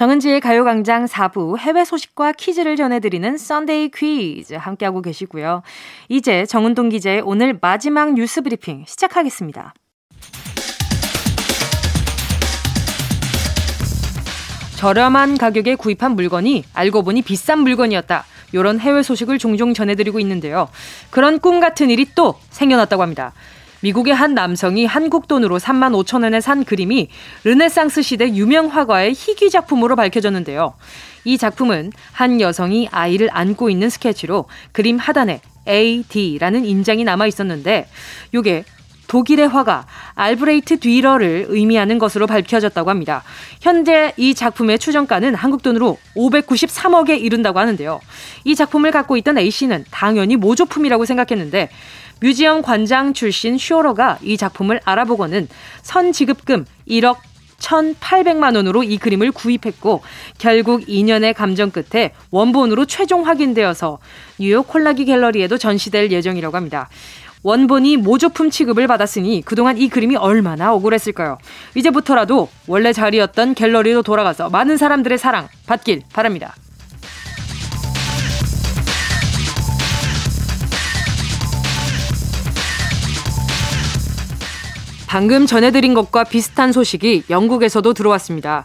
정은지의 0.00 0.40
가요광장 0.40 1.04
4부 1.04 1.58
해외 1.58 1.84
소식과 1.84 2.32
퀴즈를 2.32 2.74
전해드리는 2.74 3.36
썬데이 3.36 3.90
퀴즈 3.90 4.54
함께하고 4.54 5.02
계시고요. 5.02 5.60
이제 6.08 6.46
정은동 6.46 6.88
기자의 6.88 7.20
오늘 7.22 7.58
마지막 7.60 8.14
뉴스 8.14 8.40
브리핑 8.40 8.86
시작하겠습니다. 8.86 9.74
저렴한 14.78 15.36
가격에 15.36 15.74
구입한 15.74 16.12
물건이 16.12 16.64
알고 16.72 17.02
보니 17.02 17.20
비싼 17.20 17.58
물건이었다. 17.58 18.24
이런 18.52 18.80
해외 18.80 19.02
소식을 19.02 19.36
종종 19.38 19.74
전해드리고 19.74 20.18
있는데요. 20.20 20.70
그런 21.10 21.38
꿈 21.38 21.60
같은 21.60 21.90
일이 21.90 22.06
또 22.14 22.36
생겨났다고 22.48 23.02
합니다. 23.02 23.34
미국의 23.82 24.14
한 24.14 24.34
남성이 24.34 24.84
한국 24.86 25.26
돈으로 25.26 25.58
3만 25.58 25.92
5천 26.04 26.22
원에 26.22 26.40
산 26.40 26.64
그림이 26.64 27.08
르네상스 27.44 28.02
시대 28.02 28.28
유명 28.34 28.66
화가의 28.66 29.12
희귀 29.12 29.50
작품으로 29.50 29.96
밝혀졌는데요. 29.96 30.74
이 31.24 31.38
작품은 31.38 31.92
한 32.12 32.40
여성이 32.40 32.88
아이를 32.90 33.28
안고 33.32 33.70
있는 33.70 33.88
스케치로 33.88 34.46
그림 34.72 34.98
하단에 34.98 35.40
AD라는 35.66 36.64
인장이 36.64 37.04
남아 37.04 37.26
있었는데 37.26 37.86
이게 38.34 38.64
독일의 39.10 39.48
화가 39.48 39.86
알브레이트 40.14 40.78
뒤러를 40.78 41.46
의미하는 41.48 41.98
것으로 41.98 42.28
밝혀졌다고 42.28 42.90
합니다. 42.90 43.24
현재 43.60 44.12
이 44.16 44.34
작품의 44.34 44.78
추정가는 44.78 45.34
한국 45.34 45.62
돈으로 45.62 45.98
593억에 46.16 47.20
이른다고 47.20 47.58
하는데요. 47.58 48.00
이 48.44 48.54
작품을 48.54 48.92
갖고 48.92 49.16
있던 49.16 49.36
A씨는 49.36 49.84
당연히 49.90 50.36
모조품이라고 50.36 51.06
생각했는데 51.06 51.70
뮤지엄 52.20 52.62
관장 52.62 53.12
출신 53.12 53.58
슈어러가 53.58 54.18
이 54.22 54.36
작품을 54.36 54.80
알아보고는 54.84 55.48
선지급금 55.82 56.66
1억 56.88 57.16
1,800만 57.58 58.56
원으로 58.56 58.82
이 58.82 58.96
그림을 58.98 59.32
구입했고 59.32 60.02
결국 60.38 60.86
2년의 60.86 61.34
감정 61.34 61.70
끝에 61.70 62.12
원본으로 62.30 62.86
최종 62.86 63.26
확인되어서 63.26 63.98
뉴욕 64.38 64.66
콜라기 64.66 65.04
갤러리에도 65.04 65.58
전시될 65.58 66.10
예정이라고 66.10 66.56
합니다. 66.56 66.88
원본이 67.42 67.96
모조품 67.98 68.50
취급을 68.50 68.86
받았으니 68.86 69.42
그동안 69.44 69.78
이 69.78 69.88
그림이 69.88 70.16
얼마나 70.16 70.74
억울했을까요? 70.74 71.38
이제부터라도 71.74 72.48
원래 72.66 72.92
자리였던 72.92 73.54
갤러리로 73.54 74.02
돌아가서 74.02 74.50
많은 74.50 74.76
사람들의 74.76 75.16
사랑 75.16 75.48
받길 75.66 76.02
바랍니다. 76.12 76.54
방금 85.10 85.44
전해드린 85.44 85.92
것과 85.92 86.22
비슷한 86.22 86.70
소식이 86.70 87.24
영국에서도 87.30 87.94
들어왔습니다. 87.94 88.64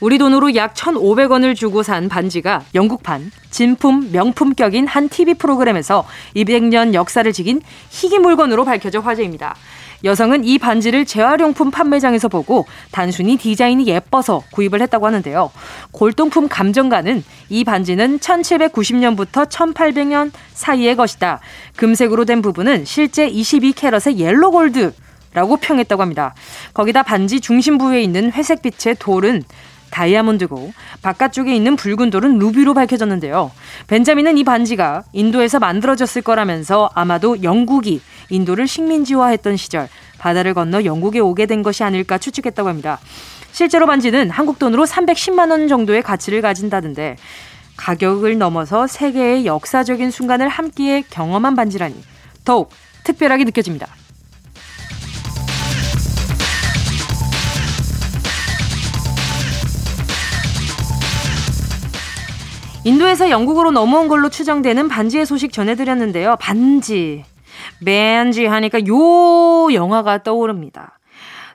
우리 0.00 0.18
돈으로 0.18 0.56
약 0.56 0.74
1,500원을 0.74 1.54
주고 1.54 1.84
산 1.84 2.08
반지가 2.08 2.64
영국판 2.74 3.30
진품 3.50 4.10
명품격인 4.10 4.88
한 4.88 5.08
TV 5.08 5.34
프로그램에서 5.34 6.04
200년 6.34 6.94
역사를 6.94 7.32
지긴 7.32 7.60
희귀 7.90 8.18
물건으로 8.18 8.64
밝혀져 8.64 8.98
화제입니다. 8.98 9.54
여성은 10.02 10.42
이 10.42 10.58
반지를 10.58 11.04
재활용품 11.04 11.70
판매장에서 11.70 12.26
보고 12.26 12.66
단순히 12.90 13.36
디자인이 13.36 13.86
예뻐서 13.86 14.42
구입을 14.50 14.82
했다고 14.82 15.06
하는데요. 15.06 15.52
골동품 15.92 16.48
감정가는 16.48 17.22
이 17.50 17.62
반지는 17.62 18.18
1790년부터 18.18 19.48
1800년 19.48 20.32
사이의 20.54 20.96
것이다. 20.96 21.38
금색으로 21.76 22.24
된 22.24 22.42
부분은 22.42 22.84
실제 22.84 23.30
22캐럿의 23.30 24.16
옐로 24.16 24.50
골드 24.50 24.92
라고 25.34 25.56
평했다고 25.58 26.00
합니다. 26.00 26.34
거기다 26.72 27.02
반지 27.02 27.40
중심부에 27.40 28.02
있는 28.02 28.32
회색빛의 28.32 28.96
돌은 28.98 29.42
다이아몬드고 29.90 30.72
바깥쪽에 31.02 31.54
있는 31.54 31.76
붉은 31.76 32.10
돌은 32.10 32.38
루비로 32.38 32.74
밝혀졌는데요. 32.74 33.52
벤자민은 33.86 34.38
이 34.38 34.44
반지가 34.44 35.04
인도에서 35.12 35.60
만들어졌을 35.60 36.22
거라면서 36.22 36.90
아마도 36.94 37.42
영국이 37.42 38.00
인도를 38.30 38.66
식민지화했던 38.66 39.56
시절 39.56 39.88
바다를 40.18 40.54
건너 40.54 40.84
영국에 40.84 41.20
오게 41.20 41.46
된 41.46 41.62
것이 41.62 41.84
아닐까 41.84 42.18
추측했다고 42.18 42.68
합니다. 42.68 42.98
실제로 43.52 43.86
반지는 43.86 44.30
한국 44.30 44.58
돈으로 44.58 44.84
310만 44.84 45.50
원 45.50 45.68
정도의 45.68 46.02
가치를 46.02 46.42
가진다던데 46.42 47.16
가격을 47.76 48.38
넘어서 48.38 48.88
세계의 48.88 49.46
역사적인 49.46 50.10
순간을 50.10 50.48
함께 50.48 51.04
경험한 51.08 51.54
반지라니 51.54 51.94
더욱 52.44 52.70
특별하게 53.04 53.44
느껴집니다. 53.44 53.86
인도에서 62.84 63.30
영국으로 63.30 63.70
넘어온 63.70 64.08
걸로 64.08 64.28
추정되는 64.28 64.88
반지의 64.88 65.24
소식 65.24 65.52
전해드렸는데요. 65.52 66.36
반지. 66.36 67.24
맨지 67.80 68.44
하니까 68.44 68.80
요 68.86 69.72
영화가 69.72 70.22
떠오릅니다. 70.22 70.98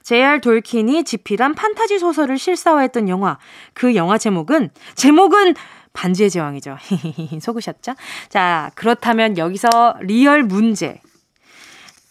JR 0.02 0.42
돌킨이 0.42 1.04
집필한 1.04 1.54
판타지 1.54 2.00
소설을 2.00 2.40
실사화했던 2.40 3.10
영화. 3.10 3.38
그 3.74 3.96
영화 3.96 4.18
제목은, 4.18 4.72
제목은 4.96 5.54
반지의 5.94 6.32
제왕이죠. 6.32 6.78
속으셨죠? 7.40 7.94
자, 8.30 8.72
그렇다면 8.74 9.38
여기서 9.38 9.98
real 10.02 10.42
문제. 10.42 11.00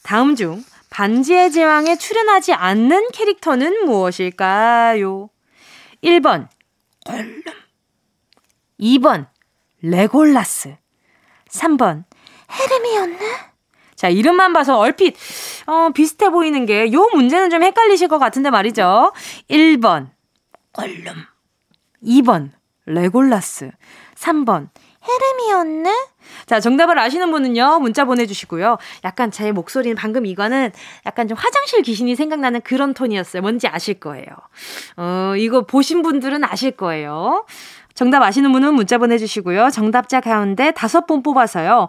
다음 0.04 0.36
중 0.36 0.62
반지의 0.90 1.50
제왕에 1.50 1.96
출연하지 1.96 2.52
않는 2.52 3.08
캐릭터는 3.12 3.84
무엇일까요? 3.84 5.28
1번, 6.04 6.48
엘론드. 7.06 7.42
2번 8.80 9.26
레골라스 9.82 10.76
3번 11.50 12.04
헤르미온느 12.50 13.18
자 13.94 14.08
이름만 14.08 14.52
봐서 14.52 14.78
얼핏 14.78 15.16
어, 15.66 15.90
비슷해 15.94 16.30
보이는 16.30 16.66
게 16.66 16.90
요 16.92 17.08
문제는 17.14 17.50
좀 17.50 17.62
헷갈리실 17.62 18.08
것 18.08 18.18
같은데 18.18 18.50
말이죠 18.50 19.12
1번 19.50 20.10
꼴룸 20.72 21.14
2번 22.04 22.50
레골라스 22.86 23.70
3번 24.14 24.68
헤르미온느 25.06 25.88
자, 26.44 26.60
정답을 26.60 26.98
아시는 26.98 27.30
분은요, 27.30 27.78
문자 27.80 28.04
보내주시고요. 28.04 28.76
약간 29.04 29.30
제 29.30 29.50
목소리는 29.50 29.96
방금 29.96 30.26
이거는 30.26 30.70
약간 31.06 31.26
좀 31.26 31.38
화장실 31.38 31.80
귀신이 31.80 32.16
생각나는 32.16 32.60
그런 32.60 32.92
톤이었어요. 32.92 33.40
뭔지 33.40 33.66
아실 33.66 33.94
거예요. 33.94 34.26
어, 34.98 35.32
이거 35.38 35.62
보신 35.64 36.02
분들은 36.02 36.44
아실 36.44 36.72
거예요. 36.72 37.46
정답 37.98 38.22
아시는 38.22 38.52
분은 38.52 38.74
문자 38.74 38.96
보내주시고요. 38.96 39.70
정답자 39.70 40.20
가운데 40.20 40.70
다섯 40.70 41.04
분 41.08 41.20
뽑아서요. 41.20 41.88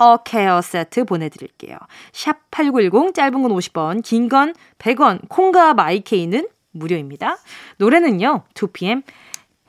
헤어 0.00 0.16
케어 0.24 0.62
세트 0.62 1.04
보내드릴게요. 1.04 1.76
샵 2.14 2.50
8910 2.50 3.12
짧은 3.12 3.42
건 3.42 3.52
50원, 3.52 4.02
긴 4.02 4.30
건 4.30 4.54
100원, 4.78 5.28
콩과 5.28 5.74
마이케이는 5.74 6.48
무료입니다. 6.70 7.36
노래는요. 7.76 8.44
2PM 8.54 9.02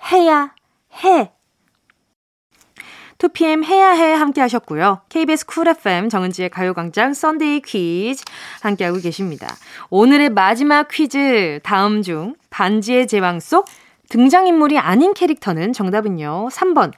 해야 0.09 0.53
해 1.03 1.33
2PM 3.17 3.65
해야 3.65 3.91
해 3.91 4.13
함께 4.13 4.39
하셨고요. 4.39 5.01
KBS 5.09 5.45
쿨 5.45 5.67
FM 5.67 6.07
정은지의 6.07 6.51
가요광장 6.51 7.13
썬데이 7.13 7.63
퀴즈 7.63 8.23
함께하고 8.61 8.99
계십니다. 8.99 9.53
오늘의 9.89 10.29
마지막 10.29 10.87
퀴즈 10.87 11.59
다음 11.63 12.01
중 12.01 12.35
반지의 12.49 13.07
제왕 13.07 13.41
속 13.41 13.65
등장인물이 14.09 14.77
아닌 14.77 15.13
캐릭터는 15.13 15.73
정답은요. 15.73 16.49
3번 16.51 16.91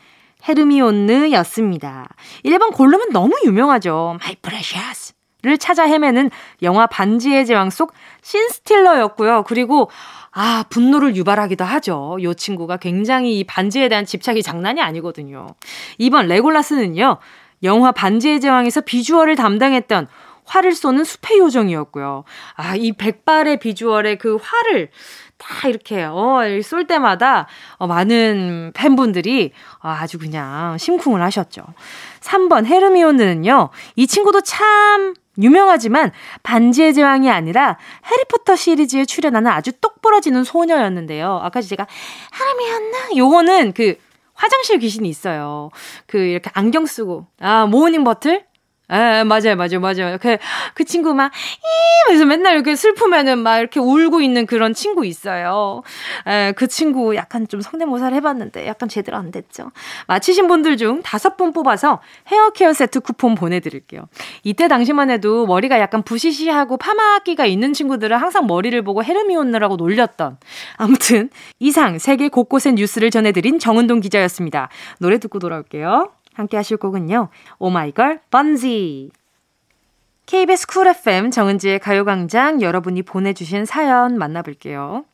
헤르미온느였습니다. 0.48 2.10
1번 2.46 2.74
골룸은 2.74 3.10
너무 3.12 3.36
유명하죠. 3.46 4.18
My 4.22 4.36
Precious. 4.42 5.14
를 5.44 5.58
찾아 5.58 5.86
헤매는 5.86 6.30
영화 6.62 6.86
반지의 6.86 7.48
제왕 7.48 7.72
속 7.72 7.94
신스틸러였고요. 8.22 9.44
그리고 9.48 9.90
아, 10.32 10.64
분노를 10.70 11.16
유발하기도 11.16 11.66
하죠. 11.66 12.18
요 12.22 12.34
친구가 12.36 12.78
굉장히 12.78 13.40
이 13.40 13.44
반지에 13.44 13.90
대한 13.90 14.06
집착이 14.06 14.44
장난이 14.44 14.82
아니거든요. 14.82 15.48
2번 16.00 16.28
레골라스는요. 16.28 17.18
영화 17.64 17.92
반지의 17.92 18.40
제왕에서 18.40 18.82
비주얼을 18.82 19.36
담당했던 19.36 20.08
활을 20.46 20.74
쏘는 20.74 21.04
숲의 21.04 21.40
요정이었고요. 21.40 22.24
아, 22.56 22.76
이 22.76 22.92
백발의 22.92 23.60
비주얼의 23.60 24.18
그 24.18 24.38
활을 24.42 24.90
다 25.42 25.68
이렇게 25.68 26.04
어, 26.04 26.42
쏠 26.64 26.86
때마다 26.86 27.48
어, 27.78 27.88
많은 27.88 28.72
팬분들이 28.76 29.52
어, 29.82 29.90
아주 29.90 30.20
그냥 30.20 30.78
심쿵을 30.78 31.22
하셨죠. 31.22 31.64
3번 32.22 32.66
헤르미온느는요. 32.66 33.70
이 33.96 34.08
친구도 34.08 34.42
참 34.42 35.16
유명하지만 35.40 36.12
반지의 36.44 36.94
제왕이 36.94 37.30
아니라 37.30 37.78
해리포터 38.06 38.56
시리즈에 38.56 39.06
출연하는 39.06 39.50
아주 39.50 39.72
똑부러지는 39.74 40.44
소녀였는데요. 40.44 41.40
아까 41.42 41.62
제가 41.62 41.88
헤르미온느 42.40 43.18
요거는 43.18 43.74
그 43.74 43.96
화장실 44.34 44.80
귀신이 44.80 45.10
있어요. 45.10 45.70
그 46.06 46.18
이렇게 46.18 46.50
안경 46.54 46.86
쓰고 46.86 47.28
아 47.40 47.66
모닝 47.66 48.04
머틀 48.04 48.46
에, 48.92 49.24
맞아요, 49.24 49.56
맞아요, 49.56 49.80
맞아요. 49.80 50.18
그, 50.20 50.38
그 50.74 50.84
친구 50.84 51.14
막, 51.14 51.32
이, 51.32 52.08
그래서 52.08 52.26
맨날 52.26 52.56
이렇게 52.56 52.76
슬프면은 52.76 53.40
막 53.40 53.58
이렇게 53.60 53.80
울고 53.80 54.22
있는 54.22 54.46
그런 54.46 54.74
친구 54.74 55.06
있어요. 55.06 55.82
에, 56.28 56.52
그 56.54 56.68
친구 56.68 57.16
약간 57.16 57.48
좀 57.48 57.62
성대모사를 57.62 58.16
해봤는데 58.18 58.68
약간 58.68 58.90
제대로 58.90 59.18
안 59.18 59.32
됐죠. 59.32 59.72
맞히신 60.08 60.48
분들 60.48 60.78
중 60.78 61.02
다섯 61.04 61.38
분 61.38 61.54
뽑아서 61.54 62.02
헤어 62.28 62.50
케어 62.52 62.74
세트 62.74 63.00
쿠폰 63.00 63.36
보내드릴게요. 63.36 64.08
이때 64.44 64.68
당시만 64.68 65.10
해도 65.10 65.46
머리가 65.46 65.80
약간 65.80 66.04
부시시하고 66.04 66.78
파마기가 66.78 67.46
있는 67.46 67.74
친구들은 67.74 68.18
항상 68.18 68.48
머리를 68.48 68.82
보고 68.84 69.04
헤르미온느라고 69.04 69.78
놀렸던. 69.78 70.38
아무튼, 70.78 71.30
이상 71.60 71.98
세계 72.00 72.28
곳곳의 72.28 72.74
뉴스를 72.74 73.12
전해드린 73.12 73.60
정은동 73.60 74.00
기자였습니다. 74.02 74.70
노래 75.00 75.18
듣고 75.20 75.40
돌아올게요. 75.40 76.10
함께 76.34 76.58
하실 76.58 76.78
곡은요. 76.78 77.30
오마이걸 77.60 78.22
번지. 78.30 79.12
KBS 80.26 80.68
쿨 80.68 80.88
FM 80.88 81.32
정은지의 81.32 81.80
가요광장 81.80 82.62
여러분이 82.62 83.04
보내주신 83.04 83.66
사연 83.66 84.18
만나볼게요. 84.18 85.06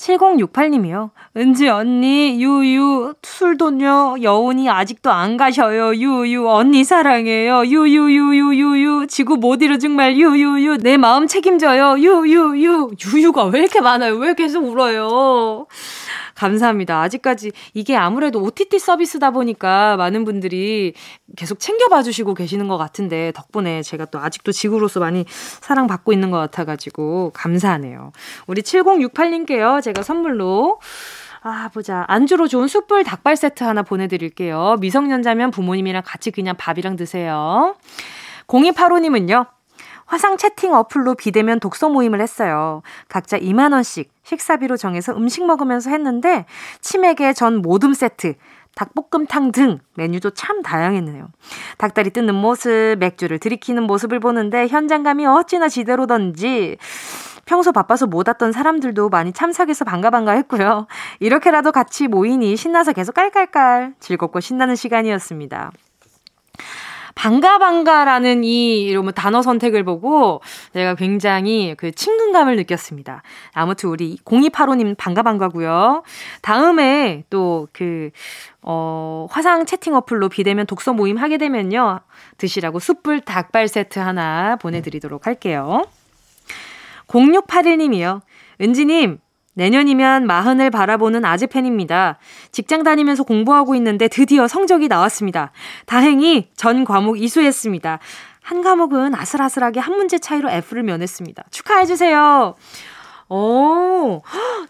7068님이요. 0.00 1.10
은지 1.36 1.68
언니, 1.68 2.42
유유, 2.42 3.14
술돈요. 3.22 4.16
여운이 4.22 4.68
아직도 4.68 5.10
안 5.10 5.36
가셔요. 5.36 5.94
유유, 5.94 6.48
언니 6.48 6.84
사랑해요. 6.84 7.66
유유유유유유, 7.66 9.06
지구 9.08 9.36
못 9.36 9.62
이루 9.62 9.78
정말 9.78 10.16
유유유, 10.16 10.78
내 10.78 10.96
마음 10.96 11.26
책임져요. 11.26 11.98
유유유, 11.98 12.90
유유가 13.14 13.44
왜 13.44 13.60
이렇게 13.60 13.80
많아요? 13.80 14.16
왜 14.16 14.34
계속 14.34 14.64
울어요? 14.64 15.66
감사합니다. 16.34 17.02
아직까지 17.02 17.52
이게 17.74 17.96
아무래도 17.96 18.42
OTT 18.42 18.78
서비스다 18.78 19.30
보니까 19.30 19.98
많은 19.98 20.24
분들이 20.24 20.94
계속 21.36 21.60
챙겨봐 21.60 22.02
주시고 22.02 22.32
계시는 22.32 22.66
것 22.66 22.78
같은데 22.78 23.30
덕분에 23.34 23.82
제가 23.82 24.06
또 24.06 24.18
아직도 24.18 24.52
지구로서 24.52 25.00
많이 25.00 25.26
사랑받고 25.28 26.14
있는 26.14 26.30
것 26.30 26.38
같아가지고 26.38 27.32
감사하네요. 27.34 28.12
우리 28.46 28.62
7068님께요. 28.62 29.82
제가 29.90 30.02
선물로 30.02 30.78
아, 31.42 31.70
보자. 31.72 32.04
안주로 32.06 32.46
좋은 32.48 32.68
숯불 32.68 33.02
닭발 33.02 33.36
세트 33.36 33.64
하나 33.64 33.82
보내드릴게요. 33.82 34.76
미성년자면 34.80 35.50
부모님이랑 35.50 36.02
같이 36.04 36.30
그냥 36.30 36.54
밥이랑 36.56 36.96
드세요. 36.96 37.74
0285님은요. 38.46 39.46
화상 40.04 40.36
채팅 40.36 40.74
어플로 40.74 41.14
비대면 41.14 41.60
독서 41.60 41.88
모임을 41.88 42.20
했어요. 42.20 42.82
각자 43.08 43.38
2만원씩 43.38 44.08
식사비로 44.24 44.76
정해서 44.76 45.12
음식 45.16 45.46
먹으면서 45.46 45.90
했는데, 45.90 46.46
치맥에 46.80 47.32
전 47.32 47.62
모둠 47.62 47.94
세트, 47.94 48.34
닭볶음탕 48.74 49.52
등 49.52 49.78
메뉴도 49.94 50.30
참 50.30 50.62
다양했네요. 50.62 51.28
닭다리 51.78 52.10
뜯는 52.10 52.34
모습, 52.34 52.96
맥주를 52.98 53.38
들이키는 53.38 53.82
모습을 53.82 54.20
보는데 54.20 54.68
현장감이 54.68 55.26
어찌나 55.26 55.68
지대로던지 55.68 56.76
평소 57.50 57.72
바빠서 57.72 58.06
못 58.06 58.28
왔던 58.28 58.52
사람들도 58.52 59.08
많이 59.08 59.32
참석해서 59.32 59.84
반가 59.84 60.10
반가 60.10 60.30
했고요. 60.34 60.86
이렇게라도 61.18 61.72
같이 61.72 62.06
모이니 62.06 62.54
신나서 62.54 62.92
계속 62.92 63.12
깔깔깔 63.12 63.94
즐겁고 63.98 64.38
신나는 64.38 64.76
시간이었습니다. 64.76 65.72
반가 67.16 67.58
반가라는 67.58 68.44
이 68.44 68.84
이런 68.84 69.12
단어 69.12 69.42
선택을 69.42 69.82
보고 69.82 70.40
내가 70.74 70.94
굉장히 70.94 71.74
그 71.76 71.90
친근감을 71.90 72.54
느꼈습니다. 72.54 73.24
아무튼 73.52 73.90
우리 73.90 74.16
0285님 74.18 74.96
반가 74.96 75.24
반가고요. 75.24 76.04
다음에 76.42 77.24
또그 77.30 78.10
어, 78.62 79.26
화상 79.28 79.66
채팅 79.66 79.96
어플로 79.96 80.28
비대면 80.28 80.66
독서 80.66 80.92
모임 80.92 81.16
하게 81.16 81.36
되면요. 81.36 81.98
드시라고 82.38 82.78
숯불 82.78 83.22
닭발 83.22 83.66
세트 83.66 83.98
하나 83.98 84.54
보내드리도록 84.54 85.26
할게요. 85.26 85.82
0681님이요. 87.10 88.22
은지님, 88.60 89.18
내년이면 89.54 90.26
마흔을 90.26 90.70
바라보는 90.70 91.24
아재 91.24 91.46
팬입니다. 91.46 92.18
직장 92.52 92.82
다니면서 92.82 93.24
공부하고 93.24 93.74
있는데 93.74 94.08
드디어 94.08 94.48
성적이 94.48 94.88
나왔습니다. 94.88 95.52
다행히 95.86 96.48
전 96.56 96.84
과목 96.84 97.20
이수했습니다. 97.20 97.98
한 98.42 98.62
과목은 98.62 99.14
아슬아슬하게 99.14 99.80
한 99.80 99.96
문제 99.96 100.18
차이로 100.18 100.50
F를 100.50 100.82
면했습니다. 100.82 101.44
축하해주세요. 101.50 102.54
오, 103.28 104.22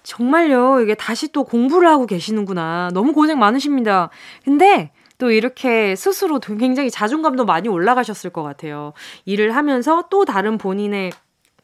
정말요. 0.03 0.80
이게 0.80 0.95
다시 0.95 1.30
또 1.32 1.45
공부를 1.45 1.88
하고 1.88 2.07
계시는구나. 2.07 2.91
너무 2.93 3.12
고생 3.12 3.38
많으십니다. 3.38 4.11
근데 4.45 4.93
또 5.18 5.30
이렇게 5.30 5.95
스스로 5.97 6.41
굉장히 6.41 6.91
자존감도 6.91 7.45
많이 7.45 7.68
올라가셨을 7.68 8.30
것 8.30 8.43
같아요. 8.43 8.93
일을 9.24 9.55
하면서 9.55 10.05
또 10.11 10.24
다른 10.24 10.59
본인의 10.59 11.12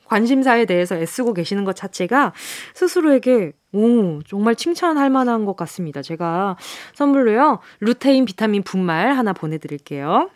관심사에 0.07 0.65
대해서 0.65 0.97
애쓰고 0.97 1.35
계시는 1.35 1.65
것 1.65 1.77
자체가 1.77 2.33
스스로에게 2.75 3.53
오, 3.73 4.23
정말 4.27 4.57
칭찬할 4.57 5.11
만한 5.11 5.45
것 5.45 5.57
같습니다. 5.57 6.03
제가 6.03 6.57
선물로요, 6.95 7.61
루테인 7.81 8.25
비타민 8.25 8.63
분말 8.63 9.13
하나 9.13 9.33
보내드릴게요. 9.33 10.31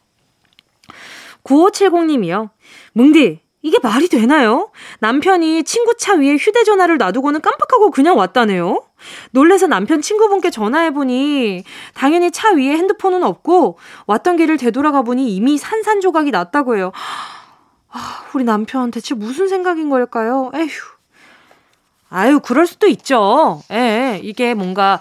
9570님이요. 1.44 2.50
뭉디, 2.92 3.40
이게 3.62 3.78
말이 3.82 4.08
되나요? 4.08 4.70
남편이 5.00 5.64
친구 5.64 5.94
차 5.96 6.14
위에 6.14 6.36
휴대전화를 6.36 6.96
놔두고는 6.98 7.42
깜빡하고 7.42 7.90
그냥 7.90 8.16
왔다네요? 8.16 8.82
놀래서 9.32 9.66
남편 9.66 10.00
친구분께 10.00 10.50
전화해보니 10.50 11.64
당연히 11.94 12.30
차 12.30 12.52
위에 12.52 12.70
핸드폰은 12.76 13.22
없고 13.22 13.78
왔던 14.06 14.36
길을 14.36 14.56
되돌아가 14.56 15.02
보니 15.02 15.34
이미 15.34 15.58
산산조각이 15.58 16.30
났다고 16.30 16.76
해요. 16.76 16.92
아, 17.92 18.24
우리 18.34 18.44
남편 18.44 18.90
대체 18.90 19.14
무슨 19.14 19.48
생각인 19.48 19.90
걸까요? 19.90 20.50
에휴. 20.54 20.68
아유, 22.08 22.40
그럴 22.40 22.66
수도 22.66 22.86
있죠. 22.88 23.62
예, 23.70 24.20
이게 24.22 24.54
뭔가 24.54 25.00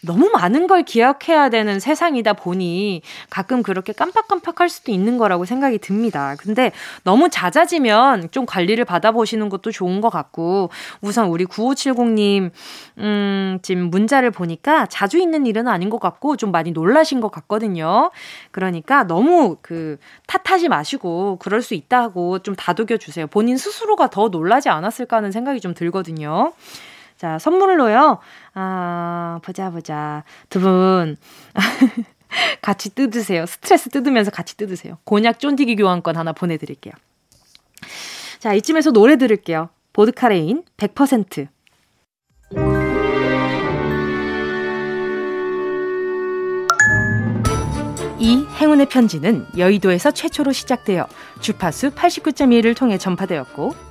너무 0.00 0.30
많은 0.30 0.66
걸 0.66 0.82
기억해야 0.82 1.48
되는 1.50 1.80
세상이다 1.80 2.34
보니 2.34 3.02
가끔 3.30 3.62
그렇게 3.62 3.92
깜빡깜빡할 3.92 4.68
수도 4.68 4.92
있는 4.92 5.18
거라고 5.18 5.44
생각이 5.44 5.78
듭니다. 5.78 6.36
근데 6.38 6.72
너무 7.02 7.28
잦아지면 7.28 8.30
좀 8.30 8.46
관리를 8.46 8.84
받아보시는 8.84 9.48
것도 9.48 9.72
좋은 9.72 10.00
것 10.00 10.10
같고 10.10 10.70
우선 11.00 11.28
우리 11.28 11.44
9570님 11.44 12.50
음, 12.98 13.58
지금 13.62 13.90
문자를 13.90 14.30
보니까 14.30 14.86
자주 14.86 15.18
있는 15.18 15.46
일은 15.46 15.66
아닌 15.68 15.90
것 15.90 16.00
같고 16.00 16.36
좀 16.36 16.52
많이 16.52 16.70
놀라신 16.70 17.20
것 17.20 17.30
같거든요. 17.30 18.10
그러니까 18.50 19.04
너무 19.04 19.56
그 19.62 19.98
탓하지 20.26 20.68
마시고 20.68 21.38
그럴 21.40 21.62
수 21.62 21.74
있다고 21.74 22.40
좀 22.40 22.54
다독여 22.54 22.98
주세요. 22.98 23.26
본인 23.26 23.56
스스로가 23.56 24.10
더 24.10 24.28
놀라지 24.28 24.68
않았을까 24.68 25.16
하는 25.16 25.32
생각이 25.32 25.60
좀 25.60 25.74
들거든요. 25.74 26.52
자, 27.18 27.38
선물로요. 27.38 28.18
아, 28.54 29.40
보자, 29.42 29.70
보자. 29.70 30.22
두 30.48 30.60
분. 30.60 31.16
같이 32.62 32.94
뜯으세요. 32.94 33.44
스트레스 33.44 33.90
뜯으면서 33.90 34.30
같이 34.30 34.56
뜯으세요. 34.56 34.98
곤약 35.04 35.40
쫀디기 35.40 35.76
교환권 35.76 36.16
하나 36.16 36.32
보내드릴게요. 36.32 36.94
자, 38.38 38.54
이쯤에서 38.54 38.92
노래 38.92 39.16
들을게요. 39.16 39.68
보드카레인 39.92 40.62
100%. 40.76 41.48
이 48.20 48.46
행운의 48.60 48.88
편지는 48.88 49.46
여의도에서 49.56 50.12
최초로 50.12 50.52
시작되어 50.52 51.06
주파수 51.40 51.90
89.1을 51.90 52.76
통해 52.76 52.98
전파되었고 52.98 53.87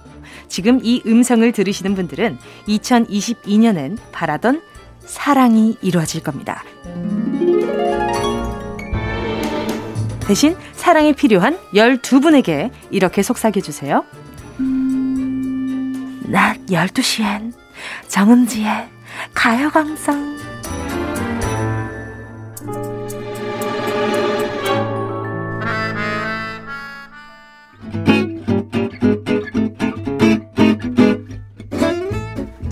지금 0.47 0.79
이 0.83 1.01
음성을 1.05 1.49
들으시는 1.51 1.95
분들은 1.95 2.37
2022년엔 2.67 3.97
바라던 4.11 4.61
사랑이 4.99 5.77
이루어질 5.81 6.21
겁니다. 6.21 6.63
대신 10.21 10.57
사랑이 10.73 11.13
필요한 11.13 11.57
12분에게 11.73 12.69
이렇게 12.91 13.23
속삭여주세요. 13.23 14.03
낮 16.25 16.57
12시엔 16.65 17.53
정은지의 18.09 18.89
가요광장 19.33 20.37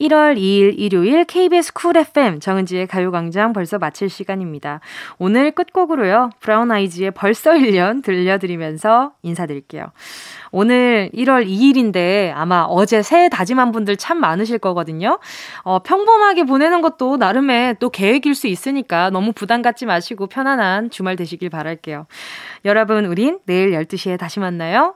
1월 0.00 0.38
2일 0.38 0.74
일요일 0.78 1.24
KBS 1.24 1.74
쿨 1.74 1.96
FM 1.96 2.40
정은지의 2.40 2.86
가요광장 2.86 3.52
벌써 3.52 3.78
마칠 3.78 4.08
시간입니다. 4.08 4.80
오늘 5.18 5.50
끝곡으로요. 5.50 6.30
브라운 6.40 6.70
아이즈의 6.72 7.10
벌써 7.10 7.52
1년 7.52 8.02
들려드리면서 8.02 9.12
인사드릴게요. 9.22 9.92
오늘 10.52 11.10
1월 11.14 11.46
2일인데 11.46 12.32
아마 12.34 12.62
어제 12.62 13.02
새해 13.02 13.28
다짐한 13.28 13.72
분들 13.72 13.96
참 13.96 14.18
많으실 14.18 14.58
거거든요. 14.58 15.18
어, 15.62 15.80
평범하게 15.80 16.44
보내는 16.44 16.80
것도 16.80 17.18
나름의 17.18 17.76
또 17.78 17.90
계획일 17.90 18.34
수 18.34 18.46
있으니까 18.46 19.10
너무 19.10 19.32
부담 19.32 19.60
갖지 19.60 19.84
마시고 19.84 20.28
편안한 20.28 20.90
주말 20.90 21.16
되시길 21.16 21.50
바랄게요. 21.50 22.06
여러분, 22.64 23.04
우린 23.04 23.38
내일 23.44 23.72
12시에 23.72 24.18
다시 24.18 24.40
만나요. 24.40 24.94